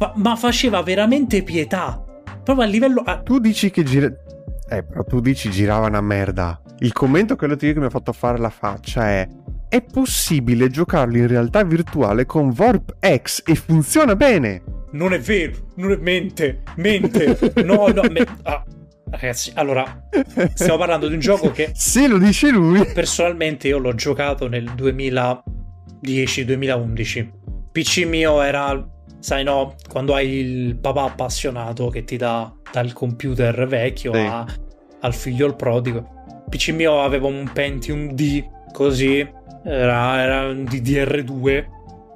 ma, 0.00 0.12
ma 0.16 0.36
faceva 0.36 0.82
veramente 0.82 1.42
pietà. 1.42 2.02
Proprio 2.42 2.66
a 2.66 2.68
livello. 2.68 3.02
Ah. 3.04 3.20
Tu 3.20 3.38
dici 3.38 3.70
che 3.70 3.82
gira. 3.82 4.06
Eh, 4.06 4.82
però 4.82 5.04
tu 5.04 5.20
dici 5.20 5.50
girava 5.50 5.86
una 5.86 6.00
merda. 6.00 6.60
Il 6.78 6.92
commento 6.92 7.36
che 7.36 7.44
ho 7.44 7.48
letto 7.48 7.66
io 7.66 7.74
che 7.74 7.80
mi 7.80 7.86
ha 7.86 7.90
fatto 7.90 8.12
fare 8.12 8.38
la 8.38 8.48
faccia 8.48 9.08
è. 9.08 9.28
È 9.68 9.82
possibile 9.82 10.68
giocarlo 10.68 11.16
in 11.16 11.28
realtà 11.28 11.62
virtuale 11.62 12.26
con 12.26 12.52
Warp 12.56 12.96
X 12.98 13.42
e 13.44 13.54
funziona 13.54 14.16
bene. 14.16 14.62
Non 14.92 15.12
è 15.12 15.20
vero, 15.20 15.68
non 15.76 15.92
è 15.92 15.96
mente, 15.96 16.62
mente. 16.76 17.52
No, 17.62 17.86
no, 17.88 18.02
me... 18.10 18.26
ah. 18.42 18.64
Ragazzi, 19.10 19.50
allora, 19.54 20.08
stiamo 20.54 20.78
parlando 20.78 21.08
di 21.08 21.14
un 21.14 21.20
gioco 21.20 21.50
che... 21.50 21.72
Se 21.74 22.06
lo 22.06 22.18
dice 22.18 22.50
lui. 22.50 22.86
Personalmente 22.92 23.66
io 23.68 23.78
l'ho 23.78 23.94
giocato 23.94 24.46
nel 24.48 24.70
2010-2011. 24.76 27.28
PC 27.72 28.04
mio 28.06 28.40
era, 28.40 28.88
sai 29.18 29.42
no, 29.42 29.74
quando 29.88 30.14
hai 30.14 30.28
il 30.28 30.76
papà 30.76 31.02
appassionato 31.04 31.88
che 31.88 32.04
ti 32.04 32.16
dà 32.16 32.52
dal 32.72 32.92
computer 32.92 33.66
vecchio 33.66 34.14
sì. 34.14 34.20
a, 34.20 34.46
al 35.00 35.14
figlio 35.14 35.46
il 35.46 35.56
prodigo. 35.56 36.18
PC 36.48 36.68
mio 36.70 37.02
aveva 37.02 37.26
un 37.26 37.50
Pentium 37.52 38.12
D, 38.12 38.44
così, 38.72 39.28
era, 39.64 40.22
era 40.22 40.46
un 40.46 40.62
DDR2, 40.62 41.66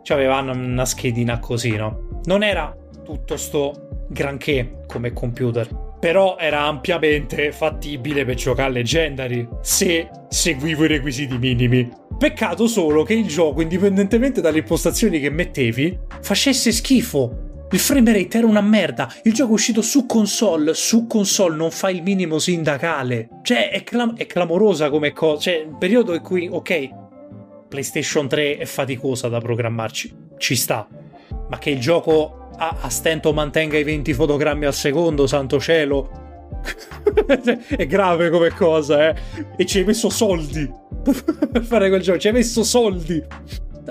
cioè 0.03 0.17
aveva 0.17 0.39
una 0.39 0.85
schedina 0.85 1.41
così, 1.41 1.75
no? 1.77 2.21
Non 2.25 2.45
era 2.45 2.73
tutto 3.05 3.37
sto 3.37 4.07
granché 4.09 4.83
come 4.87 5.13
computer 5.13 5.84
però 6.05 6.37
era 6.39 6.65
ampiamente 6.65 7.51
fattibile 7.51 8.27
per 8.27 8.35
giocare 8.35 8.69
a 8.69 8.73
Legendary 8.73 9.49
se 9.63 10.11
seguivo 10.29 10.85
i 10.85 10.89
requisiti 10.89 11.39
minimi. 11.39 11.91
Peccato 12.19 12.67
solo 12.67 13.05
che 13.05 13.15
il 13.15 13.27
gioco, 13.27 13.63
indipendentemente 13.63 14.43
dalle 14.43 14.59
impostazioni 14.59 15.19
che 15.19 15.31
mettevi, 15.31 15.99
facesse 16.21 16.73
schifo. 16.73 17.67
Il 17.71 17.79
frame 17.79 18.13
rate 18.13 18.37
era 18.37 18.47
una 18.47 18.61
merda. 18.61 19.11
Il 19.23 19.33
gioco 19.33 19.53
è 19.53 19.55
uscito 19.55 19.81
su 19.81 20.05
console. 20.05 20.75
Su 20.75 21.07
console 21.07 21.57
non 21.57 21.71
fa 21.71 21.89
il 21.89 22.03
minimo 22.03 22.39
sindacale. 22.39 23.41
Cioè, 23.43 23.71
è, 23.71 23.83
clam- 23.83 24.15
è 24.19 24.27
clamorosa 24.27 24.91
come 24.91 25.15
cosa. 25.15 25.41
Cioè, 25.41 25.65
un 25.67 25.79
periodo 25.79 26.13
in 26.13 26.21
cui, 26.21 26.47
ok, 26.53 26.89
PlayStation 27.67 28.29
3 28.29 28.59
è 28.59 28.67
faticosa 28.67 29.29
da 29.29 29.41
programmarci. 29.41 30.15
Ci 30.37 30.55
sta. 30.55 30.87
Ma 31.49 31.57
che 31.57 31.71
il 31.71 31.81
gioco 31.81 32.44
a, 32.57 32.79
a 32.81 32.89
stento 32.89 33.33
mantenga 33.33 33.79
i 33.79 33.85
20 33.85 34.15
fotogrammi 34.15 34.65
al 34.65 34.75
secondo, 34.75 35.27
santo 35.27 35.61
cielo. 35.61 36.23
è 37.77 37.87
grave 37.87 38.31
come 38.31 38.51
cosa, 38.51 39.09
eh. 39.09 39.15
E 39.57 39.67
ci 39.67 39.79
hai 39.79 39.85
messo 39.85 40.09
soldi 40.09 40.71
per 41.53 41.63
fare 41.63 41.89
quel 41.89 42.01
gioco. 42.01 42.19
Ci 42.19 42.29
hai 42.29 42.33
messo 42.33 42.63
soldi. 42.63 43.23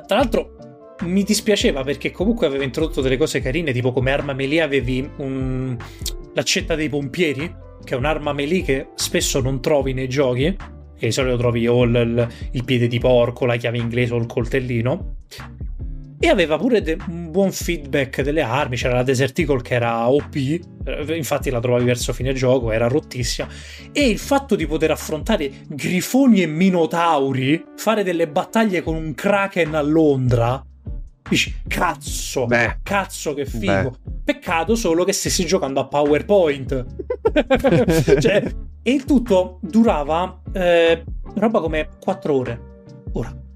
Tra 0.07 0.15
l'altro, 0.17 0.55
mi 1.01 1.23
dispiaceva 1.23 1.83
perché 1.83 2.11
comunque 2.11 2.47
aveva 2.47 2.63
introdotto 2.63 3.01
delle 3.01 3.17
cose 3.17 3.41
carine, 3.41 3.71
tipo 3.71 3.91
come 3.91 4.11
arma 4.11 4.33
melee 4.33 4.61
avevi 4.61 5.07
un... 5.17 5.77
l'accetta 6.33 6.75
dei 6.75 6.89
pompieri, 6.89 7.53
che 7.83 7.93
è 7.93 7.97
un'arma 7.97 8.33
melee 8.33 8.63
che 8.63 8.87
spesso 8.95 9.39
non 9.41 9.61
trovi 9.61 9.93
nei 9.93 10.09
giochi. 10.09 10.55
Che 10.97 11.09
di 11.09 11.11
solito 11.11 11.37
trovi 11.37 11.67
o 11.67 11.83
il, 11.83 12.27
il 12.51 12.63
piede 12.63 12.87
di 12.87 12.99
porco, 12.99 13.45
la 13.45 13.57
chiave 13.57 13.77
inglese 13.77 14.13
o 14.13 14.17
il 14.17 14.25
coltellino 14.25 15.15
e 16.23 16.29
aveva 16.29 16.57
pure 16.57 16.81
de- 16.81 16.95
un 17.09 17.31
buon 17.31 17.51
feedback 17.51 18.21
delle 18.21 18.41
armi, 18.41 18.77
c'era 18.77 18.93
la 18.93 19.03
Desert 19.03 19.37
Eagle 19.39 19.61
che 19.61 19.73
era 19.73 20.09
OP, 20.09 20.33
eh, 20.35 21.17
infatti 21.17 21.49
la 21.49 21.59
trovavi 21.59 21.83
verso 21.83 22.13
fine 22.13 22.31
gioco, 22.31 22.71
era 22.71 22.87
rottissima, 22.87 23.45
e 23.91 24.07
il 24.07 24.17
fatto 24.17 24.55
di 24.55 24.65
poter 24.65 24.91
affrontare 24.91 25.51
grifoni 25.67 26.41
e 26.41 26.47
minotauri, 26.47 27.61
fare 27.75 28.05
delle 28.05 28.29
battaglie 28.29 28.83
con 28.83 28.95
un 28.95 29.13
kraken 29.13 29.75
a 29.75 29.81
Londra, 29.81 30.65
dici 31.27 31.53
cazzo, 31.67 32.45
Beh. 32.45 32.77
cazzo 32.83 33.33
che 33.33 33.45
figo. 33.45 33.89
Beh. 33.89 34.11
Peccato 34.23 34.75
solo 34.75 35.03
che 35.03 35.11
stessi 35.11 35.45
giocando 35.45 35.81
a 35.81 35.87
PowerPoint. 35.87 36.85
cioè, 38.21 38.43
e 38.81 38.91
il 38.93 39.03
tutto 39.03 39.59
durava 39.59 40.39
eh, 40.53 41.03
roba 41.35 41.59
come 41.59 41.89
4 41.99 42.33
ore. 42.33 42.71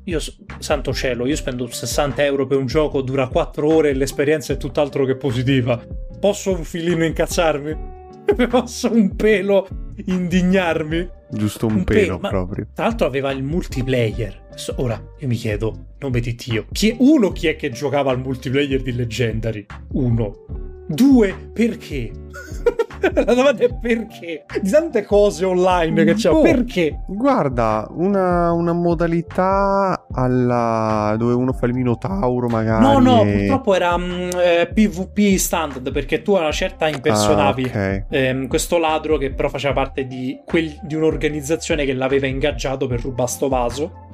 Io, 0.08 0.20
santo 0.60 0.94
cielo, 0.94 1.26
io 1.28 1.36
spendo 1.36 1.68
60 1.70 2.24
euro 2.24 2.48
per 2.48 2.58
un 2.58 2.66
gioco, 2.66 3.02
dura 3.02 3.28
4 3.28 3.68
ore 3.68 3.90
e 3.90 3.94
l'esperienza 3.94 4.54
è 4.54 4.58
tutt'altro 4.58 5.04
che 5.04 5.18
positiva. 5.18 5.86
Posso 6.18 6.54
un 6.54 6.64
filino 6.64 7.04
incazzarmi? 7.04 7.78
Posso 8.48 8.90
un 8.90 9.18
pelo 9.18 9.68
indignarmi? 10.06 11.10
Giusto 11.30 11.68
un, 11.68 11.76
un 11.76 11.84
pelo, 11.84 12.20
pelo 12.20 12.30
proprio. 12.30 12.68
Tra 12.74 12.86
l'altro 12.86 13.06
aveva 13.06 13.32
il 13.32 13.44
multiplayer. 13.44 14.47
Ora, 14.78 15.00
io 15.20 15.28
mi 15.28 15.36
chiedo, 15.36 15.88
nome 16.00 16.20
di 16.20 16.36
Dio, 16.36 16.66
chi 16.72 16.90
è, 16.90 16.96
uno 17.00 17.32
chi 17.32 17.48
è 17.48 17.56
che 17.56 17.70
giocava 17.70 18.12
al 18.12 18.20
multiplayer 18.20 18.82
di 18.82 18.94
Legendary? 18.94 19.66
Uno. 19.94 20.46
Due, 20.88 21.52
perché? 21.54 22.12
La 23.14 23.34
domanda 23.34 23.64
è 23.64 23.74
perché? 23.80 24.46
Di 24.60 24.70
tante 24.70 25.04
cose 25.04 25.46
online 25.46 26.04
che 26.04 26.14
c'è, 26.16 26.32
oh, 26.32 26.42
perché? 26.42 27.04
Guarda, 27.06 27.88
una, 27.92 28.52
una, 28.52 28.74
modalità 28.74 30.08
alla... 30.12 31.16
dove 31.18 31.34
uno 31.34 31.54
fa 31.54 31.68
il 31.68 31.74
minotauro 31.74 32.48
magari. 32.48 32.84
No, 32.84 33.00
no, 33.00 33.24
e... 33.24 33.32
purtroppo 33.38 33.76
era 33.76 33.94
um, 33.94 34.30
eh, 34.36 34.70
PvP 34.74 35.38
standard 35.38 35.92
perché 35.92 36.24
tu 36.24 36.34
a 36.34 36.40
una 36.40 36.52
certa 36.52 36.88
impersonavi 36.88 37.64
ah, 37.66 37.68
okay. 37.68 38.04
ehm, 38.10 38.48
questo 38.48 38.80
ladro 38.80 39.18
che 39.18 39.32
però 39.32 39.50
faceva 39.50 39.74
parte 39.74 40.08
di, 40.08 40.42
quel, 40.44 40.80
di, 40.82 40.96
un'organizzazione 40.96 41.86
che 41.86 41.94
l'aveva 41.94 42.26
ingaggiato 42.26 42.88
per 42.88 43.02
rubare 43.02 43.30
sto 43.30 43.48
vaso 43.48 44.06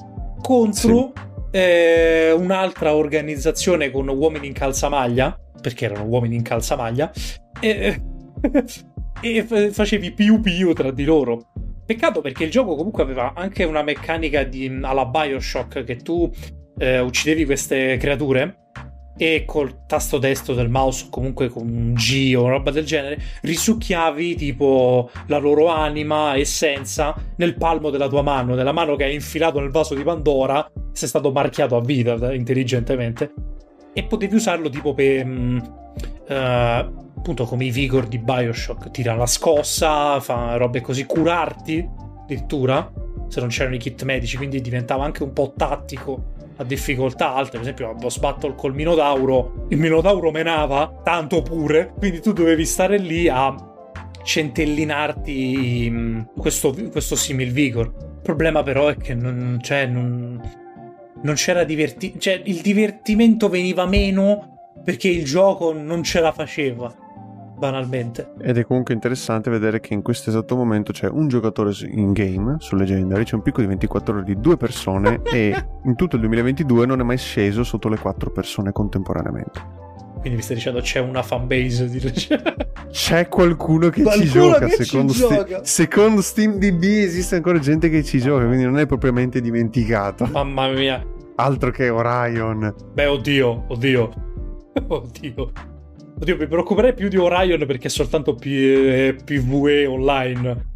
contro 0.43 1.13
sì. 1.15 1.57
eh, 1.57 2.31
un'altra 2.31 2.93
organizzazione 2.93 3.89
con 3.89 4.07
uomini 4.07 4.47
in 4.47 4.53
calzamaglia 4.53 5.35
perché 5.59 5.85
erano 5.85 6.03
uomini 6.03 6.35
in 6.35 6.43
calzamaglia 6.43 7.11
e 7.59 8.01
e 9.23 9.71
facevi 9.71 10.11
più 10.11 10.41
più 10.41 10.73
tra 10.73 10.91
di 10.91 11.05
loro. 11.05 11.51
Peccato 11.85 12.21
perché 12.21 12.43
il 12.43 12.51
gioco 12.51 12.75
comunque 12.75 13.03
aveva 13.03 13.33
anche 13.35 13.63
una 13.63 13.81
meccanica 13.83 14.43
di, 14.43 14.79
alla 14.81 15.05
Bioshock 15.05 15.83
che 15.83 15.97
tu 15.97 16.29
eh, 16.77 16.99
uccidevi 16.99 17.45
queste 17.45 17.97
creature 17.97 18.71
e 19.17 19.43
col 19.45 19.85
tasto 19.85 20.17
destro 20.17 20.53
del 20.53 20.69
mouse 20.69 21.07
comunque 21.09 21.47
con 21.47 21.67
un 21.67 21.93
G 21.93 22.33
o 22.35 22.47
roba 22.47 22.71
del 22.71 22.85
genere 22.85 23.21
risucchiavi 23.41 24.35
tipo 24.35 25.09
la 25.27 25.37
loro 25.37 25.67
anima, 25.67 26.35
essenza 26.35 27.15
nel 27.37 27.55
palmo 27.55 27.89
della 27.89 28.07
tua 28.07 28.21
mano, 28.21 28.55
nella 28.55 28.71
mano 28.71 28.95
che 28.95 29.03
hai 29.03 29.13
infilato 29.13 29.59
nel 29.59 29.69
vaso 29.69 29.93
di 29.93 30.03
Pandora, 30.03 30.69
sei 30.91 31.07
stato 31.07 31.31
marchiato 31.31 31.75
a 31.75 31.81
vita 31.81 32.33
intelligentemente 32.33 33.33
e 33.93 34.03
potevi 34.03 34.35
usarlo 34.35 34.69
tipo 34.69 34.93
per... 34.93 35.71
Uh, 36.25 37.01
appunto 37.23 37.45
come 37.45 37.65
i 37.65 37.69
Vigor 37.69 38.07
di 38.07 38.17
Bioshock, 38.17 38.91
tira 38.91 39.15
la 39.15 39.25
scossa, 39.25 40.19
fa 40.19 40.57
robe 40.57 40.81
così, 40.81 41.05
curarti 41.05 41.87
addirittura, 42.23 42.91
se 43.29 43.39
non 43.39 43.49
c'erano 43.49 43.75
i 43.75 43.77
kit 43.77 44.03
medici, 44.03 44.35
quindi 44.35 44.59
diventava 44.59 45.05
anche 45.05 45.23
un 45.23 45.31
po' 45.31 45.53
tattico 45.55 46.32
a 46.57 46.63
difficoltà 46.63 47.33
alte, 47.33 47.51
per 47.51 47.61
esempio 47.61 47.89
a 47.89 47.93
boss 47.93 48.19
battle 48.19 48.55
col 48.55 48.73
Minotauro, 48.73 49.67
il 49.69 49.77
Minotauro 49.77 50.31
menava 50.31 51.01
tanto 51.03 51.41
pure, 51.41 51.93
quindi 51.97 52.21
tu 52.21 52.33
dovevi 52.33 52.65
stare 52.65 52.97
lì 52.97 53.27
a 53.27 53.55
centellinarti 54.23 55.87
mm, 55.89 56.21
questo, 56.37 56.75
questo 56.91 57.15
simil 57.15 57.51
vigor. 57.51 57.87
Il 57.87 58.21
problema 58.21 58.63
però 58.63 58.87
è 58.87 58.97
che 58.97 59.13
non, 59.13 59.59
cioè, 59.61 59.85
non, 59.85 60.41
non 61.21 61.35
c'era 61.35 61.63
divertimento, 61.63 62.19
cioè 62.19 62.41
il 62.45 62.61
divertimento 62.61 63.49
veniva 63.49 63.85
meno 63.85 64.71
perché 64.83 65.07
il 65.07 65.23
gioco 65.23 65.73
non 65.73 66.03
ce 66.03 66.19
la 66.19 66.31
faceva 66.31 67.02
banalmente. 67.63 68.33
Ed 68.41 68.57
è 68.57 68.65
comunque 68.65 68.93
interessante 68.93 69.49
vedere 69.49 69.79
che 69.79 69.93
in 69.93 70.01
questo 70.01 70.29
esatto 70.29 70.57
momento 70.57 70.91
c'è 70.91 71.07
un 71.07 71.29
giocatore 71.29 71.71
in 71.85 72.11
game 72.11 72.57
su 72.59 72.75
Legendary, 72.75 73.23
c'è 73.23 73.35
un 73.35 73.41
picco 73.41 73.61
di 73.61 73.67
24 73.67 74.15
ore 74.15 74.23
di 74.23 74.37
due 74.37 74.57
persone 74.57 75.21
e 75.23 75.55
in 75.85 75.95
tutto 75.95 76.15
il 76.15 76.21
2022 76.23 76.85
non 76.85 76.99
è 76.99 77.03
mai 77.03 77.17
sceso 77.17 77.63
sotto 77.63 77.87
le 77.87 77.97
quattro 77.97 78.31
persone 78.31 78.73
contemporaneamente. 78.73 79.81
Quindi 80.19 80.37
mi 80.37 80.41
stai 80.43 80.57
dicendo 80.57 80.81
c'è 80.81 80.99
una 80.99 81.23
fanbase 81.23 81.89
di 81.89 82.01
Legendary? 82.01 82.67
C'è 82.91 83.27
qualcuno 83.29 83.89
che 83.89 84.03
qualcuno 84.03 84.25
ci 84.25 84.31
gioca, 84.31 84.65
che 84.67 84.83
secondo, 84.83 85.13
ci 85.13 85.19
sti- 85.19 85.33
gioca. 85.35 85.63
secondo 85.63 86.21
SteamDB 86.21 86.83
esiste 86.83 87.35
ancora 87.35 87.59
gente 87.59 87.89
che 87.89 88.03
ci 88.03 88.19
gioca, 88.19 88.45
quindi 88.45 88.63
non 88.65 88.77
è 88.77 88.85
propriamente 88.85 89.41
dimenticato. 89.41 90.25
Mamma 90.25 90.69
mia. 90.69 91.01
Altro 91.35 91.71
che 91.71 91.89
Orion. 91.89 92.73
Beh, 92.93 93.05
oddio, 93.05 93.65
oddio. 93.67 94.09
Oddio. 94.87 95.72
Oddio, 96.19 96.37
mi 96.37 96.47
preoccuperei 96.47 96.93
più 96.93 97.09
di 97.09 97.17
Orion 97.17 97.65
perché 97.65 97.87
è 97.87 97.89
soltanto 97.89 98.35
P- 98.35 98.45
eh, 98.45 99.15
PvE 99.23 99.85
online. 99.85 100.71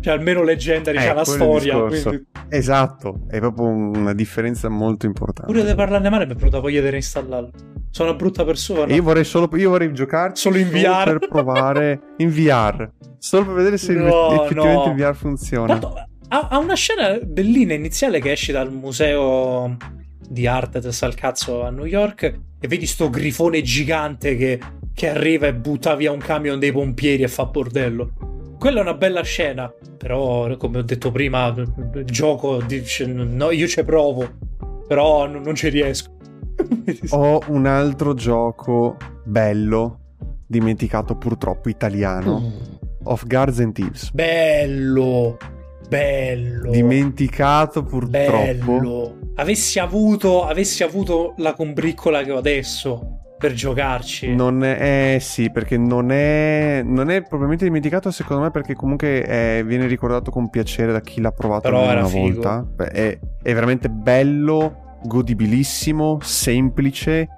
Cioè, 0.00 0.14
almeno 0.14 0.42
Legendary 0.42 0.98
eh, 0.98 1.00
c'ha 1.00 1.12
la 1.14 1.24
storia. 1.24 1.80
Quindi... 1.80 2.26
Esatto, 2.48 3.20
è 3.28 3.38
proprio 3.38 3.66
una 3.66 4.12
differenza 4.12 4.68
molto 4.68 5.06
importante. 5.06 5.52
Pure 5.52 5.64
di 5.64 5.74
parlarne 5.74 6.10
male 6.10 6.26
mi 6.26 6.32
è 6.32 6.34
venuta 6.34 6.58
voglia 6.58 6.80
di 6.80 6.90
reinstallarlo. 6.90 7.50
Sono 7.90 8.08
una 8.08 8.18
brutta 8.18 8.44
persona. 8.44 8.92
Io 8.92 9.02
vorrei 9.02 9.24
solo 9.24 9.48
io 9.56 9.70
vorrei 9.70 9.92
giocare 9.92 10.34
solo 10.34 10.58
in 10.58 10.68
VR 10.68 11.18
per 11.18 11.28
provare 11.28 12.00
in 12.16 12.30
VR. 12.30 12.90
Solo 13.18 13.46
per 13.46 13.54
vedere 13.54 13.78
se 13.78 13.94
no, 13.94 14.32
effettivamente 14.32 14.88
no. 14.88 14.92
il 14.92 14.96
VR 14.96 15.14
funziona. 15.14 15.78
Tanto, 15.78 15.94
ha, 16.28 16.48
ha, 16.50 16.58
una 16.58 16.74
scena 16.74 17.18
bellina 17.22 17.74
iniziale 17.74 18.20
che 18.20 18.32
esce 18.32 18.52
dal 18.52 18.72
museo 18.72 19.76
di 20.32 20.46
arte 20.46 20.80
del 20.80 21.14
cazzo 21.14 21.62
a 21.62 21.70
New 21.70 21.84
York 21.84 22.38
e 22.58 22.68
vedi 22.68 22.86
sto 22.86 23.10
grifone 23.10 23.62
gigante 23.62 24.36
che 24.36 24.58
che 24.94 25.08
arriva 25.08 25.46
e 25.46 25.54
butta 25.54 25.94
via 25.94 26.12
un 26.12 26.18
camion 26.18 26.58
dei 26.58 26.72
pompieri 26.72 27.22
e 27.22 27.28
fa 27.28 27.46
bordello. 27.46 28.12
Quella 28.58 28.78
è 28.78 28.82
una 28.82 28.94
bella 28.94 29.22
scena, 29.22 29.72
però 29.96 30.56
come 30.56 30.78
ho 30.78 30.82
detto 30.82 31.10
prima, 31.10 31.48
il 31.48 32.04
gioco 32.04 32.62
dice 32.62 33.06
no, 33.06 33.50
io 33.50 33.66
ci 33.66 33.82
provo, 33.82 34.28
però 34.86 35.26
non 35.26 35.54
ci 35.54 35.68
riesco. 35.68 36.10
ho 37.10 37.42
un 37.48 37.66
altro 37.66 38.14
gioco 38.14 38.96
bello, 39.24 39.98
dimenticato 40.46 41.16
purtroppo 41.16 41.68
italiano. 41.68 42.40
Mm. 42.40 42.70
of 43.04 43.26
Guards 43.26 43.58
and 43.58 43.72
Thieves. 43.72 44.12
Bello! 44.12 45.36
Bello! 45.96 46.70
Dimenticato 46.70 47.82
purtroppo. 47.82 48.70
Bello! 48.70 49.18
Avessi 49.34 49.78
avuto, 49.78 50.46
avessi 50.46 50.82
avuto 50.82 51.34
la 51.36 51.52
combriccola 51.52 52.22
che 52.22 52.32
ho 52.32 52.38
adesso 52.38 53.18
per 53.36 53.52
giocarci. 53.52 54.34
Non 54.34 54.64
è, 54.64 55.16
eh, 55.16 55.20
sì, 55.20 55.50
perché 55.50 55.76
non 55.76 56.10
è, 56.12 56.80
non 56.84 57.10
è 57.10 57.22
propriamente 57.22 57.64
dimenticato, 57.64 58.10
secondo 58.10 58.44
me, 58.44 58.50
perché 58.50 58.74
comunque 58.74 59.22
è, 59.22 59.62
viene 59.66 59.86
ricordato 59.86 60.30
con 60.30 60.48
piacere 60.48 60.92
da 60.92 61.00
chi 61.00 61.20
l'ha 61.20 61.32
provato 61.32 61.62
Però 61.62 61.82
una 61.82 62.04
figo. 62.06 62.40
volta. 62.40 62.66
È, 62.90 63.18
è 63.42 63.52
veramente 63.52 63.90
bello, 63.90 64.98
godibilissimo, 65.02 66.18
semplice. 66.22 67.28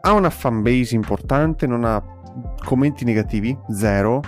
Ha 0.00 0.12
una 0.12 0.30
fanbase 0.30 0.94
importante, 0.94 1.66
non 1.66 1.84
ha 1.84 2.02
commenti 2.64 3.04
negativi, 3.04 3.56
zero. 3.70 4.22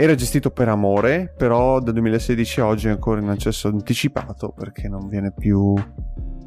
Era 0.00 0.14
gestito 0.14 0.52
per 0.52 0.68
amore, 0.68 1.34
però 1.36 1.80
da 1.80 1.90
2016 1.90 2.60
a 2.60 2.66
oggi 2.66 2.86
è 2.86 2.90
ancora 2.90 3.20
in 3.20 3.30
accesso 3.30 3.66
anticipato 3.66 4.52
perché 4.56 4.88
non 4.88 5.08
viene 5.08 5.32
più 5.32 5.74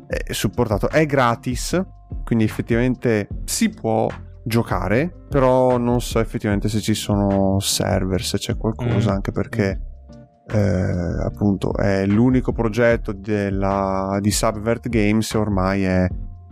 eh, 0.08 0.34
supportato. 0.34 0.90
È 0.90 1.06
gratis, 1.06 1.78
quindi 2.24 2.46
effettivamente 2.46 3.28
si 3.44 3.68
può 3.68 4.08
giocare, 4.46 5.14
però 5.28 5.78
non 5.78 6.00
so 6.00 6.20
effettivamente 6.20 6.70
se 6.70 6.80
ci 6.80 6.94
sono 6.94 7.60
server, 7.60 8.24
se 8.24 8.38
c'è 8.38 8.56
qualcosa, 8.56 9.12
mm. 9.12 9.16
anche 9.16 9.34
perché 9.34 9.82
eh, 10.48 11.24
appunto 11.26 11.76
è 11.76 12.06
l'unico 12.06 12.54
progetto 12.54 13.12
della, 13.12 14.18
di 14.22 14.32
Subvert 14.32 14.88
Games 14.88 15.34
e 15.34 15.38
ormai 15.38 15.84
è 15.84 16.08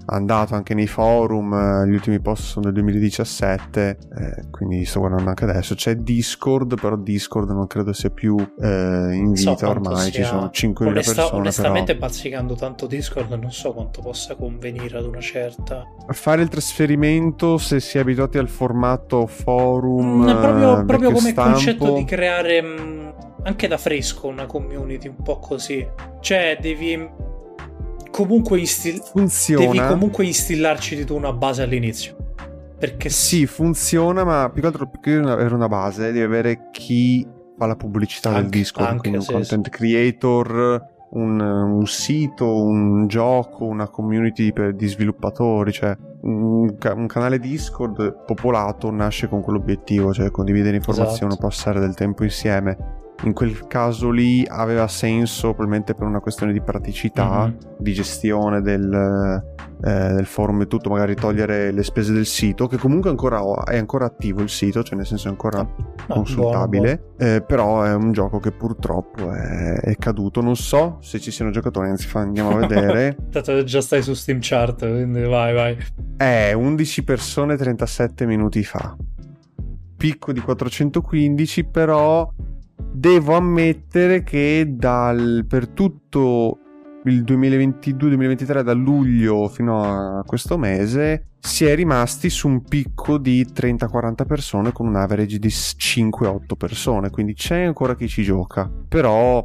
andato 0.09 0.55
anche 0.55 0.73
nei 0.73 0.87
forum, 0.87 1.53
eh, 1.53 1.87
gli 1.87 1.93
ultimi 1.93 2.19
post 2.19 2.43
sono 2.43 2.65
del 2.65 2.73
2017, 2.73 3.97
eh, 4.17 4.49
quindi 4.51 4.85
sto 4.85 4.99
guardando 4.99 5.29
anche 5.29 5.43
adesso. 5.43 5.75
C'è 5.75 5.95
Discord, 5.95 6.79
però 6.79 6.95
Discord 6.95 7.49
non 7.49 7.67
credo 7.67 7.93
sia 7.93 8.09
più 8.09 8.35
eh, 8.37 9.13
in 9.13 9.31
vita 9.33 9.55
so 9.55 9.69
ormai, 9.69 10.11
sia... 10.11 10.11
ci 10.11 10.23
sono 10.23 10.51
5.000 10.53 10.87
Onesta- 10.87 11.13
persone. 11.13 11.39
Onestamente 11.39 11.93
però... 11.95 12.07
bazzicando 12.07 12.55
tanto 12.55 12.87
Discord 12.87 13.31
non 13.33 13.51
so 13.51 13.73
quanto 13.73 14.01
possa 14.01 14.35
convenire 14.35 14.97
ad 14.97 15.05
una 15.05 15.21
certa... 15.21 15.85
Fare 16.07 16.41
il 16.41 16.49
trasferimento 16.49 17.57
se 17.57 17.79
si 17.79 17.97
è 17.97 18.01
abituati 18.01 18.37
al 18.37 18.49
formato 18.49 19.27
forum... 19.27 20.23
Mm, 20.23 20.41
proprio, 20.41 20.85
proprio 20.85 21.11
come 21.11 21.31
stampo... 21.31 21.51
concetto 21.51 21.93
di 21.93 22.05
creare... 22.05 22.61
Mh, 22.61 22.81
mm, 22.81 23.07
anche 23.43 23.67
da 23.67 23.77
fresco 23.77 24.27
una 24.27 24.45
community 24.45 25.07
un 25.07 25.21
po' 25.23 25.39
così. 25.39 25.87
Cioè, 26.19 26.57
devi 26.59 27.09
comunque 28.19 28.59
instill- 28.59 29.01
funziona. 29.01 29.65
Devi 29.65 29.79
comunque 29.87 30.25
instillarci 30.25 30.95
di 30.95 31.05
tu 31.05 31.15
una 31.15 31.31
base 31.31 31.61
all'inizio. 31.61 32.15
Perché 32.77 33.09
sì, 33.09 33.45
funziona, 33.45 34.23
ma 34.23 34.49
più 34.51 34.61
che 34.61 34.67
altro 34.67 34.87
più 34.87 34.99
che 34.99 35.15
avere 35.15 35.53
una 35.53 35.67
base, 35.67 36.03
devi 36.03 36.21
avere 36.21 36.69
chi 36.71 37.27
fa 37.57 37.65
la 37.65 37.75
pubblicità 37.75 38.29
anche, 38.29 38.41
del 38.41 38.49
Discord, 38.49 38.87
anche, 38.87 38.99
quindi 38.99 39.17
un 39.17 39.23
sì, 39.23 39.31
content 39.33 39.65
sì. 39.65 39.71
creator, 39.71 40.85
un, 41.11 41.39
un, 41.41 41.85
sito, 41.87 42.63
un 42.63 43.07
gioco, 43.07 43.65
una 43.65 43.89
community 43.89 44.53
per, 44.53 44.73
di 44.75 44.87
sviluppatori, 44.87 45.73
cioè 45.73 45.95
un, 46.21 46.73
un, 46.77 47.07
canale 47.07 47.39
Discord 47.39 48.23
popolato 48.25 48.89
nasce 48.91 49.27
con 49.27 49.41
quell'obiettivo, 49.41 50.13
cioè 50.13 50.31
condividere 50.31 50.77
informazioni, 50.77 51.33
esatto. 51.33 51.47
passare 51.47 51.79
del 51.81 51.95
tempo 51.95 52.23
insieme 52.23 52.99
in 53.23 53.33
quel 53.33 53.67
caso 53.67 54.09
lì 54.09 54.45
aveva 54.47 54.87
senso 54.87 55.53
probabilmente 55.53 55.93
per 55.93 56.07
una 56.07 56.19
questione 56.19 56.53
di 56.53 56.61
praticità, 56.61 57.47
mm-hmm. 57.47 57.77
di 57.77 57.93
gestione 57.93 58.61
del, 58.61 59.43
eh, 59.83 60.13
del, 60.13 60.25
forum 60.25 60.61
e 60.61 60.67
tutto, 60.67 60.89
magari 60.89 61.15
togliere 61.15 61.71
le 61.71 61.83
spese 61.83 62.13
del 62.13 62.25
sito, 62.25 62.67
che 62.67 62.77
comunque 62.77 63.09
ancora 63.09 63.41
è 63.65 63.77
ancora 63.77 64.05
attivo 64.05 64.41
il 64.41 64.49
sito, 64.49 64.83
cioè 64.83 64.95
nel 64.95 65.05
senso 65.05 65.27
è 65.27 65.31
ancora 65.31 65.59
ah, 65.59 66.05
consultabile, 66.07 66.95
buono, 66.95 67.13
buono. 67.17 67.35
Eh, 67.35 67.41
però 67.41 67.83
è 67.83 67.93
un 67.93 68.11
gioco 68.13 68.39
che 68.39 68.51
purtroppo 68.51 69.31
è, 69.31 69.79
è, 69.81 69.95
caduto. 69.95 70.41
Non 70.41 70.55
so 70.55 70.97
se 71.01 71.19
ci 71.19 71.31
siano 71.31 71.51
giocatori, 71.51 71.89
anzi 71.89 72.07
andiamo 72.13 72.51
a 72.51 72.67
vedere. 72.67 73.17
Tanto 73.31 73.63
già 73.63 73.81
stai 73.81 74.01
su 74.01 74.13
Steam 74.13 74.39
Chart, 74.41 74.79
quindi 74.79 75.21
vai 75.23 75.53
vai. 75.53 75.77
È 76.15 76.53
11 76.53 77.03
persone 77.03 77.57
37 77.57 78.25
minuti 78.25 78.63
fa. 78.63 78.95
Picco 79.97 80.31
di 80.31 80.39
415, 80.39 81.65
però 81.65 82.31
devo 82.91 83.35
ammettere 83.35 84.23
che 84.23 84.65
dal, 84.69 85.45
per 85.47 85.69
tutto 85.69 86.59
il 87.05 87.23
2022-2023 87.23 88.61
da 88.61 88.73
luglio 88.73 89.47
fino 89.47 89.81
a 89.83 90.23
questo 90.25 90.57
mese 90.57 91.27
si 91.39 91.65
è 91.65 91.73
rimasti 91.73 92.29
su 92.29 92.49
un 92.49 92.61
picco 92.63 93.17
di 93.17 93.45
30-40 93.45 94.25
persone 94.25 94.71
con 94.73 94.87
un 94.87 94.97
average 94.97 95.39
di 95.39 95.47
5-8 95.47 96.39
persone 96.57 97.09
quindi 97.09 97.33
c'è 97.33 97.63
ancora 97.63 97.95
chi 97.95 98.07
ci 98.07 98.23
gioca. 98.23 98.69
Però 98.87 99.41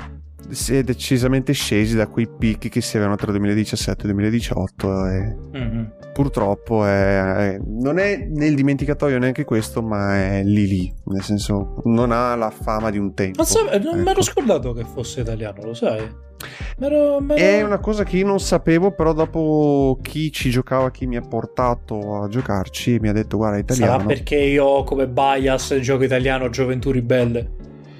si 0.50 0.76
è 0.76 0.82
decisamente 0.82 1.52
scesi 1.52 1.96
da 1.96 2.06
quei 2.06 2.28
picchi 2.28 2.68
che 2.68 2.80
si 2.80 2.96
avevano 2.96 3.16
tra 3.16 3.30
2017 3.30 4.02
e 4.02 4.04
2018 4.06 5.06
e 5.06 5.36
mm-hmm. 5.56 5.84
purtroppo 6.12 6.84
è, 6.84 7.20
è, 7.20 7.60
non 7.64 7.98
è 7.98 8.26
nel 8.30 8.54
dimenticatoio 8.54 9.18
neanche 9.18 9.44
questo 9.44 9.82
ma 9.82 10.16
è 10.16 10.42
lì 10.44 10.66
lì 10.66 10.94
nel 11.06 11.22
senso 11.22 11.80
non 11.84 12.12
ha 12.12 12.34
la 12.34 12.50
fama 12.50 12.90
di 12.90 12.98
un 12.98 13.14
tempo 13.14 13.40
ma 13.40 13.44
so, 13.44 13.64
non 13.64 13.72
ecco. 13.72 13.96
mi 13.96 14.10
ero 14.10 14.22
scordato 14.22 14.72
che 14.72 14.84
fosse 14.84 15.20
italiano 15.20 15.62
lo 15.62 15.74
sai 15.74 16.22
M'ero, 16.78 17.20
m'ero... 17.20 17.40
È 17.40 17.62
una 17.62 17.78
cosa 17.78 18.04
che 18.04 18.18
io 18.18 18.26
non 18.26 18.40
sapevo, 18.40 18.90
però 18.90 19.14
dopo 19.14 19.98
chi 20.02 20.30
ci 20.30 20.50
giocava, 20.50 20.90
chi 20.90 21.06
mi 21.06 21.16
ha 21.16 21.22
portato 21.22 22.22
a 22.22 22.28
giocarci, 22.28 22.98
mi 23.00 23.08
ha 23.08 23.12
detto 23.12 23.38
guarda 23.38 23.58
italiano. 23.58 23.92
Sarà 23.92 24.04
perché 24.04 24.36
io 24.36 24.82
come 24.82 25.08
bias 25.08 25.78
gioco 25.80 26.02
italiano 26.04 26.50
Gioventù 26.50 26.90
Ribelle. 26.90 27.50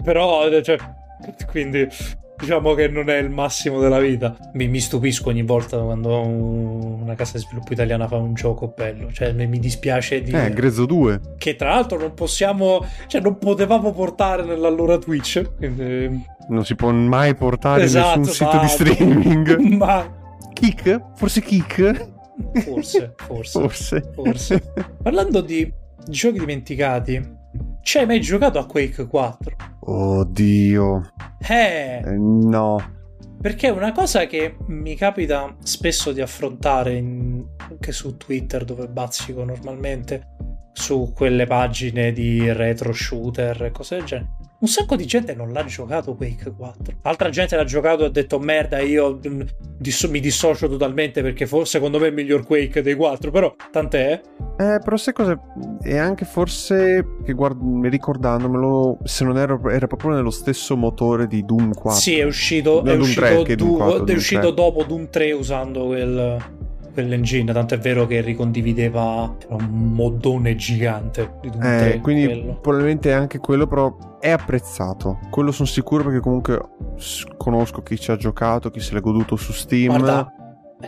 Però, 0.03 0.61
cioè, 0.61 0.77
quindi 1.49 1.89
diciamo 2.37 2.75
che 2.75 2.89
non 2.89 3.09
è 3.09 3.17
il 3.17 3.31
massimo 3.31 3.81
della 3.81 3.99
vita. 3.99 4.37
Mi, 4.55 4.69
mi 4.69 4.81
stupisco 4.81 5.29
ogni 5.29 5.43
volta 5.43 5.79
quando 5.79 6.21
una 6.21 7.15
casa 7.15 7.39
di 7.39 7.45
sviluppo 7.45 7.73
italiana 7.73 8.09
fa 8.09 8.17
un 8.17 8.35
gioco 8.35 8.73
bello. 8.77 9.13
Cioè, 9.13 9.33
mi 9.33 9.59
dispiace 9.59 10.23
di. 10.23 10.33
Eh, 10.33 10.51
Grezzo 10.51 10.87
2. 10.87 11.21
Che 11.39 11.57
tra 11.57 11.71
l'altro 11.71 11.99
non 11.99 12.15
possiamo. 12.15 12.85
Cioè, 13.07 13.21
non 13.21 13.39
potevamo 13.39 13.93
portare 13.93 14.45
nell'allora 14.45 14.99
Twitch. 14.99 15.57
Quindi... 15.57 16.33
Non 16.47 16.65
si 16.65 16.75
può 16.75 16.91
mai 16.91 17.35
portare 17.35 17.85
esatto, 17.85 18.19
nessun 18.19 18.35
sito 18.35 18.59
di 18.59 18.69
streaming. 18.69 19.57
Ma. 19.77 20.23
Kick? 20.53 21.01
Forse 21.17 21.41
Kick? 21.41 22.13
Forse, 22.65 23.15
forse. 23.17 23.61
Forse. 23.61 24.13
forse. 24.15 24.73
Parlando 25.03 25.41
di 25.41 25.73
giochi 26.07 26.39
dimenticati. 26.39 27.43
Ci 27.83 27.99
hai 27.99 28.07
mai 28.07 28.21
giocato 28.21 28.59
a 28.59 28.67
Quake 28.67 29.07
4? 29.07 29.57
Oddio. 29.87 31.13
Eh. 31.39 32.03
eh 32.05 32.17
no. 32.17 32.93
Perché 33.41 33.69
è 33.69 33.71
una 33.71 33.93
cosa 33.93 34.27
che 34.27 34.57
mi 34.69 34.95
capita 34.95 35.55
spesso 35.63 36.13
di 36.13 36.23
affrontare 36.23 36.95
in, 36.95 37.45
anche 37.59 37.93
su 37.93 38.17
Twitter 38.17 38.65
dove 38.65 38.89
bazzico 38.89 39.45
normalmente, 39.45 40.37
su 40.73 41.13
quelle 41.15 41.47
pagine 41.47 42.13
di 42.13 42.51
retro 42.53 42.93
shooter 42.93 43.65
e 43.65 43.71
cose 43.71 43.97
del 43.97 44.05
genere 44.05 44.33
un 44.65 44.71
sacco 44.71 44.97
di 44.97 45.05
gente 45.05 45.35
non 45.35 45.53
l'ha 45.53 45.63
giocato 45.67 46.15
Quake 46.15 46.55
4. 46.57 46.95
Altra 47.03 47.29
gente 47.29 47.55
l'ha 47.55 47.65
giocato 47.65 48.05
e 48.05 48.07
ha 48.07 48.09
detto 48.09 48.39
merda, 48.39 48.81
io 48.81 49.21
mm, 49.29 49.41
disso- 49.77 50.09
mi 50.09 50.21
dissocio 50.21 50.69
totalmente 50.69 51.21
perché 51.21 51.47
for- 51.47 51.69
secondo 51.69 51.99
me 51.99 52.07
è 52.07 52.09
il 52.09 52.15
miglior 52.15 52.47
Quake 52.47 52.81
dei 52.81 52.95
4, 52.95 53.31
però 53.31 53.55
tant'è. 53.71 54.21
Eh, 54.57 54.79
però 54.83 54.97
sai 54.97 55.13
cosa? 55.13 55.39
E 55.83 55.99
anche 55.99 56.25
forse, 56.25 57.05
che 57.27 57.33
guard- 57.35 57.61
ricordandomelo, 57.85 59.01
se 59.05 59.25
non 59.25 59.37
ero, 59.37 59.61
era 59.69 59.87
proprio 59.87 60.13
nello 60.13 60.31
stesso 60.31 60.77
motore 60.77 61.27
di 61.27 61.45
Doom 61.45 61.75
4. 61.75 62.01
Sì, 62.01 62.19
è 62.19 62.25
uscito, 62.25 62.83
è 62.85 62.95
uscito, 62.97 63.43
3, 63.43 63.57
du- 63.57 63.77
4, 63.77 64.07
è 64.07 64.15
uscito 64.15 64.51
dopo 64.51 64.83
Doom 64.85 65.11
3 65.11 65.33
usando 65.33 65.85
quel 65.87 66.43
quell'engine, 66.95 67.53
tanto 67.53 67.75
è 67.75 67.79
vero 67.79 68.07
che 68.07 68.23
ricondivideva 68.23 69.37
un 69.49 69.93
modone 69.93 70.57
gigante 70.57 71.35
eh, 71.43 71.51
3, 71.51 72.01
quindi 72.01 72.25
quello. 72.25 72.59
probabilmente 72.61 73.13
anche 73.13 73.39
quello 73.39 73.67
però 73.67 74.19
è 74.21 74.31
apprezzato. 74.31 75.19
Quello 75.29 75.53
sono 75.53 75.69
sicuro 75.69 76.05
perché 76.05 76.21
comunque 76.21 76.59
conosco 77.37 77.83
chi 77.83 77.99
ci 77.99 78.11
ha 78.11 78.17
giocato, 78.17 78.71
chi 78.71 78.81
se 78.81 78.95
l'è 78.95 79.01
goduto 79.01 79.37
su 79.37 79.53
Steam. 79.53 79.89
Guarda, 79.89 80.33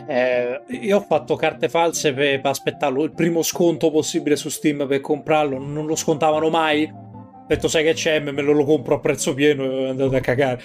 eh, 0.07 0.61
io 0.67 0.97
ho 0.97 1.01
fatto 1.01 1.35
carte 1.35 1.69
false 1.69 2.13
per, 2.13 2.41
per 2.41 2.49
aspettarlo 2.49 3.03
il 3.03 3.11
primo 3.11 3.41
sconto 3.41 3.91
possibile 3.91 4.35
su 4.35 4.49
Steam 4.49 4.87
per 4.87 5.01
comprarlo, 5.01 5.59
non 5.59 5.85
lo 5.85 5.95
scontavano 5.95 6.49
mai 6.49 7.05
detto 7.47 7.67
sai 7.67 7.83
che 7.83 7.93
c'è, 7.93 8.19
me 8.19 8.41
lo, 8.41 8.51
lo 8.51 8.63
compro 8.63 8.95
a 8.95 8.99
prezzo 8.99 9.33
pieno 9.33 9.63
e 9.63 9.89
andate 9.89 10.15
a 10.15 10.19
cagare. 10.19 10.61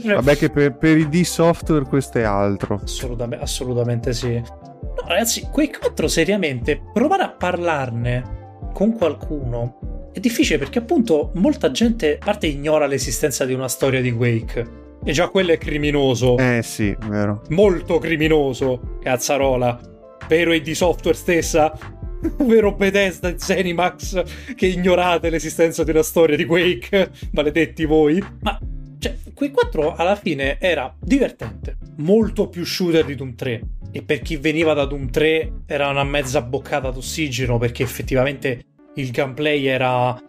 Vabbè 0.04 0.36
che 0.36 0.50
per, 0.50 0.76
per 0.76 0.96
i 0.96 1.08
D-Software 1.08 1.84
questo 1.84 2.18
è 2.18 2.22
altro. 2.22 2.80
Assolutamente, 2.82 3.44
assolutamente 3.44 4.12
sì. 4.12 4.34
No 4.34 5.04
ragazzi, 5.06 5.48
quei 5.52 5.70
4 5.72 6.08
seriamente, 6.08 6.80
provare 6.92 7.22
a 7.22 7.30
parlarne 7.30 8.34
con 8.72 8.96
qualcuno 8.96 9.96
è 10.16 10.20
difficile 10.20 10.56
perché 10.58 10.78
appunto 10.78 11.30
molta 11.34 11.70
gente 11.70 12.16
a 12.18 12.24
parte 12.24 12.46
ignora 12.46 12.86
l'esistenza 12.86 13.44
di 13.44 13.52
una 13.52 13.68
storia 13.68 14.00
di 14.00 14.12
Quake. 14.12 14.84
E 15.04 15.12
già 15.12 15.28
quello 15.28 15.52
è 15.52 15.58
criminoso. 15.58 16.38
Eh 16.38 16.62
sì, 16.62 16.96
vero. 17.06 17.42
Molto 17.50 17.98
criminoso, 17.98 18.96
cazzarola. 19.02 19.78
Vero 20.26 20.52
e 20.52 20.62
di 20.62 20.74
software 20.74 21.14
stessa 21.14 21.78
Vero 22.44 22.72
Bethesda 22.74 23.28
e 23.28 23.38
Zenimax 23.38 24.54
che 24.54 24.66
ignorate 24.66 25.30
l'esistenza 25.30 25.84
di 25.84 25.90
una 25.90 26.02
storia 26.02 26.36
di 26.36 26.44
Quake, 26.44 27.10
maledetti 27.32 27.84
voi. 27.84 28.22
Ma 28.40 28.58
cioè, 28.98 29.16
Quake 29.34 29.52
4 29.52 29.94
alla 29.94 30.16
fine 30.16 30.58
era 30.58 30.94
divertente, 30.98 31.76
molto 31.96 32.48
più 32.48 32.64
shooter 32.64 33.04
di 33.04 33.14
Doom 33.14 33.34
3. 33.34 33.62
E 33.92 34.02
per 34.02 34.20
chi 34.20 34.36
veniva 34.36 34.74
da 34.74 34.84
Doom 34.84 35.10
3 35.10 35.52
era 35.66 35.88
una 35.88 36.04
mezza 36.04 36.42
boccata 36.42 36.90
d'ossigeno 36.90 37.58
perché 37.58 37.82
effettivamente 37.82 38.64
il 38.94 39.10
gameplay 39.10 39.66
era 39.66 40.20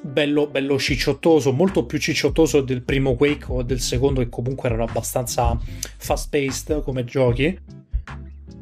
bello, 0.00 0.46
bello 0.46 0.78
cicciottoso, 0.78 1.52
molto 1.52 1.84
più 1.84 1.98
cicciottoso 1.98 2.60
del 2.60 2.82
primo 2.82 3.14
Quake 3.14 3.46
o 3.48 3.62
del 3.62 3.80
secondo 3.80 4.20
che 4.20 4.28
comunque 4.28 4.68
erano 4.68 4.84
abbastanza 4.84 5.58
fast 5.96 6.28
paced 6.30 6.82
come 6.82 7.04
giochi. 7.04 7.58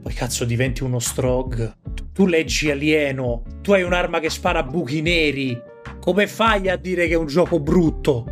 Poi 0.04 0.12
cazzo 0.12 0.44
diventi 0.44 0.82
uno 0.82 0.98
strog. 0.98 1.76
Tu 2.12 2.26
leggi 2.26 2.70
alieno, 2.70 3.42
tu 3.62 3.72
hai 3.72 3.82
un'arma 3.82 4.20
che 4.20 4.28
spara 4.28 4.62
buchi 4.62 5.00
neri. 5.00 5.58
Come 5.98 6.26
fai 6.26 6.68
a 6.68 6.76
dire 6.76 7.06
che 7.06 7.14
è 7.14 7.16
un 7.16 7.24
gioco 7.24 7.58
brutto? 7.58 8.26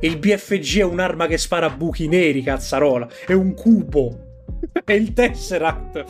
Il 0.00 0.18
BFG 0.18 0.78
è 0.78 0.82
un'arma 0.82 1.28
che 1.28 1.38
spara 1.38 1.70
buchi 1.70 2.08
neri, 2.08 2.42
cazzarola. 2.42 3.08
È 3.24 3.32
un 3.34 3.54
cubo. 3.54 4.40
È 4.84 4.92
il 4.92 5.12
Tesseract. 5.12 6.04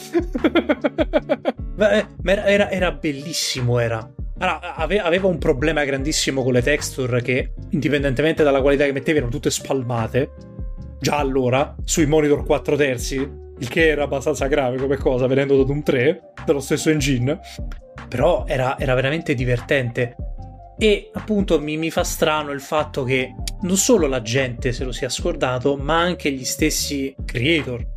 Eh, 1.78 2.06
era, 2.24 2.70
era, 2.70 2.90
bellissimo, 2.92 3.78
era. 3.78 3.98
Allora, 4.38 4.76
aveva 4.76 5.26
un 5.26 5.36
problema 5.36 5.84
grandissimo 5.84 6.42
con 6.42 6.54
le 6.54 6.62
texture 6.62 7.20
che, 7.20 7.52
indipendentemente 7.68 8.42
dalla 8.42 8.62
qualità 8.62 8.86
che 8.86 8.92
mettevi, 8.92 9.18
erano 9.18 9.30
tutte 9.30 9.50
spalmate. 9.50 10.30
Già 10.98 11.18
allora, 11.18 11.76
sui 11.84 12.06
monitor 12.06 12.46
4 12.46 12.76
terzi, 12.76 13.44
il 13.58 13.68
che 13.68 13.88
era 13.88 14.04
abbastanza 14.04 14.46
grave 14.46 14.76
come 14.76 14.96
cosa, 14.96 15.26
venendo 15.26 15.56
da 15.56 15.64
Doom 15.64 15.82
3, 15.82 16.32
dello 16.44 16.60
stesso 16.60 16.90
engine. 16.90 17.38
Però 18.08 18.44
era, 18.46 18.78
era 18.78 18.94
veramente 18.94 19.34
divertente. 19.34 20.16
E 20.78 21.10
appunto 21.14 21.58
mi, 21.60 21.76
mi, 21.76 21.90
fa 21.90 22.04
strano 22.04 22.50
il 22.50 22.60
fatto 22.60 23.02
che 23.02 23.34
non 23.62 23.76
solo 23.76 24.06
la 24.06 24.20
gente 24.20 24.72
se 24.72 24.84
lo 24.84 24.92
sia 24.92 25.08
scordato, 25.08 25.76
ma 25.76 25.98
anche 25.98 26.30
gli 26.30 26.44
stessi 26.44 27.14
creator 27.24 27.94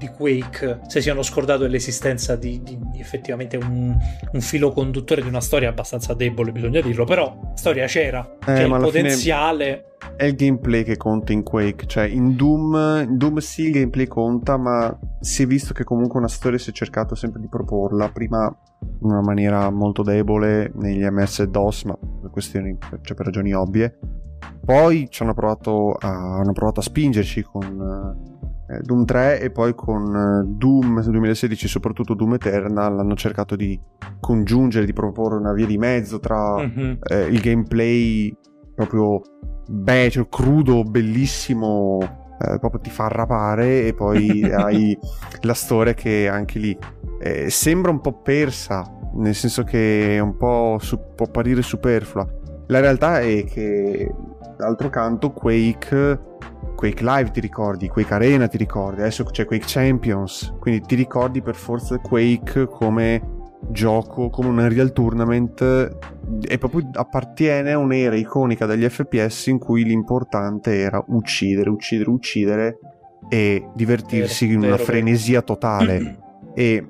di 0.00 0.08
Quake 0.08 0.80
se 0.86 1.02
siano 1.02 1.22
scordato 1.22 1.64
dell'esistenza 1.64 2.34
di, 2.34 2.62
di, 2.62 2.78
di 2.90 3.00
effettivamente 3.00 3.58
un, 3.58 3.94
un, 4.32 4.40
filo 4.40 4.72
conduttore 4.72 5.20
di 5.20 5.28
una 5.28 5.42
storia 5.42 5.68
abbastanza 5.68 6.14
debole, 6.14 6.52
bisogna 6.52 6.80
dirlo, 6.80 7.04
però 7.04 7.52
storia 7.54 7.84
c'era, 7.86 8.26
eh, 8.40 8.44
c'è 8.44 8.64
il 8.64 8.70
potenziale. 8.70 9.84
È 10.16 10.24
il 10.24 10.34
gameplay 10.34 10.84
che 10.84 10.96
conta 10.96 11.32
in 11.32 11.42
Quake, 11.42 11.86
cioè 11.86 12.04
in 12.04 12.34
Doom, 12.34 13.04
in 13.06 13.18
Doom 13.18 13.38
sì 13.38 13.64
il 13.64 13.72
gameplay 13.72 14.06
conta, 14.06 14.56
ma 14.56 14.98
si 15.20 15.42
è 15.42 15.46
visto 15.46 15.74
che 15.74 15.84
comunque 15.84 16.18
una 16.18 16.28
storia 16.28 16.58
si 16.58 16.70
è 16.70 16.72
cercato 16.72 17.14
sempre 17.14 17.38
di 17.38 17.48
proporla, 17.48 18.08
prima 18.08 18.46
in 19.02 19.10
una 19.10 19.20
maniera 19.20 19.68
molto 19.68 20.02
debole 20.02 20.72
negli 20.76 21.04
MS 21.04 21.42
DOS, 21.44 21.84
ma 21.84 21.98
per 22.22 22.30
questioni, 22.30 22.74
cioè 23.02 23.14
per 23.14 23.26
ragioni 23.26 23.52
ovvie. 23.52 23.98
Poi 24.64 25.08
ci 25.10 25.22
hanno 25.22 25.34
provato 25.34 25.92
a, 25.92 26.38
hanno 26.38 26.52
provato 26.52 26.80
a 26.80 26.82
spingerci 26.82 27.42
con 27.42 28.16
eh, 28.26 28.29
Doom 28.82 29.04
3 29.04 29.40
e 29.40 29.50
poi 29.50 29.74
con 29.74 30.14
eh, 30.14 30.44
Doom 30.46 31.02
2016 31.02 31.68
soprattutto 31.68 32.14
Doom 32.14 32.34
Eternal 32.34 32.98
hanno 32.98 33.14
cercato 33.14 33.56
di 33.56 33.78
congiungere, 34.20 34.86
di 34.86 34.92
proporre 34.92 35.36
una 35.36 35.52
via 35.52 35.66
di 35.66 35.78
mezzo 35.78 36.20
tra 36.20 36.56
mm-hmm. 36.56 36.92
eh, 37.02 37.22
il 37.22 37.40
gameplay 37.40 38.34
proprio 38.74 39.20
be- 39.68 40.10
cioè, 40.10 40.28
crudo, 40.28 40.82
bellissimo, 40.82 41.98
eh, 42.40 42.58
proprio 42.58 42.80
ti 42.80 42.90
fa 42.90 43.04
arrapare 43.04 43.86
e 43.86 43.94
poi 43.94 44.42
hai 44.50 44.98
la 45.42 45.54
storia 45.54 45.94
che 45.94 46.28
anche 46.28 46.58
lì 46.58 46.76
eh, 47.20 47.50
sembra 47.50 47.90
un 47.90 48.00
po' 48.00 48.20
persa, 48.20 48.84
nel 49.14 49.34
senso 49.34 49.62
che 49.62 50.18
un 50.22 50.36
po' 50.36 50.78
su- 50.80 51.14
può 51.14 51.26
apparire 51.26 51.62
superflua. 51.62 52.26
La 52.68 52.80
realtà 52.80 53.20
è 53.20 53.44
che 53.44 54.10
d'altro 54.60 54.88
canto 54.88 55.32
Quake 55.32 56.28
Quake 56.76 57.04
Live 57.04 57.30
ti 57.30 57.40
ricordi, 57.40 57.88
Quake 57.88 58.14
Arena 58.14 58.48
ti 58.48 58.56
ricordi, 58.56 59.00
adesso 59.00 59.24
c'è 59.24 59.44
Quake 59.44 59.64
Champions, 59.66 60.54
quindi 60.58 60.80
ti 60.86 60.94
ricordi 60.94 61.42
per 61.42 61.54
forza 61.54 61.98
Quake 61.98 62.66
come 62.68 63.38
gioco, 63.68 64.30
come 64.30 64.48
un 64.48 64.58
Unreal 64.58 64.92
Tournament 64.92 65.60
e 66.40 66.58
proprio 66.58 66.88
appartiene 66.94 67.72
a 67.72 67.78
un'era 67.78 68.16
iconica 68.16 68.64
degli 68.64 68.88
FPS 68.88 69.48
in 69.48 69.58
cui 69.58 69.84
l'importante 69.84 70.78
era 70.78 71.02
uccidere, 71.08 71.68
uccidere, 71.68 72.08
uccidere 72.08 72.78
e 73.28 73.68
divertirsi 73.74 74.46
vero, 74.46 74.58
in 74.58 74.64
una 74.64 74.76
vero, 74.76 74.84
frenesia 74.84 75.42
totale. 75.42 76.18
e 76.54 76.86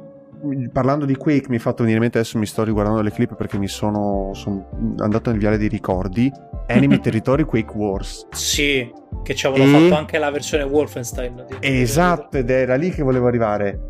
parlando 0.73 1.05
di 1.05 1.16
Quake 1.16 1.49
mi 1.49 1.57
è 1.57 1.59
fatto 1.59 1.79
venire 1.79 1.97
in 1.97 2.03
mente 2.03 2.18
adesso 2.18 2.39
mi 2.39 2.47
sto 2.47 2.62
riguardando 2.62 3.03
le 3.03 3.11
clip 3.11 3.35
perché 3.35 3.59
mi 3.59 3.68
sono, 3.68 4.31
sono 4.35 4.95
andato 4.99 5.31
nel 5.31 5.39
viale 5.39 5.59
dei 5.59 5.68
ricordi 5.68 6.33
Enemy 6.71 7.01
Territory 7.01 7.45
Quake 7.45 7.77
Wars. 7.77 8.27
Sì 8.31 8.91
che 9.23 9.35
ci 9.35 9.47
avevano 9.47 9.77
e... 9.77 9.81
fatto 9.83 9.95
anche 9.95 10.18
la 10.18 10.31
versione 10.31 10.62
Wolfenstein 10.64 11.47
esatto 11.61 12.39
ed 12.39 12.51
era 12.51 12.75
lì 12.77 12.91
che 12.91 13.03
volevo 13.03 13.27
arrivare. 13.27 13.89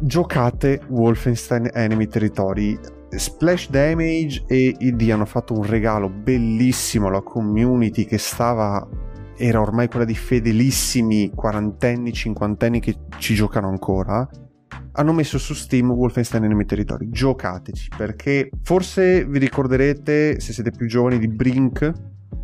Giocate 0.00 0.80
Wolfenstein 0.88 1.70
Enemy 1.72 2.06
Territory. 2.06 2.78
Splash 3.10 3.70
Damage 3.70 4.44
e 4.46 4.74
ID 4.78 5.10
hanno 5.10 5.26
fatto 5.26 5.54
un 5.54 5.64
regalo 5.64 6.08
bellissimo. 6.08 7.08
Alla 7.08 7.22
community 7.22 8.04
che 8.04 8.18
stava 8.18 8.86
era 9.36 9.60
ormai 9.60 9.88
quella 9.88 10.04
di 10.04 10.14
fedelissimi 10.14 11.32
quarantenni, 11.34 12.12
cinquantenni 12.12 12.80
che 12.80 12.94
ci 13.18 13.34
giocano 13.34 13.68
ancora 13.68 14.28
hanno 14.92 15.12
messo 15.12 15.38
su 15.38 15.54
Steam 15.54 15.90
Wolfenstein 15.90 16.44
Enemy 16.44 16.64
Territory. 16.64 17.08
Giocateci 17.10 17.90
perché 17.96 18.50
forse 18.62 19.24
vi 19.24 19.38
ricorderete, 19.38 20.40
se 20.40 20.52
siete 20.52 20.70
più 20.70 20.86
giovani, 20.86 21.18
di 21.18 21.28
Brink, 21.28 21.92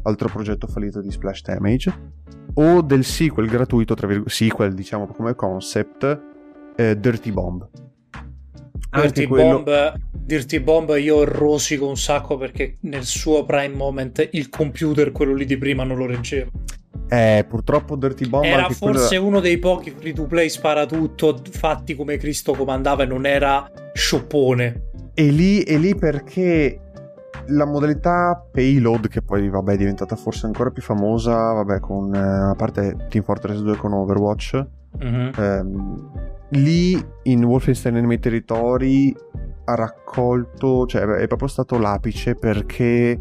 altro 0.02 0.28
progetto 0.28 0.66
fallito 0.66 1.00
di 1.00 1.10
Splash 1.10 1.42
Damage, 1.42 2.14
o 2.54 2.82
del 2.82 3.04
sequel 3.04 3.48
gratuito, 3.48 3.94
tra 3.94 4.06
virgolette, 4.06 4.34
sequel 4.34 4.74
diciamo 4.74 5.06
come 5.06 5.34
concept, 5.34 6.20
eh, 6.76 6.98
Dirty 6.98 7.32
Bomb. 7.32 7.68
Dirty, 8.90 9.26
quello... 9.26 9.62
Bomb, 9.62 10.00
Dirty 10.12 10.60
Bomb 10.60 10.96
io 10.96 11.24
rosico 11.24 11.86
un 11.86 11.96
sacco 11.96 12.38
perché 12.38 12.76
nel 12.82 13.04
suo 13.04 13.44
prime 13.44 13.74
moment 13.74 14.28
il 14.32 14.48
computer, 14.48 15.12
quello 15.12 15.34
lì 15.34 15.44
di 15.44 15.58
prima, 15.58 15.84
non 15.84 15.98
lo 15.98 16.06
reggeva. 16.06 16.50
Eh, 17.08 17.44
purtroppo 17.48 17.94
Dirty 17.94 18.26
Bomb 18.26 18.44
era 18.44 18.68
forse 18.70 19.08
quello... 19.08 19.26
uno 19.26 19.40
dei 19.40 19.58
pochi 19.58 19.90
free 19.90 20.12
to 20.12 20.26
play 20.26 20.48
sparatutto 20.48 21.40
fatti 21.50 21.94
come 21.94 22.16
Cristo 22.16 22.52
comandava 22.52 23.04
e 23.04 23.06
non 23.06 23.26
era 23.26 23.70
scioppone. 23.92 24.82
E 25.14 25.30
lì, 25.30 25.62
e 25.62 25.78
lì 25.78 25.94
perché 25.94 26.85
la 27.48 27.64
modalità 27.64 28.46
payload, 28.50 29.08
che 29.08 29.22
poi 29.22 29.48
vabbè 29.48 29.72
è 29.72 29.76
diventata 29.76 30.16
forse 30.16 30.46
ancora 30.46 30.70
più 30.70 30.82
famosa, 30.82 31.52
vabbè, 31.52 31.80
con 31.80 32.14
eh, 32.14 32.18
a 32.18 32.54
parte 32.56 33.06
Team 33.08 33.24
Fortress 33.24 33.60
2 33.60 33.76
con 33.76 33.92
Overwatch, 33.92 34.66
mm-hmm. 35.02 35.30
ehm, 35.36 36.10
lì 36.50 37.04
in 37.24 37.44
Wolfenstein 37.44 37.96
Enemy 37.96 38.18
Territory 38.18 39.14
ha 39.64 39.74
raccolto, 39.74 40.86
cioè 40.86 41.02
è 41.02 41.26
proprio 41.26 41.48
stato 41.48 41.78
l'apice 41.78 42.34
perché 42.34 43.20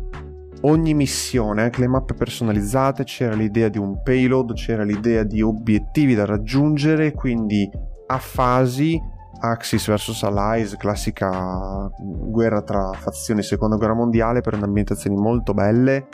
ogni 0.61 0.93
missione, 0.93 1.63
anche 1.63 1.81
le 1.81 1.87
mappe 1.87 2.13
personalizzate, 2.13 3.03
c'era 3.03 3.35
l'idea 3.35 3.69
di 3.69 3.77
un 3.77 4.01
payload, 4.01 4.53
c'era 4.53 4.83
l'idea 4.83 5.23
di 5.23 5.41
obiettivi 5.41 6.15
da 6.15 6.25
raggiungere, 6.25 7.13
quindi 7.13 7.69
a 8.07 8.17
fasi, 8.17 8.99
Axis 9.39 9.87
vs 9.87 10.23
Allies, 10.23 10.75
classica 10.77 11.89
guerra 11.97 12.61
tra 12.61 12.91
fazioni 12.93 13.43
seconda 13.43 13.75
guerra 13.75 13.93
mondiale 13.93 14.41
per 14.41 14.53
ambientazioni 14.61 15.15
molto 15.15 15.53
belle. 15.53 16.07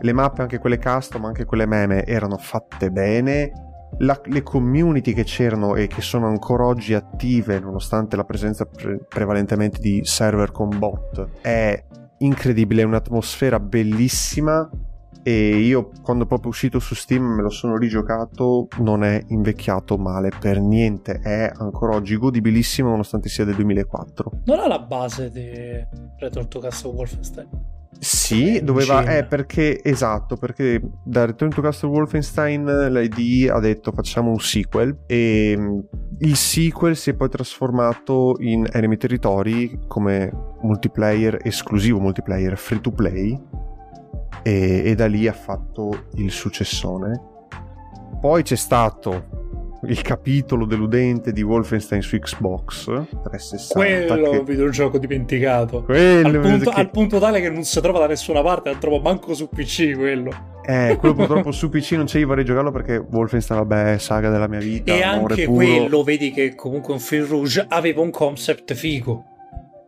Le 0.00 0.12
mappe, 0.12 0.42
anche 0.42 0.58
quelle 0.58 0.78
custom, 0.78 1.24
anche 1.24 1.44
quelle 1.44 1.66
meme, 1.66 2.04
erano 2.04 2.36
fatte 2.36 2.90
bene. 2.90 3.52
La, 3.98 4.20
le 4.24 4.42
community 4.42 5.12
che 5.12 5.22
c'erano 5.22 5.76
e 5.76 5.86
che 5.86 6.02
sono 6.02 6.26
ancora 6.26 6.66
oggi 6.66 6.94
attive, 6.94 7.60
nonostante 7.60 8.16
la 8.16 8.24
presenza 8.24 8.64
pre- 8.64 8.98
prevalentemente 9.08 9.78
di 9.78 10.00
server 10.04 10.50
con 10.50 10.76
bot, 10.78 11.40
è 11.40 11.80
incredibile, 12.18 12.82
è 12.82 12.84
un'atmosfera 12.84 13.60
bellissima 13.60 14.68
e 15.24 15.56
io 15.56 15.90
quando 16.02 16.26
proprio 16.26 16.50
uscito 16.50 16.78
su 16.78 16.94
Steam 16.94 17.24
me 17.24 17.42
lo 17.42 17.48
sono 17.48 17.78
rigiocato, 17.78 18.68
non 18.80 19.02
è 19.02 19.24
invecchiato 19.28 19.96
male 19.96 20.30
per 20.38 20.60
niente, 20.60 21.18
è 21.20 21.50
ancora 21.56 21.96
oggi 21.96 22.16
godibilissimo 22.16 22.90
nonostante 22.90 23.30
sia 23.30 23.44
del 23.44 23.54
2004. 23.54 24.30
Non 24.44 24.60
ha 24.60 24.68
la 24.68 24.80
base 24.80 25.30
di 25.30 25.50
Return 26.18 26.48
to 26.48 26.58
Castle 26.60 26.92
Wolfenstein? 26.92 27.48
Sì, 27.98 28.60
doveva, 28.62 29.16
eh, 29.16 29.24
perché, 29.24 29.82
esatto, 29.82 30.36
perché 30.36 30.78
da 31.02 31.24
Return 31.24 31.50
to 31.50 31.62
Castle 31.62 31.88
Wolfenstein 31.88 32.66
l'ID 32.90 33.48
ha 33.48 33.60
detto 33.60 33.92
facciamo 33.92 34.30
un 34.30 34.40
sequel 34.40 35.04
e 35.06 35.54
mm, 35.56 35.78
il 36.18 36.36
sequel 36.36 36.96
si 36.96 37.10
è 37.10 37.14
poi 37.14 37.30
trasformato 37.30 38.36
in 38.40 38.66
Enemy 38.70 38.96
Territory 38.98 39.78
come 39.86 40.30
multiplayer 40.60 41.38
esclusivo, 41.42 41.98
multiplayer 41.98 42.58
free 42.58 42.80
to 42.82 42.90
play 42.90 43.40
e, 44.44 44.82
e 44.84 44.94
da 44.94 45.06
lì 45.06 45.26
ha 45.26 45.32
fatto 45.32 46.04
il 46.16 46.30
successone. 46.30 47.20
Poi 48.20 48.42
c'è 48.42 48.56
stato 48.56 49.42
il 49.86 50.00
capitolo 50.02 50.66
deludente 50.66 51.32
di 51.32 51.42
Wolfenstein 51.42 52.02
su 52.02 52.18
Xbox 52.18 52.84
360. 52.84 54.14
Quello 54.14 54.30
che... 54.30 54.42
videogioco 54.42 54.98
dimenticato. 54.98 55.82
Quello 55.82 56.28
al, 56.28 56.40
punto, 56.40 56.70
che... 56.70 56.80
al 56.80 56.90
punto 56.90 57.18
tale 57.18 57.40
che 57.40 57.50
non 57.50 57.64
si 57.64 57.80
trova 57.80 57.98
da 57.98 58.06
nessuna 58.06 58.42
parte, 58.42 58.70
non 58.70 58.78
trovo 58.78 59.00
manco 59.00 59.34
su 59.34 59.48
PC 59.48 59.96
quello. 59.96 60.52
Eh, 60.66 60.96
quello 60.98 61.14
purtroppo 61.14 61.52
su 61.52 61.68
PC 61.68 61.92
non 61.92 62.06
c'è, 62.06 62.18
io 62.18 62.26
vorrei 62.26 62.44
giocarlo 62.44 62.70
perché 62.70 62.96
Wolfenstein, 62.96 63.60
vabbè, 63.60 63.98
saga 63.98 64.30
della 64.30 64.48
mia 64.48 64.60
vita. 64.60 64.94
E 64.94 65.02
anche 65.02 65.44
puro. 65.44 65.56
quello, 65.56 66.02
vedi 66.02 66.30
che 66.30 66.54
comunque 66.54 66.92
un 66.92 67.00
Film 67.00 67.26
Rouge 67.26 67.64
aveva 67.68 68.00
un 68.00 68.10
concept 68.10 68.72
figo. 68.74 69.24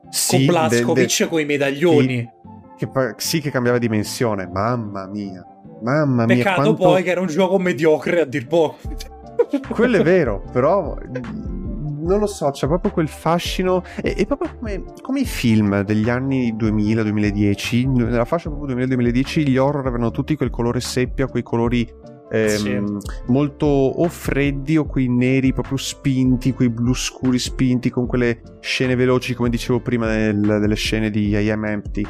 Sì, 0.09 0.37
con 0.37 0.47
Blaskovic 0.47 1.29
con 1.29 1.41
i 1.41 1.45
medaglioni. 1.45 2.17
Che, 2.17 2.33
che, 2.77 2.89
sì, 3.17 3.41
che 3.41 3.51
cambiava 3.51 3.79
dimensione, 3.79 4.47
mamma 4.47 5.07
mia. 5.07 5.45
Mamma 5.83 6.27
mia. 6.27 6.37
Peccato 6.37 6.63
quanto... 6.63 6.83
poi 6.83 7.03
che 7.03 7.11
era 7.11 7.21
un 7.21 7.27
gioco 7.27 7.59
mediocre 7.59 8.21
a 8.21 8.25
dir 8.25 8.47
poco. 8.47 8.77
Quello 9.69 9.99
è 9.99 10.03
vero, 10.03 10.43
però 10.51 10.97
non 12.07 12.21
lo 12.21 12.27
so, 12.27 12.51
c'è 12.51 12.67
proprio 12.67 12.91
quel 12.91 13.09
fascino. 13.09 13.83
È, 14.01 14.15
è 14.15 14.27
proprio 14.27 14.57
come, 14.59 14.85
come, 15.03 15.21
i 15.21 15.27
film 15.27 15.83
degli 15.83 16.09
anni 16.09 16.55
2000-2010. 16.55 17.91
Nella 17.91 18.25
fascia 18.25 18.51
proprio 18.51 18.77
2000-2010 18.77 19.47
gli 19.47 19.57
horror 19.57 19.87
avevano 19.87 20.11
tutti 20.11 20.37
quel 20.37 20.51
colore 20.51 20.81
seppia, 20.81 21.27
quei 21.27 21.43
colori 21.43 21.89
ehm, 22.31 22.49
sì. 22.99 23.13
molto 23.27 23.67
o 23.67 24.09
freddi 24.09 24.77
o 24.77 24.85
quei 24.85 25.09
neri 25.09 25.53
proprio 25.53 25.77
spinti, 25.77 26.53
quei 26.53 26.71
blu 26.71 26.95
scuri 26.95 27.39
spinti 27.39 27.91
con 27.91 28.07
quelle 28.07 28.41
scene 28.61 28.95
veloci, 28.95 29.35
come 29.35 29.51
dicevo 29.51 29.81
prima, 29.81 30.07
nel, 30.07 30.41
delle 30.41 30.77
scene 30.77 31.11
di 31.11 31.29
I 31.29 31.51
Am 31.51 31.65
Empty. 31.65 32.07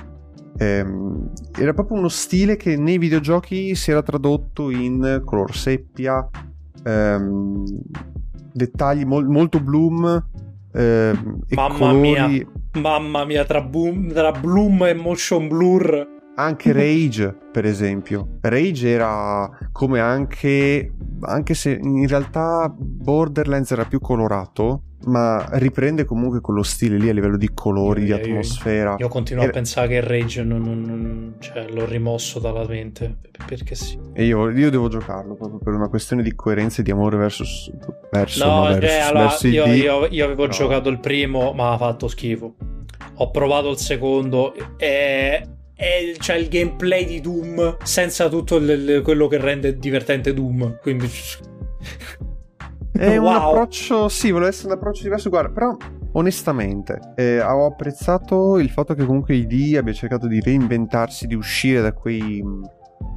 Ehm, 0.59 1.31
era 1.59 1.75
proprio 1.75 1.99
uno 1.99 2.09
stile 2.09 2.57
che 2.57 2.77
nei 2.77 2.99
videogiochi 2.99 3.75
si 3.75 3.91
era 3.91 4.03
tradotto 4.03 4.71
in 4.71 5.23
color 5.25 5.55
seppia, 5.55 6.27
ehm, 6.83 7.65
dettagli 8.53 9.05
mol- 9.05 9.29
molto 9.29 9.61
bloom. 9.61 10.27
Ehm, 10.73 11.41
mamma 11.51 11.77
colori... 11.77 12.01
mia, 12.01 12.47
mamma 12.81 13.25
mia, 13.25 13.45
tra, 13.45 13.61
boom, 13.61 14.13
tra 14.13 14.33
bloom 14.33 14.85
e 14.85 14.95
motion 14.95 15.49
blur. 15.49 16.15
Anche 16.39 16.73
Rage, 16.73 17.35
per 17.51 17.65
esempio. 17.65 18.39
Rage 18.43 18.89
era 18.91 19.49
come 19.73 20.01
anche, 20.01 20.93
anche 21.21 21.55
se 21.55 21.79
in 21.81 22.07
realtà 22.07 22.71
Borderlands 22.77 23.71
era 23.71 23.85
più 23.85 24.01
colorato, 24.01 24.83
ma 25.05 25.47
riprende 25.53 26.05
comunque 26.05 26.41
quello 26.41 26.63
stile 26.63 26.97
lì 26.97 27.09
a 27.09 27.13
livello 27.13 27.37
di 27.37 27.51
colori, 27.53 28.05
io, 28.05 28.17
di 28.17 28.23
atmosfera. 28.23 28.93
Io, 28.93 28.97
io 29.01 29.09
continuo 29.09 29.43
Era... 29.43 29.53
a 29.53 29.55
pensare 29.55 29.89
che 29.89 30.01
Rage 30.01 30.43
non, 30.43 30.63
non, 30.63 31.35
cioè, 31.39 31.67
l'ho 31.71 31.87
rimosso 31.87 32.39
dalla 32.39 32.67
mente 32.67 33.17
perché 33.47 33.75
sì. 33.75 33.99
E 34.13 34.25
io, 34.25 34.51
io, 34.51 34.71
devo 34.71 34.89
giocarlo 34.89 35.35
proprio 35.35 35.59
per 35.59 35.75
una 35.75 35.89
questione 35.89 36.23
di 36.23 36.35
coerenza 36.35 36.81
e 36.81 36.85
di 36.85 36.91
amore 36.91 37.17
verso, 37.17 37.45
verso, 38.11 38.45
no, 38.45 38.55
no, 38.55 38.63
verso, 38.65 38.87
eh, 38.87 38.99
allora, 38.99 39.27
verso 39.27 39.47
io, 39.47 39.67
io, 39.67 40.07
io, 40.07 40.25
avevo 40.25 40.47
no. 40.47 40.53
giocato 40.53 40.89
il 40.89 40.99
primo, 40.99 41.53
ma 41.53 41.73
ha 41.73 41.79
fatto 41.79 42.09
schifo. 42.09 42.55
Ho 43.19 43.31
provato 43.31 43.71
il 43.71 43.79
secondo 43.79 44.55
e 44.77 45.49
è 45.77 46.15
cioè, 46.19 46.37
il 46.37 46.49
gameplay 46.49 47.05
di 47.05 47.21
Doom 47.21 47.77
senza 47.83 48.31
tutto 48.31 48.57
il, 48.57 49.03
quello 49.05 49.29
che 49.29 49.37
rende 49.37 49.77
divertente 49.79 50.33
Doom. 50.33 50.79
Quindi 50.81 51.09
è 52.99 53.19
wow. 53.19 53.29
un 53.29 53.35
approccio, 53.35 54.09
sì, 54.09 54.31
vuole 54.31 54.49
essere 54.49 54.69
un 54.69 54.79
approccio 54.79 55.03
diverso. 55.03 55.29
Guarda, 55.29 55.51
però 55.51 55.77
onestamente 56.13 57.13
eh, 57.15 57.41
ho 57.41 57.67
apprezzato 57.67 58.59
il 58.59 58.71
fatto 58.71 58.95
che 58.95 59.05
comunque 59.05 59.35
ID 59.35 59.77
abbia 59.77 59.93
cercato 59.93 60.27
di 60.27 60.41
reinventarsi, 60.41 61.27
di 61.27 61.35
uscire 61.35 61.81
da 61.81 61.93
quei, 61.93 62.43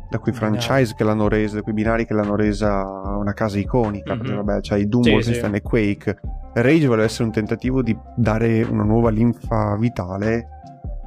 da 0.10 0.20
quei 0.20 0.34
franchise 0.34 0.94
che 0.96 1.04
l'hanno 1.04 1.28
resa, 1.28 1.56
da 1.56 1.62
quei 1.62 1.74
binari 1.74 2.06
che 2.06 2.14
l'hanno 2.14 2.36
resa 2.36 2.84
una 2.84 3.34
casa 3.34 3.58
iconica. 3.58 4.14
Mm-hmm. 4.14 4.22
Perché, 4.22 4.36
vabbè, 4.36 4.60
c'hai 4.62 4.88
Doom, 4.88 5.04
sì, 5.04 5.12
Wolfenstein 5.12 5.52
sì. 5.52 5.58
e 5.58 5.62
Quake. 5.62 6.20
Rage 6.54 6.86
vuole 6.88 7.04
essere 7.04 7.26
un 7.26 7.32
tentativo 7.32 7.82
di 7.82 7.98
dare 8.16 8.64
una 8.64 8.84
nuova 8.84 9.10
linfa 9.10 9.76
vitale 9.78 10.48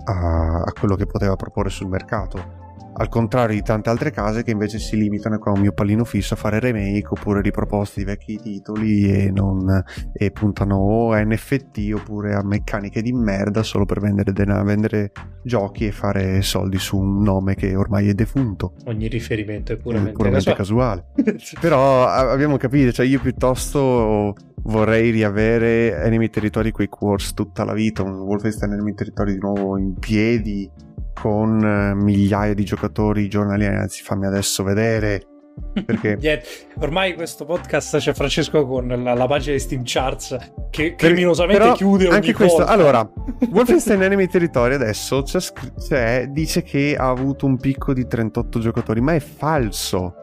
a, 0.04 0.62
a 0.62 0.72
quello 0.78 0.94
che 0.94 1.06
poteva 1.06 1.36
proporre 1.36 1.70
sul 1.70 1.88
mercato 1.88 2.60
al 2.94 3.08
contrario 3.08 3.56
di 3.56 3.62
tante 3.62 3.88
altre 3.88 4.10
case 4.10 4.42
che 4.42 4.50
invece 4.50 4.78
si 4.78 4.96
limitano 4.96 5.38
con 5.38 5.54
un 5.54 5.60
mio 5.60 5.72
pallino 5.72 6.04
fisso 6.04 6.34
a 6.34 6.36
fare 6.36 6.60
remake 6.60 7.08
oppure 7.08 7.40
riproposte 7.40 8.00
di 8.00 8.06
vecchi 8.06 8.38
titoli 8.38 9.10
e, 9.10 9.30
non, 9.30 9.82
e 10.12 10.30
puntano 10.30 11.12
a 11.12 11.22
NFT 11.22 11.92
oppure 11.94 12.34
a 12.34 12.42
meccaniche 12.42 13.00
di 13.00 13.12
merda 13.12 13.62
solo 13.62 13.84
per 13.86 14.00
vendere, 14.00 14.32
den- 14.32 14.62
vendere 14.64 15.12
giochi 15.42 15.86
e 15.86 15.92
fare 15.92 16.42
soldi 16.42 16.78
su 16.78 16.98
un 16.98 17.22
nome 17.22 17.54
che 17.54 17.74
ormai 17.74 18.08
è 18.08 18.14
defunto. 18.14 18.74
Ogni 18.84 19.08
riferimento 19.08 19.72
è 19.72 19.76
puramente, 19.76 20.12
puramente 20.12 20.52
casuale. 20.54 21.06
Però 21.60 22.06
abbiamo 22.06 22.56
capito, 22.56 22.92
cioè 22.92 23.06
io 23.06 23.20
piuttosto 23.20 24.34
vorrei 24.64 25.10
riavere 25.10 26.02
Enemy 26.02 26.28
Territory 26.28 26.70
Quake 26.70 26.96
Wars 27.00 27.32
tutta 27.34 27.64
la 27.64 27.72
vita, 27.72 28.02
un 28.02 28.20
Wolfenstein 28.20 28.72
Enemy 28.72 28.94
Territory 28.94 29.32
di 29.32 29.38
nuovo 29.38 29.78
in 29.78 29.94
piedi 29.98 30.70
con 31.12 31.64
eh, 31.64 31.94
migliaia 31.94 32.54
di 32.54 32.64
giocatori 32.64 33.28
giornalieri, 33.28 33.76
anzi 33.76 34.02
fammi 34.02 34.26
adesso 34.26 34.62
vedere. 34.62 35.26
Perché 35.84 36.16
yeah, 36.18 36.40
ormai 36.78 37.14
questo 37.14 37.44
podcast 37.44 37.98
c'è 37.98 38.14
Francesco 38.14 38.66
con 38.66 38.88
la, 38.88 39.12
la 39.12 39.26
pagina 39.26 39.52
di 39.52 39.60
Steam 39.60 39.82
Charts 39.84 40.34
che 40.70 40.94
criminosamente 40.94 41.62
Però 41.62 41.74
chiude 41.74 42.06
ogni 42.06 42.14
anche 42.14 42.32
questo, 42.32 42.58
volta. 42.58 42.72
Allora, 42.72 43.12
Wolfenstein 43.52 44.02
Enemy 44.02 44.28
Territory 44.28 44.74
adesso 44.74 45.22
c'è, 45.22 45.40
c'è, 45.78 46.26
dice 46.28 46.62
che 46.62 46.96
ha 46.98 47.08
avuto 47.08 47.44
un 47.44 47.58
picco 47.58 47.92
di 47.92 48.06
38 48.06 48.60
giocatori, 48.60 49.02
ma 49.02 49.14
è 49.14 49.20
falso 49.20 50.21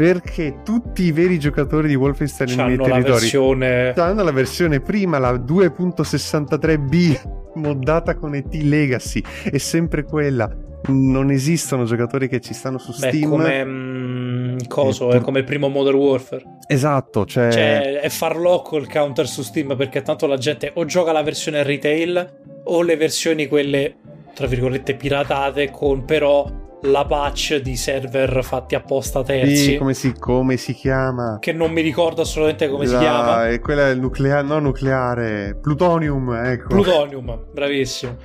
perché 0.00 0.62
tutti 0.64 1.02
i 1.02 1.12
veri 1.12 1.38
giocatori 1.38 1.86
di 1.86 1.94
Wolfenstein 1.94 2.52
Enemy 2.52 2.76
Territory 2.76 3.02
la 3.02 3.10
versione... 3.10 3.92
hanno 3.92 4.22
la 4.22 4.32
versione 4.32 4.80
prima, 4.80 5.18
la 5.18 5.32
2.63b 5.32 7.52
moddata 7.60 8.14
con 8.14 8.34
ET 8.34 8.54
Legacy, 8.54 9.22
è 9.50 9.58
sempre 9.58 10.04
quella. 10.04 10.50
Non 10.86 11.30
esistono 11.30 11.84
giocatori 11.84 12.28
che 12.28 12.40
ci 12.40 12.54
stanno 12.54 12.78
su 12.78 12.92
Steam. 12.92 13.12
Beh, 13.12 13.26
come 13.26 13.62
mm, 13.62 14.56
coso, 14.68 15.10
è 15.10 15.20
come 15.20 15.40
il 15.40 15.44
primo 15.44 15.68
Modern 15.68 15.98
Warfare. 15.98 16.44
Esatto, 16.66 17.26
cioè... 17.26 17.52
cioè 17.52 18.00
è 18.00 18.08
farlocco 18.08 18.78
il 18.78 18.88
counter 18.88 19.28
su 19.28 19.42
Steam 19.42 19.76
perché 19.76 20.00
tanto 20.00 20.26
la 20.26 20.38
gente 20.38 20.70
o 20.76 20.86
gioca 20.86 21.12
la 21.12 21.22
versione 21.22 21.62
retail 21.62 22.62
o 22.64 22.80
le 22.80 22.96
versioni 22.96 23.46
quelle 23.46 23.96
tra 24.32 24.46
virgolette 24.46 24.94
piratate 24.94 25.70
con 25.70 26.06
però 26.06 26.59
la 26.82 27.04
patch 27.04 27.56
di 27.56 27.76
server 27.76 28.42
fatti 28.42 28.74
apposta 28.74 29.22
terzi. 29.22 29.56
Sì, 29.56 29.76
come 29.76 29.94
si, 29.94 30.14
come 30.18 30.56
si 30.56 30.72
chiama? 30.72 31.38
Che 31.40 31.52
non 31.52 31.72
mi 31.72 31.82
ricordo 31.82 32.22
assolutamente 32.22 32.68
come 32.68 32.86
la, 32.86 32.90
si 32.90 32.98
chiama. 32.98 33.48
È 33.48 33.60
quella 33.60 33.86
del 33.86 34.00
nucleare, 34.00 34.46
no 34.46 34.58
nucleare, 34.58 35.58
plutonium, 35.60 36.32
ecco. 36.32 36.68
Plutonium, 36.68 37.46
bravissimo. 37.52 38.16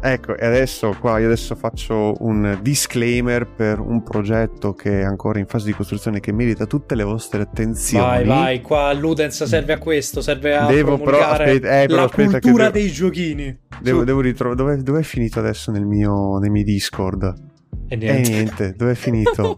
Ecco, 0.00 0.36
e 0.36 0.46
adesso 0.46 0.94
qua 1.00 1.18
io 1.18 1.26
adesso 1.26 1.56
faccio 1.56 2.14
un 2.20 2.60
disclaimer 2.62 3.48
per 3.48 3.80
un 3.80 4.04
progetto 4.04 4.72
che 4.72 5.00
è 5.00 5.02
ancora 5.02 5.40
in 5.40 5.46
fase 5.46 5.66
di 5.66 5.72
costruzione 5.72 6.20
che 6.20 6.30
merita 6.32 6.66
tutte 6.66 6.94
le 6.94 7.02
vostre 7.02 7.42
attenzioni. 7.42 8.04
Vai, 8.04 8.24
vai, 8.24 8.60
qua 8.60 8.92
Ludens 8.92 9.42
serve 9.42 9.72
a 9.72 9.78
questo, 9.78 10.20
serve 10.20 10.54
a 10.54 10.66
devo 10.66 10.98
però, 10.98 11.18
aspetta, 11.18 11.82
eh, 11.82 11.86
però 11.86 12.02
la 12.02 12.08
cultura 12.08 12.70
devo, 12.70 12.70
dei 12.70 12.92
giochini. 12.92 13.58
Devo, 13.80 14.04
devo 14.04 14.20
ritrovare 14.20 14.56
dove, 14.56 14.82
dove 14.82 15.00
è 15.00 15.04
finito 15.04 15.40
adesso 15.40 15.72
nel 15.72 15.84
mio, 15.84 16.38
nei 16.38 16.50
miei 16.50 16.64
Discord? 16.64 17.47
E 17.88 17.96
niente. 17.96 18.30
E 18.30 18.32
niente, 18.32 18.74
dove 18.76 18.92
è 18.92 18.94
finito? 18.94 19.56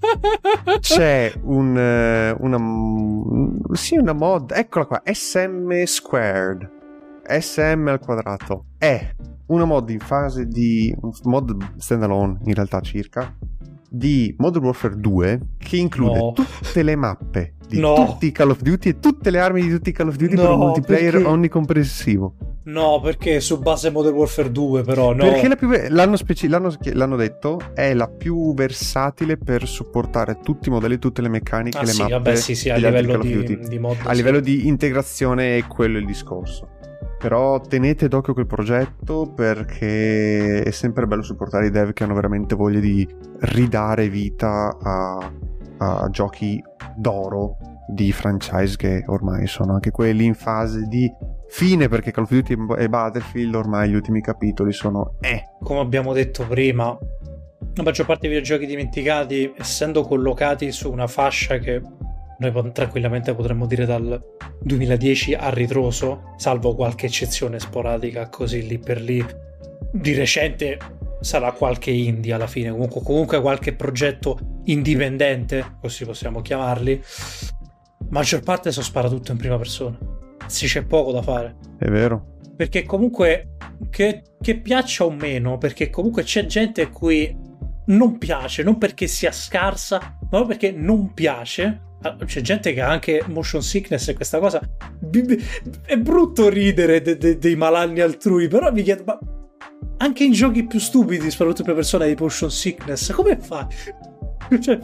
C'è 0.79 1.33
un, 1.43 1.77
eh, 1.77 2.35
una, 2.39 3.75
sì, 3.75 3.97
una 3.97 4.13
mod, 4.13 4.53
eccola 4.55 4.87
qua, 4.87 5.03
SM 5.05 5.83
Squared, 5.85 6.71
SM 7.27 7.87
al 7.89 7.99
quadrato. 7.99 8.67
È 8.79 9.15
una 9.47 9.65
mod 9.65 9.91
in 9.91 9.99
fase 9.99 10.47
di, 10.47 10.95
mod 11.25 11.57
standalone 11.77 12.39
in 12.45 12.55
realtà 12.55 12.81
circa, 12.81 13.35
di 13.89 14.33
Modern 14.39 14.65
Warfare 14.67 14.97
2 14.97 15.41
che 15.59 15.77
include 15.77 16.19
no. 16.19 16.33
tutte 16.33 16.83
le 16.85 16.95
mappe 16.95 17.55
di 17.67 17.81
no. 17.81 17.95
tutti 17.95 18.27
i 18.27 18.33
Call 18.33 18.51
of 18.51 18.61
Duty 18.63 18.91
e 18.91 18.99
tutte 19.01 19.31
le 19.31 19.41
armi 19.41 19.63
di 19.63 19.71
tutti 19.71 19.89
i 19.89 19.93
Call 19.93 20.09
of 20.09 20.17
Duty 20.17 20.35
no, 20.35 20.43
per 20.43 20.51
un 20.51 20.59
multiplayer 20.59 21.13
perché... 21.13 21.27
onnicomprensivo. 21.27 22.35
No, 22.63 23.01
perché 23.01 23.41
su 23.41 23.59
base 23.59 23.91
Modern 23.91 24.15
Warfare 24.15 24.51
2 24.51 24.83
però 24.83 25.15
no. 25.15 25.25
Perché 25.25 25.57
più, 25.57 25.71
l'hanno, 25.89 26.17
speci- 26.17 26.49
l'hanno, 26.49 26.75
l'hanno, 26.93 27.17
detto 27.17 27.59
è 27.75 27.95
la 27.95 28.07
più 28.09 28.53
versatile 28.55 29.39
per 29.39 29.67
supportare 29.67 30.41
tutti 30.43 30.69
i 30.69 30.73
modelli, 30.73 30.99
tutte 30.99 31.23
le 31.23 31.29
meccaniche, 31.29 31.79
ah, 31.79 31.83
le 31.83 31.87
sì, 31.87 32.01
mappe. 32.03 32.13
Vabbè, 32.13 32.35
sì, 32.37 32.55
sì, 32.55 32.69
a 32.69 32.77
livello 32.77 33.19
di, 33.19 33.59
di 33.67 33.79
mod. 33.79 33.97
A 34.03 34.11
sì. 34.11 34.17
livello 34.17 34.41
di 34.41 34.67
integrazione 34.67 35.57
è 35.57 35.67
quello 35.67 35.97
il 35.97 36.05
discorso. 36.05 36.69
Però 37.19 37.61
tenete 37.61 38.09
d'occhio 38.09 38.33
quel 38.33 38.47
progetto 38.47 39.31
perché 39.35 40.63
è 40.63 40.71
sempre 40.71 41.07
bello 41.07 41.23
supportare 41.23 41.67
i 41.67 41.71
dev 41.71 41.93
che 41.93 42.05
hanno 42.05 42.15
veramente 42.15 42.55
voglia 42.55 42.81
di 42.81 43.07
ridare 43.41 44.09
vita 44.09 44.77
a, 44.81 45.33
a 45.79 46.09
giochi 46.11 46.63
d'oro 46.97 47.57
di 47.89 48.11
franchise 48.13 48.77
che 48.77 49.05
ormai 49.07 49.47
sono 49.47 49.75
anche 49.75 49.91
quelli 49.91 50.25
in 50.25 50.35
fase 50.35 50.87
di 50.87 51.11
fine 51.51 51.89
perché 51.89 52.11
Call 52.11 52.25
of 52.25 52.31
Duty 52.31 52.57
e 52.79 52.89
Battlefield 52.89 53.55
ormai 53.55 53.91
gli 53.91 53.95
ultimi 53.95 54.21
capitoli 54.21 54.73
sono 54.73 55.17
eh. 55.21 55.45
Come 55.61 55.81
abbiamo 55.81 56.13
detto 56.13 56.47
prima, 56.47 56.97
la 57.75 57.83
maggior 57.83 58.07
parte 58.07 58.29
dei 58.29 58.37
videogiochi 58.37 58.67
dimenticati, 58.67 59.53
essendo 59.57 60.03
collocati 60.03 60.73
su 60.73 60.91
una 60.91 61.07
fascia 61.07 61.59
che 61.59 61.81
noi 62.39 62.73
tranquillamente 62.73 63.35
potremmo 63.35 63.67
dire 63.67 63.85
dal 63.85 64.21
2010 64.63 65.35
a 65.35 65.51
ritroso, 65.51 66.33
salvo 66.37 66.75
qualche 66.75 67.07
eccezione 67.07 67.61
sporadica 67.61 68.29
così 68.29 68.67
lì 68.67 68.79
per 68.79 69.01
lì. 69.01 69.25
Di 69.93 70.15
recente 70.15 70.79
sarà 71.21 71.53
qualche 71.53 71.91
indie 71.91 72.33
alla 72.33 72.47
fine, 72.47 72.71
comunque, 72.71 73.03
comunque 73.03 73.41
qualche 73.41 73.75
progetto 73.75 74.39
indipendente, 74.65 75.77
così 75.81 76.05
possiamo 76.07 76.41
chiamarli. 76.41 77.03
Maggior 78.09 78.43
parte 78.43 78.73
sono 78.73 78.85
sparatutto 78.87 79.33
in 79.33 79.39
prima 79.39 79.59
persona. 79.59 80.20
Si 80.51 80.67
c'è 80.67 80.83
poco 80.83 81.13
da 81.13 81.23
fare. 81.23 81.57
È 81.79 81.89
vero. 81.89 82.39
Perché 82.57 82.85
comunque 82.85 83.57
che, 83.89 84.23
che 84.41 84.59
piaccia 84.59 85.05
o 85.05 85.11
meno, 85.11 85.57
perché 85.59 85.91
comunque 85.91 86.25
c'è 86.25 86.45
gente 86.45 86.83
a 86.83 86.89
cui 86.89 87.35
non 87.87 88.19
piace, 88.19 88.63
non 88.63 88.77
perché 88.77 89.07
sia 89.07 89.33
scarsa, 89.33 90.19
ma 90.31 90.45
perché 90.45 90.73
non 90.73 91.15
piace. 91.15 91.89
Ah, 92.03 92.17
c'è 92.25 92.41
gente 92.41 92.73
che 92.73 92.81
ha 92.81 92.89
anche 92.89 93.23
motion 93.29 93.63
sickness 93.63 94.09
e 94.09 94.15
questa 94.15 94.39
cosa. 94.39 94.61
È 95.85 95.97
brutto 95.97 96.49
ridere 96.49 97.01
de- 97.01 97.17
de- 97.17 97.39
dei 97.39 97.57
malanni 97.57 98.01
altrui, 98.01 98.49
però 98.49 98.73
mi 98.73 98.83
chiedo, 98.83 99.05
ma 99.05 99.19
anche 99.99 100.25
in 100.25 100.33
giochi 100.33 100.67
più 100.67 100.79
stupidi, 100.79 101.31
soprattutto 101.31 101.63
per 101.63 101.75
persone 101.75 102.07
di 102.07 102.17
motion 102.19 102.51
sickness, 102.51 103.13
come 103.13 103.39
fai? 103.39 103.67
Cioè, 104.61 104.81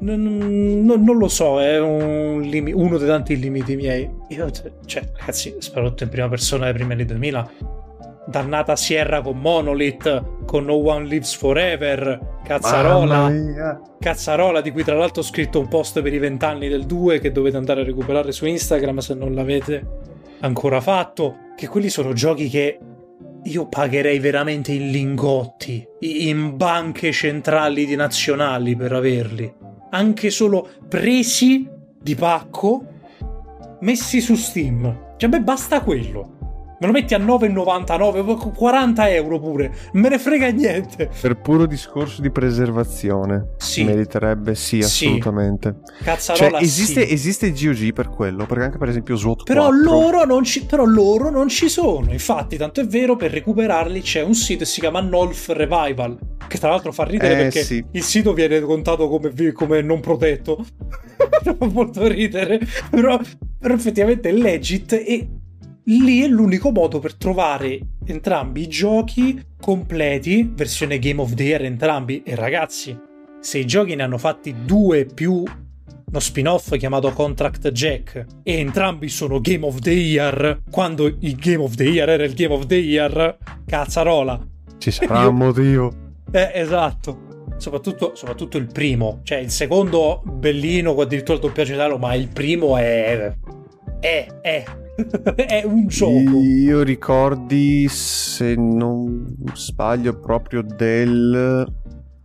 non, 0.00 0.84
non, 0.84 1.02
non, 1.02 1.16
lo 1.16 1.28
so, 1.28 1.60
è 1.60 1.78
un 1.78 2.40
lim- 2.40 2.72
uno 2.74 2.98
dei 2.98 3.06
tanti 3.06 3.38
limiti 3.38 3.76
miei. 3.76 4.08
Io, 4.28 4.50
cioè, 4.84 5.02
ragazzi, 5.16 5.54
soprattutto 5.58 6.04
in 6.04 6.10
prima 6.10 6.28
persona 6.28 6.64
dei 6.64 6.74
primi 6.74 6.92
anni 6.92 7.04
2000, 7.04 7.50
dannata 8.26 8.76
Sierra 8.76 9.20
con 9.20 9.38
Monolith, 9.38 10.44
con 10.46 10.64
No 10.64 10.74
One 10.74 11.06
Lives 11.06 11.34
Forever, 11.34 12.38
Cazzarola, 12.44 13.80
Cazzarola 13.98 14.60
di 14.60 14.70
cui 14.70 14.84
tra 14.84 14.96
l'altro 14.96 15.20
ho 15.22 15.24
scritto 15.24 15.60
un 15.60 15.68
post 15.68 16.00
per 16.00 16.12
i 16.12 16.18
vent'anni 16.18 16.68
del 16.68 16.86
2 16.86 17.18
che 17.18 17.32
dovete 17.32 17.56
andare 17.56 17.82
a 17.82 17.84
recuperare 17.84 18.32
su 18.32 18.46
Instagram 18.46 18.98
se 18.98 19.14
non 19.14 19.34
l'avete 19.34 19.86
ancora 20.40 20.80
fatto, 20.80 21.36
che 21.56 21.68
quelli 21.68 21.90
sono 21.90 22.12
giochi 22.12 22.48
che 22.48 22.78
io 23.42 23.68
pagherei 23.68 24.18
veramente 24.18 24.72
in 24.72 24.90
lingotti, 24.90 25.86
in 26.00 26.56
banche 26.56 27.12
centrali 27.12 27.86
di 27.86 27.96
nazionali 27.96 28.76
per 28.76 28.92
averli. 28.92 29.68
Anche 29.90 30.30
solo 30.30 30.68
presi 30.88 31.68
di 32.00 32.14
pacco, 32.14 32.84
messi 33.80 34.20
su 34.20 34.34
Steam. 34.34 35.14
Cioè, 35.16 35.28
beh, 35.28 35.42
basta 35.42 35.80
quello 35.80 36.38
me 36.80 36.86
lo 36.86 36.92
metti 36.92 37.12
a 37.12 37.18
9,99, 37.18 38.54
40 38.54 39.10
euro 39.10 39.38
pure, 39.38 39.72
me 39.92 40.08
ne 40.08 40.18
frega 40.18 40.48
niente. 40.48 41.10
Per 41.20 41.38
puro 41.38 41.66
discorso 41.66 42.22
di 42.22 42.30
preservazione, 42.30 43.50
sì. 43.58 43.84
meriterebbe 43.84 44.54
sì, 44.54 44.78
assolutamente. 44.78 45.80
Sì. 45.98 46.04
Cazzarola, 46.04 46.50
cioè, 46.52 46.62
esiste, 46.62 47.06
sì. 47.06 47.12
esiste 47.12 47.52
GOG 47.52 47.92
per 47.92 48.08
quello, 48.08 48.46
perché 48.46 48.64
anche 48.64 48.78
per 48.78 48.88
esempio 48.88 49.14
SWAT 49.16 49.42
però 49.44 49.68
4... 49.68 49.82
Loro 49.82 50.24
non 50.24 50.42
ci, 50.42 50.64
però 50.64 50.84
loro 50.84 51.28
non 51.28 51.48
ci 51.48 51.68
sono, 51.68 52.10
infatti, 52.12 52.56
tanto 52.56 52.80
è 52.80 52.86
vero, 52.86 53.14
per 53.14 53.30
recuperarli 53.30 54.00
c'è 54.00 54.22
un 54.22 54.34
sito 54.34 54.60
che 54.60 54.64
si 54.64 54.80
chiama 54.80 55.00
Nolf 55.00 55.48
Revival, 55.50 56.18
che 56.48 56.58
tra 56.58 56.70
l'altro 56.70 56.92
fa 56.92 57.04
ridere 57.04 57.34
eh, 57.34 57.36
perché 57.36 57.62
sì. 57.62 57.84
il 57.90 58.02
sito 58.02 58.32
viene 58.32 58.58
contato 58.60 59.06
come, 59.06 59.52
come 59.52 59.82
non 59.82 60.00
protetto. 60.00 60.64
fa 61.42 61.66
molto 61.72 62.06
ridere, 62.06 62.58
però, 62.90 63.20
però 63.58 63.74
effettivamente 63.74 64.30
è 64.30 64.32
legit 64.32 64.92
e 64.92 65.28
lì 65.84 66.22
è 66.22 66.28
l'unico 66.28 66.70
modo 66.70 66.98
per 66.98 67.14
trovare 67.14 67.78
entrambi 68.04 68.62
i 68.62 68.68
giochi 68.68 69.40
completi, 69.60 70.50
versione 70.54 70.98
Game 70.98 71.20
of 71.20 71.34
the 71.34 71.42
Year 71.42 71.64
entrambi. 71.64 72.22
E 72.22 72.34
ragazzi, 72.34 72.98
se 73.40 73.58
i 73.58 73.66
giochi 73.66 73.94
ne 73.94 74.02
hanno 74.02 74.18
fatti 74.18 74.54
due 74.64 75.06
più 75.06 75.42
uno 75.42 76.18
spin-off 76.18 76.76
chiamato 76.76 77.10
Contract 77.12 77.70
Jack 77.70 78.26
e 78.42 78.58
entrambi 78.58 79.08
sono 79.08 79.40
Game 79.40 79.64
of 79.64 79.78
the 79.78 79.92
Year, 79.92 80.62
quando 80.70 81.06
il 81.06 81.36
Game 81.36 81.62
of 81.62 81.74
the 81.76 81.84
Year 81.84 82.08
era 82.08 82.24
il 82.24 82.34
Game 82.34 82.52
of 82.52 82.66
the 82.66 82.76
Year, 82.76 83.38
cazzarola. 83.64 84.44
Ci 84.78 84.90
sarà 84.92 85.28
un 85.28 85.36
motivo. 85.36 85.92
Eh, 86.32 86.50
esatto. 86.54 87.28
Soprattutto, 87.58 88.14
soprattutto, 88.14 88.56
il 88.56 88.66
primo, 88.72 89.20
cioè 89.22 89.38
il 89.38 89.50
secondo 89.50 90.22
bellino, 90.24 90.94
addirittura 90.98 91.36
il 91.36 91.44
doppiaggio 91.44 91.74
italiano, 91.74 91.98
ma 91.98 92.14
il 92.14 92.28
primo 92.28 92.76
è... 92.76 93.32
è... 94.00 94.26
è 94.40 94.64
è 95.36 95.62
un 95.64 95.86
gioco. 95.86 96.12
Io 96.12 96.82
ricordi, 96.82 97.88
se 97.88 98.54
non 98.56 99.36
sbaglio, 99.54 100.18
proprio 100.18 100.62
del. 100.62 101.66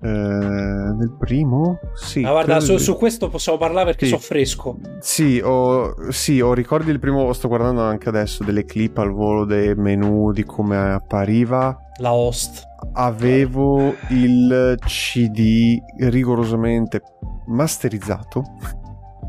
Eh, 0.01 0.07
del 0.07 1.15
primo? 1.17 1.79
Sì. 1.95 2.21
Ma 2.21 2.31
guarda, 2.31 2.59
su, 2.59 2.77
su, 2.77 2.95
questo 2.95 3.29
possiamo 3.29 3.57
parlare 3.57 3.85
perché 3.85 4.05
sì. 4.05 4.11
so 4.11 4.17
fresco. 4.19 4.77
Sì 4.99 5.41
ho, 5.43 6.11
sì, 6.11 6.39
ho 6.41 6.53
ricordi 6.53 6.87
del 6.87 6.99
primo. 6.99 7.31
Sto 7.33 7.47
guardando 7.47 7.81
anche 7.81 8.09
adesso 8.09 8.43
delle 8.43 8.65
clip 8.65 8.97
al 8.99 9.11
volo 9.11 9.45
dei 9.45 9.73
menu 9.75 10.31
di 10.31 10.43
come 10.43 10.77
appariva. 10.77 11.77
La 11.99 12.13
host. 12.13 12.63
Avevo 12.93 13.95
il 14.09 14.77
CD 14.85 15.77
rigorosamente 15.97 17.01
masterizzato. 17.47 18.43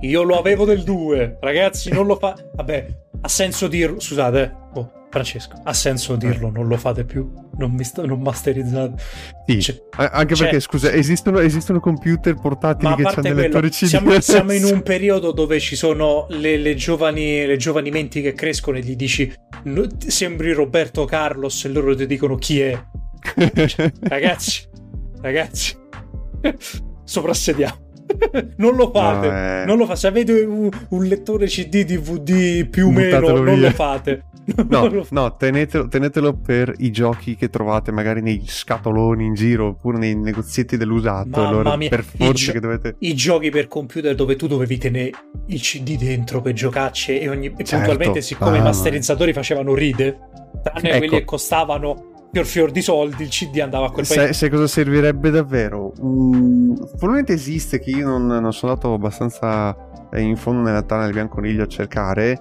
Io 0.00 0.22
lo 0.22 0.38
avevo 0.38 0.64
del 0.64 0.82
2, 0.82 1.38
ragazzi, 1.40 1.90
non 1.90 2.06
lo 2.06 2.16
fa. 2.16 2.36
Vabbè, 2.54 2.86
ha 3.20 3.28
senso 3.28 3.66
dirlo. 3.66 3.98
Scusate, 3.98 4.42
eh. 4.42 4.78
oh, 4.78 4.90
Francesco, 5.10 5.58
ha 5.64 5.72
senso 5.72 6.16
dirlo, 6.16 6.50
non 6.50 6.66
lo 6.66 6.76
fate 6.76 7.04
più. 7.04 7.32
Non, 7.56 7.72
mi 7.72 7.84
sta, 7.84 8.04
non 8.04 8.20
masterizzate. 8.20 9.02
Sì, 9.46 9.62
cioè, 9.62 9.82
anche 9.96 10.34
cioè, 10.34 10.48
perché, 10.48 10.60
scusa, 10.60 10.92
esistono, 10.92 11.38
esistono 11.38 11.80
computer 11.80 12.34
portatili 12.34 12.94
che 12.96 13.02
hanno 13.02 13.20
dei 13.22 13.34
lettori 13.34 13.70
CD. 13.70 13.86
Siamo, 13.86 14.20
siamo, 14.20 14.52
in 14.52 14.64
un 14.64 14.82
periodo 14.84 15.32
dove 15.32 15.58
ci 15.60 15.76
sono 15.76 16.26
le, 16.28 16.58
le, 16.58 16.74
giovani, 16.74 17.46
le 17.46 17.56
giovani 17.56 17.90
menti 17.90 18.20
che 18.20 18.34
crescono 18.34 18.76
e 18.76 18.80
gli 18.82 18.96
dici 18.96 19.32
sembri 20.06 20.52
Roberto 20.52 21.04
Carlos 21.06 21.64
e 21.64 21.68
loro 21.68 21.96
ti 21.96 22.06
dicono 22.06 22.36
chi 22.36 22.60
è. 22.60 22.78
Cioè, 23.66 23.92
ragazzi, 24.02 24.68
ragazzi, 25.20 25.74
soprassediamo. 27.02 27.85
non 28.56 28.76
lo 28.76 28.90
fate, 28.90 29.28
no, 29.28 29.34
eh... 29.34 29.64
non 29.66 29.78
lo 29.78 29.86
fate. 29.86 29.98
Se 29.98 30.06
avete 30.06 30.32
un, 30.42 30.68
un, 30.88 31.04
lettore 31.04 31.46
CD 31.46 31.84
DVD 31.84 32.66
più 32.68 32.88
o 32.88 32.90
meno, 32.90 33.40
non 33.40 33.60
lo 33.60 33.70
fate. 33.70 34.24
No, 34.68 35.04
no 35.10 35.36
tenetelo, 35.36 35.88
tenetelo, 35.88 36.34
per 36.34 36.72
i 36.78 36.92
giochi 36.92 37.34
che 37.34 37.50
trovate 37.50 37.90
magari 37.90 38.22
nei 38.22 38.44
scatoloni 38.46 39.24
in 39.24 39.34
giro 39.34 39.70
oppure 39.70 39.98
nei 39.98 40.14
negozietti 40.14 40.76
dell'usato. 40.76 41.30
Mamma 41.30 41.48
allora, 41.48 41.76
mia. 41.76 41.88
per 41.88 42.04
forza 42.04 42.52
che 42.52 42.60
dovete. 42.60 42.94
I 43.00 43.14
giochi 43.14 43.50
per 43.50 43.66
computer 43.66 44.14
dove 44.14 44.36
tu 44.36 44.46
dovevi 44.46 44.78
tenere 44.78 45.10
il 45.46 45.60
CD 45.60 45.98
dentro 45.98 46.40
per 46.42 46.52
giocacce 46.52 47.20
e, 47.20 47.28
ogni... 47.28 47.52
certo. 47.56 47.74
puntualmente, 47.74 48.20
siccome 48.20 48.58
ah, 48.58 48.60
i 48.60 48.62
masterizzatori 48.62 49.32
facevano 49.32 49.74
ride, 49.74 50.16
tranne 50.62 50.90
ecco. 50.90 50.98
quelli 50.98 51.08
che 51.08 51.24
costavano 51.24 52.14
fior 52.32 52.44
fior 52.44 52.70
di 52.70 52.82
soldi 52.82 53.22
il 53.22 53.28
CD 53.28 53.58
andava 53.60 53.86
a 53.86 53.90
quel 53.90 54.06
paese. 54.06 54.32
Sai, 54.32 54.50
cosa 54.50 54.66
servirebbe 54.66 55.30
davvero? 55.30 55.92
Mm, 56.02 56.74
probabilmente 56.74 57.32
esiste 57.32 57.78
che 57.78 57.90
io 57.90 58.06
non, 58.06 58.26
non, 58.26 58.52
sono 58.52 58.72
andato 58.72 58.92
abbastanza 58.92 59.76
in 60.14 60.36
fondo 60.36 60.62
nella 60.62 60.82
tana 60.82 61.04
del 61.04 61.12
bianconiglio 61.12 61.64
a 61.64 61.66
cercare 61.66 62.40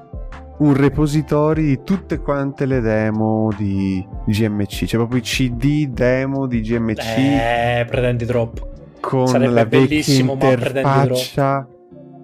un 0.57 0.73
repository 0.73 1.63
di 1.63 1.83
tutte 1.83 2.19
quante 2.19 2.65
le 2.65 2.79
demo 2.79 3.49
di 3.57 4.05
GMC, 4.25 4.85
cioè 4.85 4.99
proprio 4.99 5.19
i 5.19 5.21
CD 5.21 5.87
demo 5.87 6.47
di 6.47 6.61
GMC. 6.61 6.99
Eh, 6.99 7.85
pretendi 7.89 8.25
troppo. 8.25 8.71
Con 8.99 9.27
Sarebbe 9.27 9.53
la 9.53 9.65
bellissimo, 9.65 10.33
interfaccia 10.33 11.67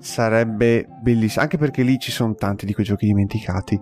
sarebbe 0.01 0.87
bellissimo, 1.01 1.43
anche 1.43 1.57
perché 1.57 1.83
lì 1.83 1.97
ci 1.99 2.11
sono 2.11 2.35
tanti 2.35 2.65
di 2.65 2.73
quei 2.73 2.85
giochi 2.85 3.05
dimenticati. 3.05 3.79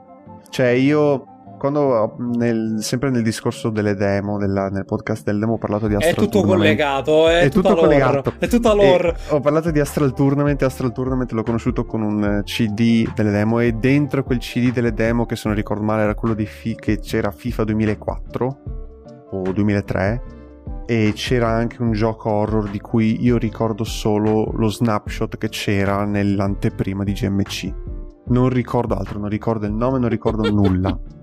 Cioè 0.49 0.67
io 0.67 1.38
quando 1.60 2.16
nel, 2.18 2.78
sempre 2.80 3.12
nel 3.12 3.22
discorso 3.22 3.70
delle 3.70 3.93
demo, 3.93 4.39
della, 4.39 4.70
nel 4.70 4.86
podcast 4.86 5.26
del 5.26 5.38
demo 5.38 5.53
ho 5.53 5.57
parlato 5.57 5.88
di 5.88 5.93
Astral 5.93 6.28
Tournament. 6.30 6.32
È 6.32 6.39
tutto 6.39 6.47
collegato, 6.47 7.28
è, 7.28 7.39
è 7.41 7.49
tutto 7.49 7.76
collegato. 7.76 8.34
È 8.39 8.47
tutta 8.47 8.74
lore. 8.74 9.16
ho 9.30 9.39
parlato 9.41 9.70
di 9.70 9.80
Astral 9.80 10.14
Tournament 10.14 10.60
e 10.62 10.66
Astral 10.66 10.93
Tournament 10.93 11.32
l'ho 11.34 11.43
conosciuto 11.43 11.86
con 11.86 12.01
un 12.01 12.41
CD 12.45 13.12
delle 13.14 13.32
demo 13.32 13.60
e 13.60 13.74
dentro 13.74 14.24
quel 14.24 14.39
CD 14.39 14.72
delle 14.72 14.93
demo, 14.93 15.26
che 15.26 15.36
se 15.36 15.43
non 15.47 15.55
ricordo 15.55 15.84
male 15.84 16.03
era 16.03 16.16
quello 16.16 16.34
di 16.34 16.45
fi- 16.45 16.76
che 16.76 16.99
c'era 16.99 17.30
FIFA 17.30 17.64
2004 17.66 18.57
o 19.32 19.51
2003 19.51 20.22
e 20.88 21.12
c'era 21.14 21.49
anche 21.49 21.82
un 21.82 21.91
gioco 21.91 22.32
horror 22.32 22.70
di 22.70 22.80
cui 22.80 23.22
io 23.22 23.38
ricordo 23.38 23.84
solo 23.84 24.49
lo 24.53 24.70
snapshot 24.70 25.38
che 25.38 25.49
c'era 25.49 26.05
nell'anteprima 26.05 27.03
di 27.03 27.12
GMC. 27.12 27.74
Non 28.30 28.49
ricordo 28.49 28.95
altro, 28.95 29.20
non 29.20 29.30
ricordo 29.30 29.66
il 29.66 29.74
nome, 29.74 29.99
non 29.99 30.10
ricordo 30.10 30.49
nulla. 30.49 30.97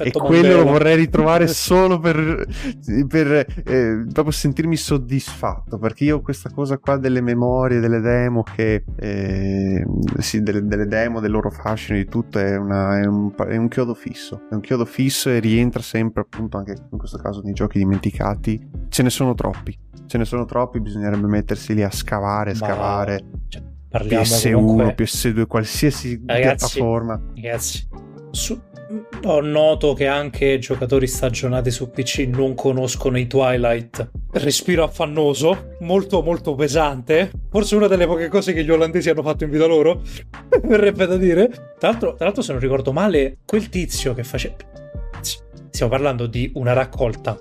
e 0.00 0.10
quello 0.10 0.56
lo 0.56 0.64
vorrei 0.64 0.96
ritrovare 0.96 1.46
solo 1.48 1.98
per, 1.98 2.46
per 3.08 3.46
eh, 3.64 4.04
proprio 4.12 4.30
sentirmi 4.30 4.76
soddisfatto 4.76 5.78
perché 5.78 6.04
io 6.04 6.20
questa 6.20 6.50
cosa 6.50 6.78
qua 6.78 6.96
delle 6.96 7.20
memorie 7.20 7.80
delle 7.80 8.00
demo 8.00 8.42
che 8.42 8.84
eh, 8.96 9.84
sì, 10.18 10.42
delle, 10.42 10.64
delle, 10.66 10.86
demo 10.86 11.20
del 11.20 11.30
loro 11.30 11.50
fascino 11.50 11.98
di 11.98 12.06
tutto 12.06 12.38
è, 12.38 12.56
una, 12.56 13.00
è, 13.00 13.06
un, 13.06 13.32
è, 13.48 13.56
un, 13.56 13.68
chiodo 13.68 13.94
fisso 13.94 14.42
è 14.50 14.54
un 14.54 14.60
chiodo 14.60 14.84
fisso 14.84 15.30
e 15.30 15.38
rientra 15.38 15.82
sempre 15.82 16.22
appunto 16.22 16.56
anche 16.56 16.76
in 16.90 16.98
questo 16.98 17.18
caso 17.18 17.40
nei 17.42 17.52
giochi 17.52 17.78
dimenticati. 17.78 18.68
Ce 18.88 19.02
ne 19.02 19.10
sono 19.10 19.34
troppi 19.34 19.76
ce 20.06 20.18
ne 20.18 20.24
sono 20.24 20.44
troppi 20.44 20.80
bisognerebbe 20.80 21.28
mettersi 21.28 21.72
lì 21.72 21.84
a 21.84 21.90
scavare 21.90 22.54
scavare. 22.54 23.24
cioè, 23.48 23.62
Parliamo 23.90 24.22
PS1, 24.22 24.52
comunque... 24.52 24.94
PS2, 25.04 25.46
qualsiasi 25.46 26.22
ragazzi, 26.24 26.78
piattaforma. 26.78 27.20
Ragazzi, 27.34 27.88
su, 28.30 28.58
ho 29.24 29.40
noto 29.40 29.92
che 29.92 30.06
anche 30.06 30.58
giocatori 30.58 31.06
stagionati 31.06 31.70
su 31.70 31.90
PC 31.90 32.28
non 32.28 32.54
conoscono 32.54 33.18
i 33.18 33.26
Twilight. 33.26 34.10
Respiro 34.32 34.84
affannoso, 34.84 35.76
molto 35.80 36.22
molto 36.22 36.54
pesante. 36.54 37.30
Forse 37.50 37.76
una 37.76 37.86
delle 37.86 38.06
poche 38.06 38.28
cose 38.28 38.52
che 38.52 38.64
gli 38.64 38.70
olandesi 38.70 39.10
hanno 39.10 39.22
fatto 39.22 39.44
in 39.44 39.50
vita 39.50 39.66
loro. 39.66 40.02
Verrebbe 40.62 41.06
da 41.06 41.16
dire. 41.16 41.48
Tra 41.78 41.90
l'altro, 41.90 42.14
tra 42.14 42.24
l'altro, 42.24 42.42
se 42.42 42.52
non 42.52 42.60
ricordo 42.60 42.92
male, 42.92 43.38
quel 43.44 43.68
tizio 43.68 44.14
che 44.14 44.24
faceva. 44.24 44.56
Stiamo 45.20 45.90
parlando 45.92 46.26
di 46.26 46.50
una 46.54 46.72
raccolta 46.72 47.38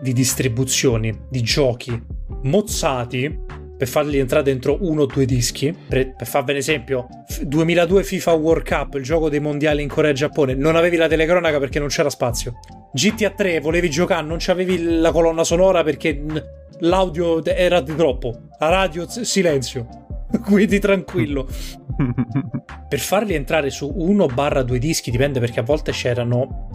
di 0.00 0.12
distribuzioni 0.12 1.16
di 1.28 1.42
giochi 1.42 2.00
mozzati 2.42 3.64
per 3.76 3.88
farli 3.88 4.18
entrare 4.18 4.44
dentro 4.44 4.78
uno 4.80 5.02
o 5.02 5.06
due 5.06 5.24
dischi. 5.24 5.76
Per, 5.88 6.14
per 6.14 6.26
farvi 6.26 6.52
un 6.52 6.56
esempio, 6.56 7.08
2002 7.42 8.04
FIFA 8.04 8.32
World 8.32 8.66
Cup, 8.66 8.94
il 8.94 9.02
gioco 9.02 9.28
dei 9.28 9.40
mondiali 9.40 9.82
in 9.82 9.88
Corea 9.88 10.10
e 10.10 10.14
Giappone, 10.14 10.54
non 10.54 10.76
avevi 10.76 10.96
la 10.96 11.08
telecronaca 11.08 11.58
perché 11.58 11.78
non 11.78 11.88
c'era 11.88 12.10
spazio. 12.10 12.58
GTA 12.92 13.30
3 13.30 13.60
volevi 13.60 13.90
giocare, 13.90 14.26
non 14.26 14.38
c'avevi 14.40 14.82
la 14.82 15.12
colonna 15.12 15.44
sonora 15.44 15.82
perché 15.82 16.22
l'audio 16.80 17.44
era 17.44 17.80
di 17.80 17.94
troppo. 17.94 18.40
La 18.58 18.68
radio 18.68 19.06
silenzio. 19.08 20.04
Quindi 20.44 20.78
tranquillo. 20.78 21.46
per 22.88 22.98
farli 22.98 23.34
entrare 23.34 23.70
su 23.70 23.92
uno 23.96 24.26
barra 24.26 24.62
due 24.62 24.78
dischi 24.78 25.10
dipende 25.10 25.40
perché 25.40 25.60
a 25.60 25.62
volte 25.62 25.92
c'erano 25.92 26.68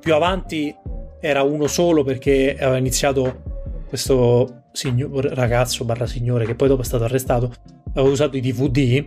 più 0.00 0.14
avanti 0.14 0.74
era 1.20 1.42
uno 1.42 1.66
solo 1.68 2.02
perché 2.02 2.56
aveva 2.58 2.76
iniziato 2.76 3.42
questo 3.88 4.61
signor, 4.72 5.24
ragazzo 5.26 5.84
barra 5.84 6.06
signore 6.06 6.46
che 6.46 6.54
poi 6.54 6.68
dopo 6.68 6.82
è 6.82 6.84
stato 6.84 7.04
arrestato 7.04 7.52
aveva 7.94 8.10
usato 8.10 8.36
i 8.36 8.40
DVD 8.40 9.06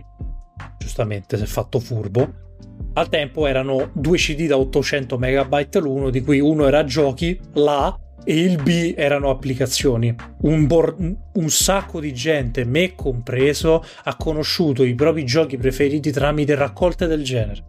giustamente 0.78 1.36
si 1.36 1.42
è 1.42 1.46
fatto 1.46 1.80
furbo. 1.80 2.44
Al 2.94 3.08
tempo 3.08 3.46
erano 3.46 3.90
due 3.92 4.16
cd 4.16 4.46
da 4.46 4.56
800 4.56 5.18
megabyte 5.18 5.80
l'uno 5.80 6.10
di 6.10 6.22
cui 6.22 6.40
uno 6.40 6.66
era 6.66 6.84
giochi 6.84 7.38
l'A 7.54 7.98
e 8.24 8.40
il 8.40 8.62
B 8.62 8.94
erano 8.96 9.30
applicazioni. 9.30 10.14
Un, 10.42 10.66
bor- 10.66 10.96
un 10.98 11.50
sacco 11.50 12.00
di 12.00 12.14
gente 12.14 12.64
me 12.64 12.94
compreso 12.94 13.84
ha 14.04 14.16
conosciuto 14.16 14.82
i 14.82 14.94
propri 14.94 15.24
giochi 15.24 15.58
preferiti 15.58 16.10
tramite 16.10 16.54
raccolte 16.54 17.06
del 17.06 17.22
genere. 17.22 17.64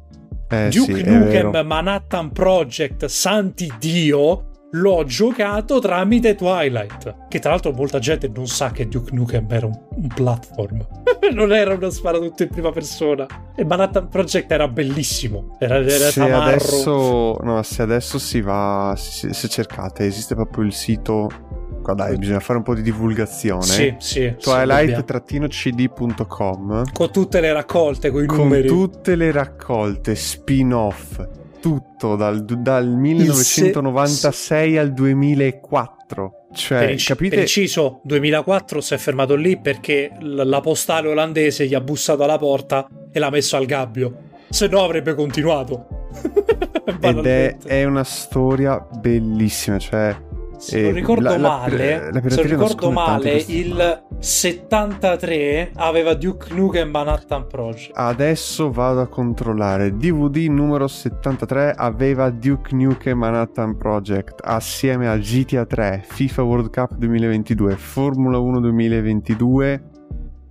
Eh, 0.50 0.70
Duke 0.70 0.96
sì, 0.96 1.04
Nukem 1.04 1.66
Manhattan 1.66 2.32
Project 2.32 3.06
Santi 3.06 3.72
Dio 3.80 4.52
l'ho 4.72 5.04
giocato 5.06 5.80
tramite 5.80 6.36
Twilight. 6.36 7.28
Che 7.28 7.40
tra 7.40 7.52
l'altro 7.52 7.72
molta 7.72 8.00
gente 8.00 8.30
non 8.34 8.48
sa 8.48 8.72
che 8.72 8.88
Duke 8.88 9.14
Nukem 9.14 9.48
era 9.50 9.66
un, 9.66 9.80
un 9.96 10.08
platform. 10.08 10.86
non 11.34 11.54
era 11.54 11.74
uno 11.74 11.90
sparatutto 11.90 12.44
in 12.44 12.50
prima 12.50 12.72
persona. 12.72 13.26
E 13.56 13.64
Manhattan 13.64 14.10
Project 14.10 14.52
era 14.52 14.68
bellissimo. 14.68 15.56
Era, 15.60 15.78
era 15.78 16.10
se 16.10 16.22
adesso, 16.22 17.38
no, 17.42 17.64
se 17.64 17.82
adesso 17.82 18.20
si 18.20 18.42
va, 18.42 18.94
se, 18.98 19.34
se 19.34 19.48
cercate, 19.48 20.06
esiste 20.06 20.36
proprio 20.36 20.64
il 20.64 20.74
sito 20.74 21.56
dai, 21.94 22.18
bisogna 22.18 22.42
fare 22.42 22.58
un 22.58 22.66
po' 22.66 22.76
di 22.76 22.82
divulgazione. 22.82 23.64
Sì, 23.64 23.96
sì. 24.00 24.36
Twilight-cd.com. 24.38 26.92
Con 26.92 27.12
tutte 27.12 27.40
le 27.40 27.54
raccolte, 27.54 28.12
con 28.12 28.24
i 28.24 28.26
numeri. 28.26 28.68
Con 28.68 28.78
tutte 28.78 29.16
le 29.16 29.32
raccolte, 29.32 30.14
spin-off, 30.16 31.26
tutto 31.68 32.16
dal, 32.16 32.46
dal 32.46 32.88
1996 32.88 34.72
se... 34.72 34.80
al 34.80 34.94
2004. 34.94 36.32
Cioè, 36.54 36.80
per, 36.80 36.90
inc- 36.92 37.06
capite? 37.06 37.30
per 37.36 37.40
inciso, 37.40 38.00
2004 38.06 38.80
si 38.80 38.94
è 38.94 38.98
fermato 38.98 39.36
lì 39.36 39.60
perché 39.60 40.12
la 40.22 40.62
postale 40.62 41.10
olandese 41.10 41.68
gli 41.68 41.74
ha 41.74 41.82
bussato 41.82 42.24
alla 42.24 42.38
porta 42.38 42.88
e 43.12 43.20
l'ha 43.20 43.30
messo 43.30 43.58
al 43.58 43.66
gabbio. 43.66 44.26
Se 44.50 44.68
no 44.68 44.82
avrebbe 44.82 45.14
continuato. 45.14 46.08
Ed 47.02 47.26
è, 47.26 47.58
è, 47.66 47.84
una 47.84 48.06
storia 48.06 48.80
bellissima, 48.80 49.78
cioè 49.78 50.16
se 50.58 50.82
non 50.82 50.94
ricordo 50.94 51.30
la, 51.30 51.38
male, 51.38 52.12
la, 52.12 52.20
la 52.22 52.30
se 52.30 52.42
non 52.42 52.50
ricordo 52.50 52.92
male 52.92 53.44
il 53.48 54.04
73 54.20 55.72
aveva 55.76 56.14
Duke 56.16 56.54
Nukem 56.54 56.90
Manhattan 56.90 57.48
Project. 57.48 57.92
Adesso 57.94 58.72
vado 58.72 59.02
a 59.02 59.08
controllare. 59.08 59.96
DVD 59.96 60.48
numero 60.50 60.88
73 60.88 61.74
aveva 61.74 62.30
Duke 62.30 62.76
Nukem 62.76 63.18
Manhattan 63.18 63.78
Project 63.78 64.42
assieme 64.44 65.08
a 65.08 65.18
GTA 65.18 65.66
3, 65.66 66.04
FIFA 66.06 66.44
World 66.44 66.70
Cup 66.72 66.96
2022, 66.96 67.76
Formula 67.76 68.40
1 68.40 68.60
2022. 68.60 69.84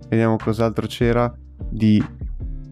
Vediamo 0.07 0.37
cos'altro 0.37 0.87
c'era 0.87 1.31
di 1.69 2.03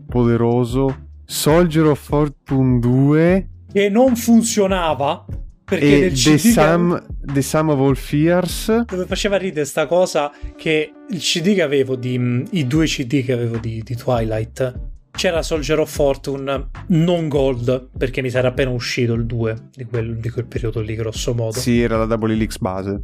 poderoso. 0.08 1.04
Soldier 1.26 1.88
of 1.88 2.00
Fortune 2.00 2.80
2 2.80 3.50
che 3.76 3.90
non 3.90 4.16
funzionava 4.16 5.26
perché 5.66 5.97
e 5.97 5.99
nel 5.99 6.13
CD 6.13 6.41
The, 6.41 6.49
Sum, 6.51 7.05
The 7.20 7.41
Sum 7.41 7.70
of 7.70 7.80
All 7.80 7.95
Fears. 7.95 8.86
Dove 8.86 9.05
faceva 9.05 9.38
ridere 9.38 9.66
sta 9.66 9.88
cosa 9.88 10.32
che 10.55 10.91
il 11.09 11.20
CD 11.20 11.55
che 11.55 11.63
avevo 11.63 11.95
di 11.95 12.18
mm, 12.18 12.43
i 12.51 12.68
due 12.68 12.86
CD 12.86 13.24
che 13.24 13.34
avevo 13.34 13.57
di, 13.57 13.82
di 13.84 13.95
Twilight 13.95 14.93
c'era 15.11 15.41
Soldier 15.41 15.80
of 15.80 15.91
Fortune 15.91 16.70
non 16.88 17.28
gold 17.30 17.89
perché 17.97 18.22
mi 18.22 18.30
sarà 18.30 18.49
appena 18.49 18.70
uscito 18.70 19.13
il 19.13 19.26
2 19.26 19.55
di 19.74 19.86
quel, 19.86 20.18
di 20.18 20.30
quel 20.30 20.45
periodo 20.45 20.82
lì 20.82 20.95
grosso 20.95 21.34
modo. 21.34 21.59
Sì 21.59 21.82
era 21.82 21.97
la 21.97 22.05
Double 22.05 22.34
Helix 22.34 22.57
base. 22.57 23.01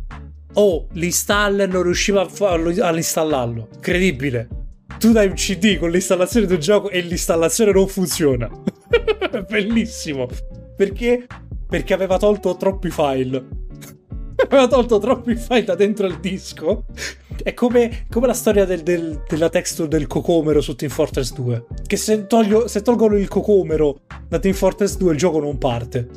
Oh 0.53 0.87
l'installer 0.93 1.67
non 1.67 1.83
riusciva 1.83 2.21
a, 2.21 2.27
farlo, 2.27 2.69
a 2.83 2.95
installarlo 2.95 3.69
incredibile 3.73 4.47
tu 4.99 5.11
dai 5.11 5.27
un 5.27 5.33
CD 5.33 5.77
con 5.79 5.89
l'installazione 5.89 6.45
del 6.45 6.59
gioco 6.59 6.89
e 6.91 7.01
l'installazione 7.01 7.71
non 7.71 7.87
funziona. 7.87 8.47
Bellissimo. 9.49 10.27
Perché 10.75 11.25
perché 11.71 11.93
aveva 11.93 12.17
tolto 12.17 12.57
troppi 12.57 12.89
file. 12.89 13.47
aveva 14.43 14.67
tolto 14.67 14.99
troppi 14.99 15.37
file 15.37 15.63
da 15.63 15.73
dentro 15.73 16.05
il 16.05 16.19
disco. 16.19 16.83
È 17.41 17.53
come, 17.53 18.07
come 18.09 18.27
la 18.27 18.33
storia 18.33 18.65
del, 18.65 18.83
del, 18.83 19.23
della 19.25 19.47
texture 19.47 19.87
del 19.87 20.05
cocomero 20.05 20.59
su 20.59 20.75
Team 20.75 20.91
Fortress 20.91 21.33
2. 21.33 21.67
Che 21.87 21.95
se, 21.95 22.27
toglio, 22.27 22.67
se 22.67 22.81
tolgono 22.81 23.15
il 23.15 23.29
cocomero 23.29 24.01
da 24.27 24.37
Team 24.37 24.53
Fortress 24.53 24.97
2 24.97 25.13
il 25.13 25.17
gioco 25.17 25.39
non 25.39 25.57
parte. 25.57 26.09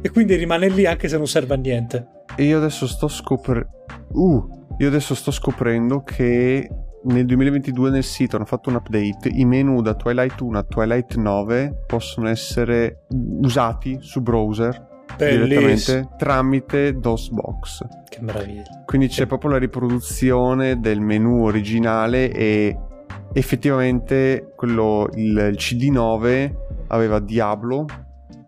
E 0.00 0.10
quindi 0.10 0.36
rimane 0.36 0.68
lì 0.68 0.86
anche 0.86 1.08
se 1.08 1.16
non 1.16 1.26
serve 1.26 1.54
a 1.54 1.56
niente. 1.56 2.06
E 2.36 2.44
io 2.44 2.58
adesso 2.58 2.86
sto 2.86 3.08
scoprendo... 3.08 3.68
Uh, 4.12 4.48
io 4.78 4.86
adesso 4.86 5.16
sto 5.16 5.32
scoprendo 5.32 6.04
che 6.04 6.70
nel 7.02 7.26
2022 7.26 7.90
nel 7.90 8.04
sito 8.04 8.36
hanno 8.36 8.44
fatto 8.44 8.68
un 8.68 8.76
update, 8.76 9.28
i 9.28 9.44
menu 9.44 9.82
da 9.82 9.94
Twilight 9.94 10.40
1 10.40 10.56
a 10.56 10.62
Twilight 10.62 11.16
9 11.16 11.82
possono 11.88 12.28
essere 12.28 13.06
usati 13.40 13.98
su 14.00 14.20
browser 14.22 14.88
direttamente 15.16 16.08
tramite 16.16 16.94
DOSBox. 16.94 17.86
Che 18.08 18.20
meraviglia. 18.20 18.82
Quindi 18.84 19.08
c'è 19.08 19.26
proprio 19.26 19.50
la 19.50 19.58
riproduzione 19.58 20.80
del 20.80 21.00
menu 21.00 21.44
originale 21.44 22.32
e 22.32 22.76
effettivamente 23.32 24.52
quello, 24.56 25.08
il, 25.14 25.50
il 25.50 25.56
CD9 25.56 26.52
aveva 26.88 27.18
Diablo, 27.20 27.86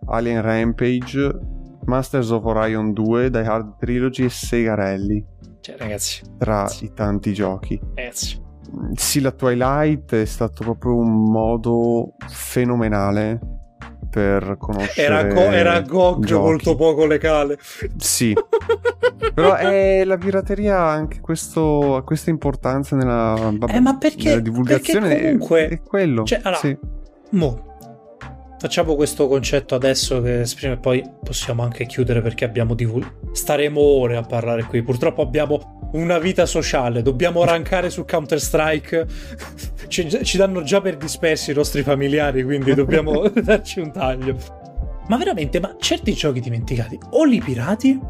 Alien 0.06 0.42
Rampage, 0.42 1.38
Masters 1.84 2.30
of 2.30 2.44
Orion 2.44 2.92
2, 2.92 3.30
Die 3.30 3.40
Hard 3.40 3.76
Trilogy 3.78 4.24
e 4.24 4.30
Segarelli. 4.30 5.24
Cioè, 5.60 5.76
ragazzi. 5.76 6.22
Tra 6.38 6.54
ragazzi. 6.54 6.84
i 6.84 6.92
tanti 6.92 7.32
giochi. 7.32 7.80
Ragazzi. 7.94 8.40
Sì, 8.94 9.20
la 9.20 9.32
Twilight 9.32 10.14
è 10.14 10.24
stato 10.24 10.64
proprio 10.64 10.96
un 10.96 11.30
modo 11.30 12.14
fenomenale 12.28 13.51
per 14.12 14.56
conoscere. 14.58 15.06
Era, 15.06 15.24
go- 15.24 15.50
era 15.50 15.80
GOG 15.80 16.26
giochi. 16.26 16.42
molto 16.42 16.74
poco 16.74 17.06
legale. 17.06 17.58
Sì, 17.96 18.34
però 19.32 19.54
è 19.54 20.04
la 20.04 20.18
pirateria 20.18 20.80
ha 20.80 20.90
anche 20.90 21.20
questo, 21.20 22.02
questa 22.04 22.28
importanza 22.28 22.94
nella, 22.94 23.34
vabbè, 23.40 23.74
eh, 23.74 23.80
ma 23.80 23.96
perché, 23.96 24.28
nella 24.28 24.40
divulgazione. 24.40 25.08
Perché 25.08 25.22
comunque, 25.24 25.66
è, 25.66 25.70
è 25.70 25.80
quello. 25.82 26.24
Cioè, 26.24 26.40
allora, 26.42 26.60
sì. 26.60 26.76
mo, 27.30 27.71
facciamo 28.62 28.94
questo 28.94 29.26
concetto 29.26 29.74
adesso 29.74 30.22
che 30.22 30.42
esprime, 30.42 30.76
poi 30.76 31.02
possiamo 31.24 31.64
anche 31.64 31.84
chiudere 31.84 32.22
perché 32.22 32.44
abbiamo 32.44 32.74
divulgato. 32.74 33.32
Staremo 33.32 33.80
ore 33.80 34.14
a 34.14 34.22
parlare 34.22 34.62
qui. 34.62 34.84
Purtroppo 34.84 35.20
abbiamo 35.20 35.90
una 35.94 36.20
vita 36.20 36.46
sociale, 36.46 37.02
dobbiamo 37.02 37.42
rankare 37.44 37.90
su 37.90 38.04
Counter 38.04 38.40
Strike. 38.40 39.06
Ci, 39.92 40.24
ci, 40.24 40.36
danno 40.38 40.62
già 40.62 40.80
per 40.80 40.96
dispersi 40.96 41.50
i 41.50 41.54
nostri 41.54 41.82
familiari, 41.82 42.44
quindi 42.44 42.72
dobbiamo 42.72 43.28
darci 43.28 43.80
un 43.80 43.92
taglio. 43.92 44.38
Ma 45.08 45.18
veramente, 45.18 45.60
ma 45.60 45.76
certi 45.78 46.14
giochi 46.14 46.40
dimenticati 46.40 46.98
o 47.10 47.24
li 47.24 47.40
pirati? 47.40 48.00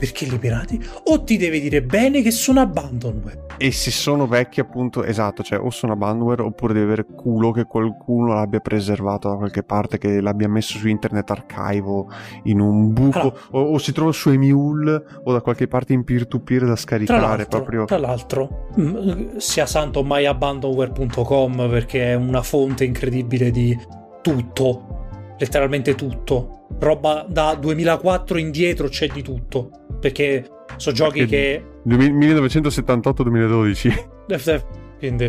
Perché 0.00 0.24
li 0.24 0.38
pirati? 0.38 0.82
O 1.08 1.24
ti 1.24 1.36
deve 1.36 1.60
dire 1.60 1.82
bene 1.82 2.22
che 2.22 2.30
sono 2.30 2.60
abandonware? 2.60 3.48
E 3.58 3.70
se 3.70 3.90
sono 3.90 4.26
vecchi, 4.26 4.58
appunto, 4.58 5.04
esatto, 5.04 5.42
cioè 5.42 5.60
o 5.60 5.68
sono 5.68 5.92
abandonware 5.92 6.40
oppure 6.40 6.72
deve 6.72 6.86
avere 6.86 7.04
culo 7.04 7.50
che 7.50 7.64
qualcuno 7.64 8.32
l'abbia 8.32 8.60
preservato 8.60 9.28
da 9.28 9.34
qualche 9.34 9.62
parte, 9.62 9.98
che 9.98 10.22
l'abbia 10.22 10.48
messo 10.48 10.78
su 10.78 10.88
internet 10.88 11.30
archive 11.30 12.06
in 12.44 12.60
un 12.60 12.94
buco, 12.94 13.18
allora, 13.18 13.36
o, 13.50 13.60
o, 13.74 13.78
si 13.78 13.92
trova 13.92 14.10
su 14.12 14.30
Emule 14.30 15.04
o 15.22 15.32
da 15.32 15.42
qualche 15.42 15.68
parte 15.68 15.92
in 15.92 16.02
peer-to-peer 16.02 16.64
da 16.64 16.76
scaricare. 16.76 17.46
Tra 17.46 17.58
proprio. 17.60 17.84
Tra 17.84 17.98
l'altro, 17.98 18.68
mm, 18.80 19.36
sia 19.36 19.66
santo 19.66 20.02
myabandonware.com 20.02 21.68
perché 21.68 22.12
è 22.12 22.14
una 22.14 22.42
fonte 22.42 22.84
incredibile 22.84 23.50
di 23.50 23.78
tutto, 24.22 25.34
letteralmente 25.38 25.94
tutto. 25.94 26.66
Roba 26.78 27.26
da 27.28 27.54
2004 27.54 28.38
indietro 28.38 28.88
c'è 28.88 29.06
di 29.08 29.20
tutto, 29.20 29.79
perché 30.00 30.48
sono 30.76 30.94
giochi 30.94 31.24
che 31.26 31.64
1978-2012. 31.86 34.08
Quindi. 34.98 35.28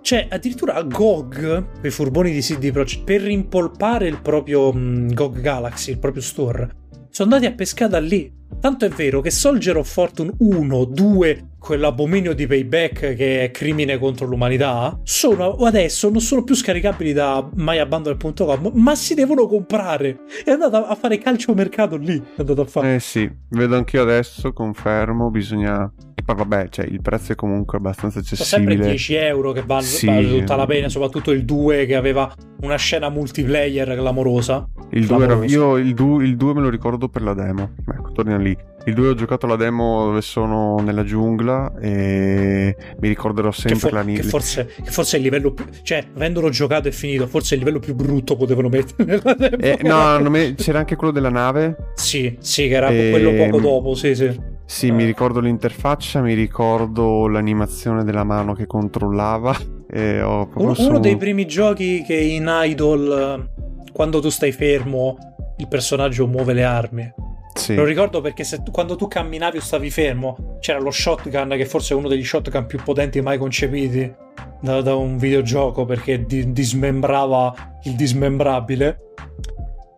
Cioè, 0.00 0.26
addirittura 0.30 0.82
GOG, 0.82 1.78
quei 1.78 1.92
furboni 1.92 2.32
di 2.32 2.40
CD 2.40 2.72
Projekt, 2.72 3.04
per 3.04 3.20
rimpolpare 3.20 4.08
il 4.08 4.18
proprio 4.20 4.70
um, 4.70 5.12
GOG 5.12 5.40
Galaxy, 5.40 5.92
il 5.92 5.98
proprio 5.98 6.22
store, 6.22 6.68
sono 7.10 7.34
andati 7.34 7.52
a 7.52 7.54
pescata 7.54 7.98
lì. 7.98 8.40
Tanto 8.60 8.84
è 8.84 8.88
vero 8.88 9.20
che 9.20 9.30
Soldier 9.30 9.76
of 9.76 9.88
Fortune 9.90 10.32
1, 10.38 10.84
2, 10.84 11.46
quell'abominio 11.62 12.34
di 12.34 12.48
payback 12.48 13.14
che 13.14 13.44
è 13.44 13.50
crimine 13.52 13.96
contro 13.96 14.26
l'umanità, 14.26 14.98
sono 15.04 15.54
adesso 15.58 16.10
non 16.10 16.20
sono 16.20 16.42
più 16.42 16.56
scaricabili 16.56 17.12
da 17.12 17.48
myabandon.com, 17.54 18.72
ma 18.74 18.96
si 18.96 19.14
devono 19.14 19.46
comprare. 19.46 20.18
È 20.44 20.50
andato 20.50 20.84
a 20.84 20.94
fare 20.96 21.18
calcio 21.18 21.54
mercato 21.54 21.96
lì. 21.96 22.18
È 22.18 22.40
andato 22.40 22.62
a 22.62 22.64
fare. 22.64 22.96
Eh 22.96 23.00
sì, 23.00 23.30
vedo 23.50 23.76
anch'io 23.76 24.02
adesso, 24.02 24.52
confermo, 24.52 25.30
bisogna 25.30 25.88
poi 26.24 26.36
vabbè, 26.36 26.68
cioè, 26.68 26.86
il 26.86 27.00
prezzo 27.00 27.32
è 27.32 27.34
comunque 27.34 27.78
abbastanza 27.78 28.20
accessibile. 28.20 28.48
Sono 28.48 28.68
sempre 28.70 28.88
10 28.88 29.14
euro 29.14 29.52
che 29.52 29.62
vale, 29.64 29.82
sì. 29.82 30.06
vale 30.06 30.28
tutta 30.28 30.56
la 30.56 30.66
pena, 30.66 30.88
soprattutto 30.88 31.30
il 31.30 31.44
2 31.44 31.86
che 31.86 31.94
aveva 31.94 32.32
una 32.62 32.76
scena 32.76 33.08
multiplayer 33.08 33.94
clamorosa. 33.94 34.68
Il 34.90 35.06
2 35.06 35.24
era, 35.24 35.44
io 35.44 35.76
il 35.76 35.94
2, 35.94 36.24
il 36.24 36.36
2 36.36 36.54
me 36.54 36.60
lo 36.60 36.68
ricordo 36.68 37.08
per 37.08 37.22
la 37.22 37.34
demo. 37.34 37.72
Ecco, 37.88 38.12
torniamo 38.12 38.42
lì. 38.42 38.56
Il 38.84 38.94
2 38.94 39.08
ho 39.08 39.14
giocato 39.14 39.46
la 39.46 39.56
demo 39.56 40.06
dove 40.06 40.22
sono 40.22 40.80
nella 40.80 41.04
giungla 41.04 41.72
e 41.80 42.76
mi 43.00 43.08
ricorderò 43.08 43.52
sempre 43.52 43.74
che 43.74 43.78
for- 43.78 43.92
la 43.92 44.04
che 44.04 44.22
forse, 44.22 44.66
che 44.82 44.90
forse 44.90 45.16
è 45.16 45.18
il 45.18 45.24
livello 45.24 45.52
più... 45.52 45.64
Cioè, 45.82 46.04
avendolo 46.16 46.50
giocato 46.50 46.88
e 46.88 46.92
finito, 46.92 47.26
forse 47.26 47.54
è 47.54 47.58
il 47.58 47.64
livello 47.64 47.78
più 47.78 47.94
brutto 47.94 48.36
potevano 48.36 48.68
mettere 48.68 49.04
nella 49.04 49.34
demo. 49.34 49.56
Eh, 49.56 49.78
no, 49.82 50.30
me... 50.30 50.54
c'era 50.54 50.78
anche 50.78 50.96
quello 50.96 51.12
della 51.12 51.30
nave. 51.30 51.76
Sì, 51.94 52.36
sì, 52.40 52.68
che 52.68 52.74
era 52.74 52.88
e... 52.88 53.10
quello 53.10 53.32
poco 53.32 53.60
dopo, 53.60 53.94
sì, 53.94 54.14
sì. 54.14 54.51
Sì, 54.64 54.90
mi 54.90 55.04
ricordo 55.04 55.40
l'interfaccia, 55.40 56.20
mi 56.20 56.34
ricordo 56.34 57.28
l'animazione 57.28 58.04
della 58.04 58.24
mano 58.24 58.54
che 58.54 58.66
controllava. 58.66 59.56
E 59.94 60.22
ho 60.22 60.48
uno, 60.54 60.74
uno 60.78 60.98
dei 61.00 61.18
primi 61.18 61.44
giochi 61.44 62.00
che 62.00 62.14
in 62.14 62.48
Idol, 62.48 63.46
quando 63.92 64.20
tu 64.20 64.30
stai 64.30 64.50
fermo, 64.50 65.18
il 65.58 65.68
personaggio 65.68 66.26
muove 66.26 66.54
le 66.54 66.64
armi. 66.64 67.12
Sì. 67.54 67.74
Lo 67.74 67.84
ricordo 67.84 68.20
perché 68.20 68.44
se, 68.44 68.62
quando 68.70 68.96
tu 68.96 69.06
camminavi 69.06 69.58
o 69.58 69.60
stavi 69.60 69.90
fermo, 69.90 70.56
c'era 70.60 70.80
lo 70.80 70.90
shotgun, 70.90 71.54
che 71.56 71.66
forse 71.66 71.92
è 71.92 71.96
uno 71.96 72.08
degli 72.08 72.24
shotgun 72.24 72.66
più 72.66 72.80
potenti 72.82 73.20
mai 73.20 73.36
concepiti 73.36 74.12
da, 74.60 74.80
da 74.80 74.94
un 74.94 75.18
videogioco, 75.18 75.84
perché 75.84 76.24
di, 76.24 76.52
dismembrava 76.52 77.54
il 77.84 77.94
dismembrabile. 77.94 79.12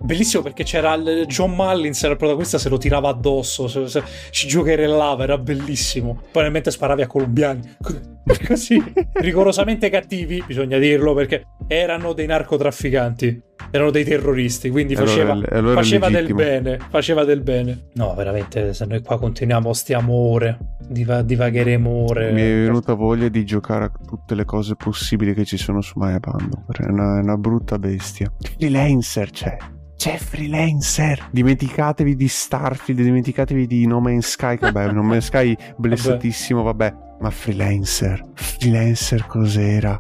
Bellissimo 0.05 0.43
perché 0.43 0.65
c'era 0.65 0.93
il 0.95 1.25
John 1.27 1.53
Mullins, 1.53 2.03
era 2.03 2.13
il 2.13 2.19
protagonista, 2.19 2.59
se 2.59 2.69
lo 2.69 2.77
tirava 2.77 3.09
addosso, 3.09 3.69
se, 3.69 3.89
se, 3.89 4.03
ci 4.29 4.47
giocherellava, 4.47 5.23
era 5.23 5.39
bellissimo. 5.39 6.21
Poi 6.31 6.43
nel 6.43 6.53
mentre 6.53 6.71
sparavi 6.73 7.01
a 7.01 7.07
colombiani. 7.07 7.77
Così, 8.47 8.83
rigorosamente 9.15 9.89
cattivi, 9.89 10.45
bisogna 10.47 10.77
dirlo, 10.77 11.15
perché 11.15 11.47
erano 11.67 12.13
dei 12.13 12.27
narcotrafficanti, 12.27 13.43
erano 13.71 13.91
dei 13.91 14.05
terroristi, 14.05 14.71
quindi 14.71 14.95
faceva, 14.95 15.33
allora, 15.33 15.57
allora 15.57 15.75
faceva 15.75 16.09
del 16.09 16.33
bene, 16.35 16.79
faceva 16.91 17.25
del 17.25 17.41
bene. 17.41 17.89
No, 17.95 18.15
veramente, 18.15 18.73
se 18.73 18.87
noi 18.87 19.03
qua 19.03 19.19
continuiamo, 19.19 19.73
stiamo 19.73 20.13
ore, 20.15 20.59
diva- 20.89 21.23
divagheremo 21.23 21.91
ore. 21.91 22.33
Mi 22.33 22.43
è 22.43 22.65
venuta 22.65 22.95
voglia 22.95 23.29
di 23.29 23.45
giocare 23.45 23.85
a 23.87 23.93
tutte 24.07 24.35
le 24.35 24.45
cose 24.45 24.77
possibili 24.77 25.35
che 25.35 25.45
ci 25.45 25.57
sono 25.57 25.81
su 25.81 25.99
Maya 25.99 26.19
Bando, 26.19 26.65
è 26.69 26.85
una, 26.85 27.19
è 27.19 27.23
una 27.23 27.37
brutta 27.37 27.79
bestia. 27.79 28.33
Il 28.59 28.73
Lancer 28.73 29.31
c'è 29.31 29.57
c'è 29.97 30.19
freelancer. 30.19 31.29
Dimenticatevi 31.31 32.15
di 32.15 32.29
Starfield, 32.29 33.01
dimenticatevi 33.01 33.67
di 33.67 33.87
No 33.87 34.01
Man's 34.01 34.31
Sky. 34.31 34.59
Vabbè, 34.59 34.93
No 34.93 35.03
Man's 35.03 35.27
Sky 35.27 35.57
blessatissimo, 35.79 36.63
vabbè. 36.63 36.95
Ma 37.21 37.31
freelancer, 37.31 38.23
freelancer 38.35 39.27
cos'era? 39.27 39.99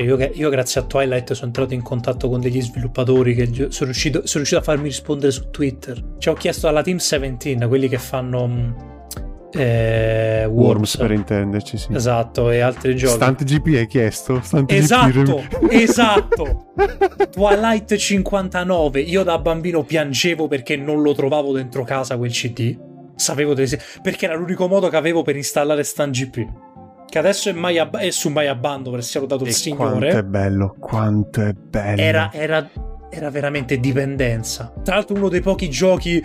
Cioè, 0.00 0.08
io, 0.08 0.30
io, 0.32 0.48
grazie 0.48 0.80
a 0.80 0.84
Twilight 0.84 1.32
sono 1.32 1.48
entrato 1.48 1.74
in 1.74 1.82
contatto 1.82 2.28
con 2.30 2.40
degli 2.40 2.62
sviluppatori 2.62 3.34
che 3.34 3.46
sono 3.70 3.90
riuscito, 3.90 4.20
sono 4.20 4.44
riuscito 4.44 4.60
a 4.60 4.62
farmi 4.62 4.84
rispondere 4.84 5.30
su 5.30 5.50
Twitter. 5.50 6.02
Ci 6.18 6.28
ho 6.28 6.34
chiesto 6.34 6.68
alla 6.68 6.82
Team 6.82 6.96
17, 6.96 7.66
quelli 7.66 7.88
che 7.88 7.98
fanno 7.98 8.46
mm, 8.46 8.70
eh, 9.52 10.46
Worms. 10.46 10.54
Worms 10.54 10.96
per 10.96 11.10
intenderci, 11.10 11.76
sì. 11.76 11.92
Esatto, 11.92 12.50
e 12.50 12.60
altri 12.60 12.96
giochi. 12.96 13.14
Stante 13.14 13.44
GP 13.44 13.66
hai 13.76 13.86
chiesto? 13.86 14.40
Stante 14.42 14.76
esatto, 14.76 15.36
GP. 15.36 15.66
esatto. 15.70 16.72
Twilight 17.30 17.94
59. 17.94 19.00
Io 19.00 19.22
da 19.22 19.38
bambino 19.38 19.82
piangevo 19.82 20.48
perché 20.48 20.76
non 20.76 21.02
lo 21.02 21.12
trovavo 21.14 21.52
dentro 21.52 21.84
casa 21.84 22.16
quel 22.16 22.30
CD. 22.30 22.88
Sapevo 23.16 23.52
delle... 23.52 23.78
perché 24.02 24.24
era 24.24 24.34
l'unico 24.34 24.66
modo 24.66 24.88
che 24.88 24.96
avevo 24.96 25.22
per 25.22 25.36
installare 25.36 25.84
Stan 25.84 26.10
GP. 26.10 26.69
Che 27.10 27.18
adesso 27.18 27.48
è, 27.48 27.52
mai 27.52 27.76
ab- 27.76 27.96
è 27.96 28.08
su 28.10 28.28
MyAbando, 28.28 28.92
per 28.92 29.02
sia 29.02 29.20
dato 29.22 29.42
il 29.42 29.52
signore. 29.52 30.10
Quanto 30.10 30.16
è 30.16 30.22
bello, 30.22 30.76
quanto 30.78 31.42
è 31.42 31.52
bello. 31.52 32.00
Era, 32.00 32.30
era, 32.32 32.70
era 33.10 33.30
veramente 33.30 33.80
dipendenza. 33.80 34.72
Tra 34.84 34.94
l'altro 34.94 35.16
uno 35.16 35.28
dei 35.28 35.40
pochi 35.40 35.68
giochi 35.68 36.24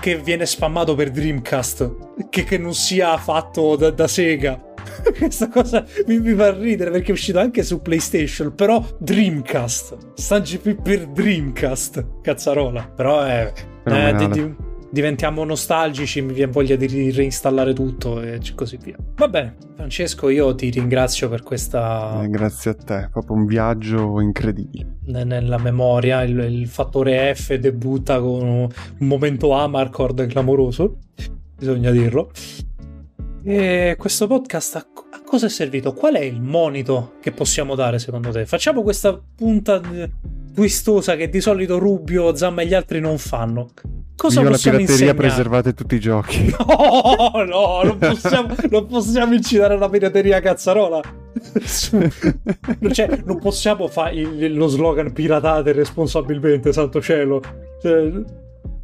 che 0.00 0.16
viene 0.16 0.46
spammato 0.46 0.94
per 0.94 1.10
Dreamcast, 1.10 2.28
che, 2.30 2.44
che 2.44 2.56
non 2.56 2.72
sia 2.74 3.14
fatto 3.18 3.76
da, 3.76 3.90
da 3.90 4.08
Sega. 4.08 4.58
Questa 5.16 5.48
cosa 5.48 5.84
mi, 6.06 6.18
mi, 6.18 6.32
fa 6.32 6.50
ridere 6.58 6.90
perché 6.90 7.10
è 7.10 7.12
uscito 7.12 7.38
anche 7.38 7.62
su 7.62 7.82
PlayStation, 7.82 8.54
però 8.54 8.82
Dreamcast. 8.98 10.14
Sta 10.14 10.40
GP 10.40 10.80
per 10.80 11.08
Dreamcast, 11.08 12.20
cazzarola. 12.22 12.90
Però 12.96 13.20
è... 13.20 13.52
Eh, 13.84 14.14
di, 14.14 14.28
di, 14.28 14.54
diventiamo 14.92 15.42
nostalgici, 15.42 16.20
mi 16.20 16.34
viene 16.34 16.52
voglia 16.52 16.76
di 16.76 17.10
reinstallare 17.10 17.72
tutto 17.72 18.20
e 18.20 18.38
così 18.54 18.76
via. 18.76 18.96
Va 19.16 19.26
bene, 19.26 19.56
Francesco, 19.74 20.28
io 20.28 20.54
ti 20.54 20.68
ringrazio 20.68 21.30
per 21.30 21.42
questa. 21.42 22.22
Eh, 22.22 22.28
grazie 22.28 22.72
a 22.72 22.74
te, 22.74 23.08
proprio 23.10 23.36
un 23.36 23.46
viaggio 23.46 24.20
incredibile. 24.20 24.98
Nella 25.06 25.58
memoria, 25.58 26.22
il, 26.22 26.38
il 26.38 26.68
fattore 26.68 27.34
F 27.34 27.54
debutta 27.54 28.20
con 28.20 28.46
un 28.46 28.68
momento 28.98 29.52
Amarcord 29.52 30.26
clamoroso, 30.26 30.98
bisogna 31.56 31.90
dirlo. 31.90 32.30
E 33.44 33.96
questo 33.98 34.26
podcast 34.26 34.76
a, 34.76 34.86
a, 35.10 35.22
cosa 35.24 35.46
è 35.46 35.48
servito? 35.48 35.94
Qual 35.94 36.14
è 36.14 36.22
il 36.22 36.40
monito 36.40 37.14
che 37.20 37.32
possiamo 37.32 37.74
dare 37.74 37.98
secondo 37.98 38.30
te? 38.30 38.44
Facciamo 38.44 38.82
questa 38.82 39.18
punta 39.34 39.80
twistosa 40.54 41.16
che 41.16 41.30
di 41.30 41.40
solito 41.40 41.78
Rubio, 41.78 42.36
Zamma 42.36 42.60
e 42.60 42.66
gli 42.66 42.74
altri 42.74 43.00
non 43.00 43.16
fanno. 43.16 43.70
Cosa 44.22 44.38
Viva 44.38 44.52
la 44.52 44.56
pirateria, 44.56 44.92
insegnare? 44.92 45.16
preservate 45.16 45.74
tutti 45.74 45.96
i 45.96 45.98
giochi. 45.98 46.54
No, 46.62 47.42
no, 47.44 47.82
non 47.82 47.98
possiamo, 47.98 48.54
non 48.70 48.86
possiamo 48.86 49.34
incitare 49.34 49.74
alla 49.74 49.88
pirateria 49.88 50.40
cazzarola. 50.40 51.00
cioè, 52.92 53.20
non 53.24 53.40
possiamo 53.40 53.88
fare 53.88 54.22
lo 54.48 54.68
slogan 54.68 55.12
piratate 55.12 55.72
responsabilmente, 55.72 56.72
santo 56.72 57.02
cielo. 57.02 57.42
Cioè, 57.80 58.12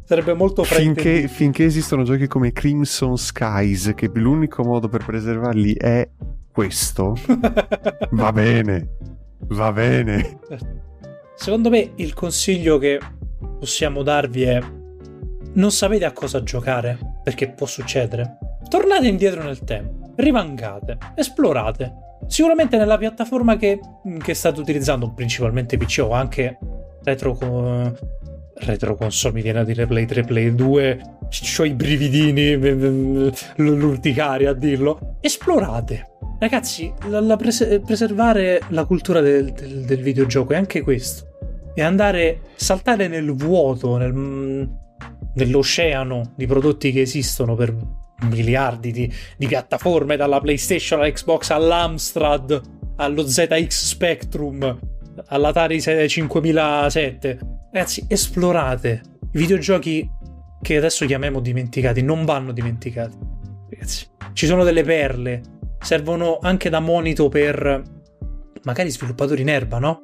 sarebbe 0.03 0.33
molto 0.33 0.63
finché, 0.63 1.29
finché 1.29 1.63
esistono 1.63 2.03
giochi 2.03 2.27
come 2.27 2.51
Crimson 2.51 3.17
Skies, 3.17 3.93
che 3.95 4.11
l'unico 4.13 4.61
modo 4.63 4.89
per 4.89 5.05
preservarli 5.05 5.73
è 5.73 6.09
questo, 6.51 7.15
va 8.09 8.31
bene, 8.33 8.89
va 9.47 9.71
bene. 9.71 10.39
Secondo 11.35 11.69
me 11.69 11.91
il 11.95 12.13
consiglio 12.13 12.77
che 12.77 12.99
possiamo 13.57 14.03
darvi 14.03 14.41
è 14.41 14.61
non 15.53 15.71
sapete 15.71 16.05
a 16.05 16.11
cosa 16.11 16.43
giocare, 16.43 16.97
perché 17.23 17.49
può 17.49 17.65
succedere. 17.65 18.37
Tornate 18.67 19.07
indietro 19.07 19.43
nel 19.43 19.63
tempo, 19.63 20.13
rivangate, 20.15 20.97
esplorate. 21.15 22.07
Sicuramente 22.27 22.77
nella 22.77 22.97
piattaforma 22.97 23.57
che, 23.57 23.79
che 24.21 24.33
state 24.33 24.59
utilizzando, 24.59 25.11
principalmente 25.13 25.77
PC 25.77 26.01
o 26.03 26.11
anche 26.11 26.59
retro, 27.03 27.37
retro 28.55 28.95
console, 28.95 29.33
mi 29.33 29.41
viene 29.41 29.59
a 29.59 29.63
dire 29.63 29.87
Play 29.87 30.05
3, 30.05 30.23
Play 30.23 30.53
2, 30.53 30.99
ho 31.57 31.63
i 31.63 31.73
brividini, 31.73 32.55
l'urticaria 33.55 34.51
a 34.51 34.53
dirlo. 34.53 35.17
Esplorate. 35.21 36.07
Ragazzi, 36.39 36.93
la, 37.09 37.19
la 37.19 37.35
pres- 37.35 37.81
preservare 37.85 38.61
la 38.69 38.85
cultura 38.85 39.21
del, 39.21 39.51
del, 39.51 39.85
del 39.85 40.01
videogioco 40.01 40.53
è 40.53 40.55
anche 40.55 40.81
questo. 40.81 41.27
E 41.73 41.81
andare, 41.81 42.41
saltare 42.55 43.07
nel 43.07 43.33
vuoto, 43.33 43.97
nel 43.97 44.13
nell'oceano 45.39 46.33
di 46.35 46.45
prodotti 46.45 46.91
che 46.91 47.01
esistono 47.01 47.55
per 47.55 47.75
miliardi 48.27 48.91
di, 48.91 49.11
di 49.37 49.47
piattaforme, 49.47 50.17
dalla 50.17 50.39
PlayStation 50.39 50.99
alla 50.99 51.11
Xbox 51.11 51.49
all'Amstrad, 51.49 52.61
allo 52.97 53.25
ZX 53.25 53.69
Spectrum, 53.69 54.79
all'Atari 55.27 55.81
5007. 55.81 57.39
Ragazzi, 57.71 58.05
esplorate. 58.07 59.01
I 59.31 59.37
videogiochi 59.37 60.09
che 60.61 60.77
adesso 60.77 61.05
chiamiamo 61.05 61.39
dimenticati 61.39 62.01
non 62.01 62.25
vanno 62.25 62.51
dimenticati. 62.51 63.17
Ragazzi, 63.69 64.07
ci 64.33 64.45
sono 64.45 64.63
delle 64.63 64.83
perle. 64.83 65.41
Servono 65.79 66.39
anche 66.41 66.69
da 66.69 66.81
monito 66.81 67.29
per 67.29 67.81
magari 68.63 68.89
sviluppatori 68.89 69.41
in 69.41 69.49
erba, 69.49 69.79
no? 69.79 70.01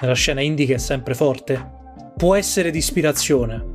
Nella 0.00 0.14
scena 0.14 0.40
indie 0.40 0.66
che 0.66 0.74
è 0.74 0.78
sempre 0.78 1.14
forte. 1.14 1.72
Può 2.16 2.34
essere 2.34 2.70
di 2.70 2.78
ispirazione. 2.78 3.73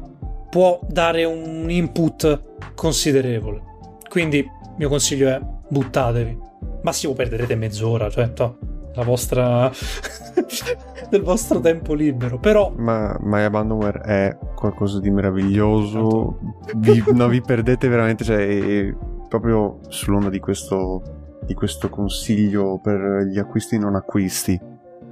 Può 0.49 0.79
dare 0.87 1.23
un 1.25 1.69
input 1.69 2.73
considerevole. 2.75 3.61
Quindi, 4.09 4.37
il 4.37 4.73
mio 4.77 4.89
consiglio 4.89 5.29
è 5.29 5.39
buttatevi. 5.67 6.47
Massimo 6.81 7.13
perderete 7.13 7.55
mezz'ora, 7.55 8.09
cioè, 8.09 8.33
to, 8.33 8.57
la 8.95 9.03
vostra 9.03 9.71
del 11.09 11.21
vostro 11.21 11.59
tempo 11.59 11.93
libero. 11.93 12.37
Però. 12.39 12.71
Ma 12.75 13.17
My 13.21 13.43
Abandonware 13.43 14.01
è 14.01 14.37
qualcosa 14.55 14.99
di 14.99 15.09
meraviglioso. 15.09 16.39
Vi, 16.75 17.03
no, 17.13 17.27
vi 17.27 17.41
perdete 17.41 17.87
veramente. 17.87 18.23
Cioè, 18.23 18.95
proprio 19.27 19.79
sull'onda 19.87 20.29
di 20.29 20.39
questo, 20.39 21.39
di 21.45 21.53
questo 21.53 21.89
consiglio 21.89 22.79
per 22.81 23.27
gli 23.29 23.39
acquisti 23.39 23.77
non 23.77 23.95
acquisti. 23.95 24.59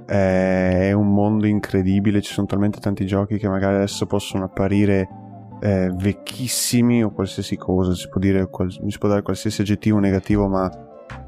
È 0.06 0.92
un 0.92 1.12
mondo 1.12 1.46
incredibile. 1.46 2.22
Ci 2.22 2.32
sono 2.32 2.46
talmente 2.46 2.80
tanti 2.80 3.06
giochi 3.06 3.36
che 3.38 3.48
magari 3.48 3.76
adesso 3.76 4.06
possono 4.06 4.44
apparire. 4.44 5.17
Eh, 5.60 5.90
vecchissimi 5.92 7.02
o 7.02 7.10
qualsiasi 7.10 7.56
cosa, 7.56 7.94
si 7.94 8.08
può, 8.08 8.20
dire, 8.20 8.48
qual- 8.48 8.70
si 8.70 8.98
può 8.98 9.08
dare 9.08 9.22
qualsiasi 9.22 9.62
aggettivo 9.62 9.98
negativo, 9.98 10.46
ma 10.46 10.70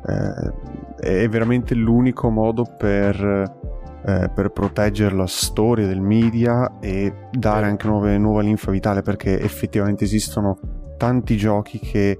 eh, 0.06 1.22
è 1.24 1.28
veramente 1.28 1.74
l'unico 1.74 2.30
modo 2.30 2.64
per 2.76 3.58
eh, 4.02 4.30
per 4.34 4.50
proteggere 4.50 5.14
la 5.14 5.26
storia 5.26 5.86
del 5.86 6.00
media 6.00 6.78
e 6.80 7.28
dare 7.30 7.66
anche 7.66 7.86
nuove, 7.86 8.16
nuova 8.16 8.40
linfa 8.40 8.70
vitale 8.70 9.02
perché 9.02 9.38
effettivamente 9.38 10.04
esistono 10.04 10.58
tanti 10.96 11.36
giochi 11.36 11.78
che 11.78 12.18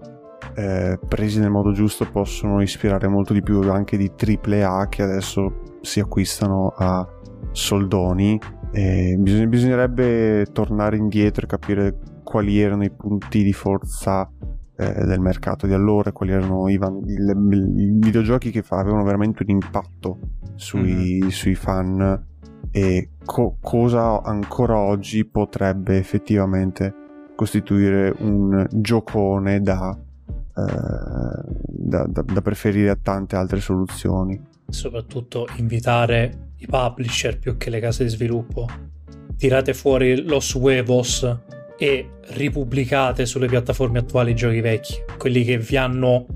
eh, 0.55 0.99
presi 1.09 1.41
nel 1.41 1.51
modo 1.51 1.73
giusto 1.73 2.07
possono 2.11 2.61
ispirare 2.61 3.09
molto 3.09 3.33
di 3.33 3.43
più 3.43 3.61
anche 3.71 3.97
di 3.97 4.11
AAA 4.15 4.89
che 4.89 5.03
adesso 5.03 5.61
si 5.81 6.01
acquistano 6.01 6.75
a 6.77 7.07
soldoni 7.53 8.39
e 8.73 9.17
bisogn- 9.19 9.49
bisognerebbe 9.49 10.47
tornare 10.53 10.97
indietro 10.97 11.45
e 11.45 11.49
capire 11.49 11.99
quali 12.23 12.61
erano 12.61 12.85
i 12.85 12.91
punti 12.91 13.43
di 13.43 13.53
forza 13.53 14.31
eh, 14.77 15.05
del 15.05 15.21
mercato 15.21 15.67
di 15.67 15.73
allora, 15.73 16.13
quali 16.13 16.33
erano 16.33 16.69
i, 16.69 16.75
i, 16.75 17.15
i 17.15 17.99
videogiochi 17.99 18.51
che 18.51 18.65
avevano 18.69 19.05
veramente 19.05 19.43
un 19.43 19.51
impatto 19.51 20.19
sui, 20.55 21.19
mm-hmm. 21.21 21.29
sui 21.29 21.55
fan 21.55 22.27
e 22.71 23.11
co- 23.25 23.57
cosa 23.61 24.23
ancora 24.23 24.79
oggi 24.79 25.25
potrebbe 25.25 25.97
effettivamente 25.99 26.95
costituire 27.35 28.15
un 28.21 28.67
giocone 28.71 29.61
da, 29.61 29.97
eh, 30.57 31.43
da, 31.67 32.07
da, 32.07 32.23
da 32.23 32.41
preferire 32.43 32.91
a 32.91 32.99
tante 33.01 33.37
altre 33.37 33.61
soluzioni. 33.61 34.41
Soprattutto 34.71 35.47
invitare 35.57 36.53
i 36.59 36.67
publisher 36.67 37.39
più 37.39 37.57
che 37.57 37.71
le 37.71 37.81
case 37.81 38.05
di 38.05 38.11
sviluppo. 38.11 38.67
Tirate 39.37 39.75
fuori 39.75 40.23
los 40.23 40.55
huevos 40.55 41.39
e 41.79 42.11
ripubblicate 42.29 43.25
sulle 43.27 43.47
piattaforme 43.47 43.99
attuali 43.99 44.33
i 44.33 44.35
giochi 44.35 44.61
vecchi, 44.61 44.95
quelli 45.17 45.45
che 45.45 45.59
vi 45.59 45.77
hanno 45.77 46.27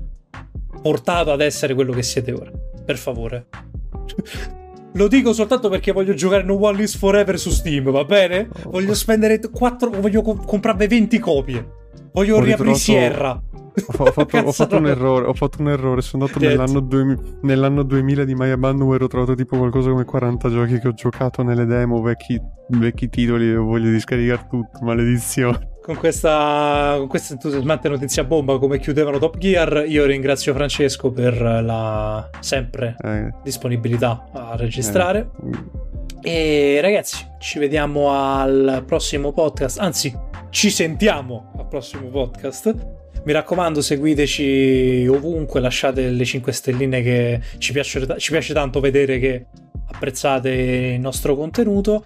portato 0.81 1.31
ad 1.31 1.41
essere 1.41 1.73
quello 1.73 1.93
che 1.93 2.03
siete 2.03 2.31
ora. 2.31 2.51
Per 2.83 2.97
favore. 2.97 3.47
Lo 4.95 5.07
dico 5.09 5.33
soltanto 5.33 5.67
perché 5.67 5.91
voglio 5.91 6.13
giocare 6.13 6.43
No 6.43 6.53
One 6.53 6.77
Lives 6.77 6.95
Forever 6.95 7.37
su 7.37 7.49
Steam, 7.49 7.91
va 7.91 8.05
bene? 8.05 8.47
Voglio 8.63 8.93
spendere 8.93 9.39
4. 9.39 9.89
Voglio 9.89 10.21
comp- 10.21 10.45
comprarmi 10.45 10.87
20 10.87 11.19
copie. 11.19 11.67
Voglio 12.15 12.39
riaprire 12.39 12.75
Sierra. 12.75 13.41
Ho, 13.87 14.05
fatto, 14.05 14.37
ho, 14.37 14.51
fatto 14.53 14.77
un 14.77 14.87
errore, 14.87 15.25
ho 15.25 15.33
fatto 15.33 15.57
un 15.59 15.67
errore, 15.67 16.01
sono 16.01 16.23
andato 16.23 16.39
nell'anno, 16.39 16.79
2000, 16.79 17.21
nell'anno 17.41 17.83
2000 17.83 18.23
di 18.23 18.33
My 18.33 18.49
Abandonware 18.49 19.03
ho 19.03 19.07
trovato 19.07 19.35
tipo 19.35 19.57
qualcosa 19.57 19.89
come 19.89 20.05
40 20.05 20.49
giochi 20.49 20.79
che 20.79 20.87
ho 20.87 20.93
giocato 20.93 21.43
nelle 21.43 21.65
demo, 21.65 22.01
vecchi, 22.01 22.41
vecchi 22.69 23.09
titoli 23.09 23.49
e 23.49 23.55
voglio 23.55 23.91
di 23.91 23.99
scaricare 23.99 24.47
tutto, 24.49 24.79
maledizione. 24.81 25.73
Con 25.81 25.97
questa, 25.97 26.95
con 26.97 27.07
questa 27.07 27.33
entusiasmante 27.33 27.89
notizia 27.89 28.23
bomba 28.23 28.57
come 28.59 28.79
chiudevano 28.79 29.17
Top 29.17 29.37
Gear, 29.37 29.83
io 29.85 30.05
ringrazio 30.05 30.53
Francesco 30.53 31.11
per 31.11 31.41
la 31.41 32.29
sempre 32.39 32.95
eh. 33.03 33.33
disponibilità 33.43 34.29
a 34.31 34.55
registrare. 34.55 35.31
Eh. 35.43 35.83
E 36.27 36.79
ragazzi, 36.81 37.23
ci 37.39 37.59
vediamo 37.59 38.09
al 38.09 38.83
prossimo 38.87 39.31
podcast, 39.31 39.79
anzi 39.79 40.11
ci 40.55 40.69
sentiamo 40.69 41.51
al 41.57 41.67
prossimo 41.67 42.07
podcast 42.07 42.93
mi 43.25 43.33
raccomando, 43.33 43.81
seguiteci 43.81 45.05
ovunque, 45.09 45.59
lasciate 45.59 46.09
le 46.09 46.23
5 46.23 46.51
stelline 46.53 47.01
che 47.01 47.41
ci 47.57 47.73
piace, 47.73 48.07
ci 48.19 48.31
piace 48.31 48.53
tanto 48.53 48.79
vedere 48.79 49.19
che 49.19 49.47
apprezzate 49.87 50.49
il 50.49 50.99
nostro 51.01 51.35
contenuto. 51.35 52.05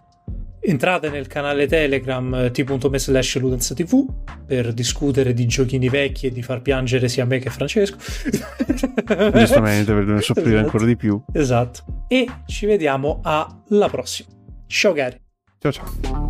Entrate 0.61 1.09
nel 1.09 1.27
canale 1.27 1.67
Telegram 1.67 2.49
t.me 2.51 2.97
slash 2.97 3.37
ludensatv 3.37 4.05
per 4.47 4.73
discutere 4.73 5.33
di 5.33 5.45
giochini 5.45 5.87
vecchi 5.87 6.27
e 6.27 6.31
di 6.31 6.41
far 6.41 6.61
piangere 6.61 7.07
sia 7.07 7.25
me 7.25 7.37
che 7.37 7.49
Francesco. 7.51 7.97
Giustamente, 9.35 9.93
per 9.93 10.23
soffrire 10.23 10.49
esatto. 10.49 10.65
ancora 10.65 10.85
di 10.85 10.95
più. 10.95 11.21
Esatto. 11.33 12.05
E 12.07 12.25
ci 12.47 12.65
vediamo 12.65 13.19
alla 13.21 13.89
prossima. 13.89 14.29
Ciao 14.65 14.93
cari. 14.93 15.21
Ciao 15.59 15.71
ciao. 15.71 16.28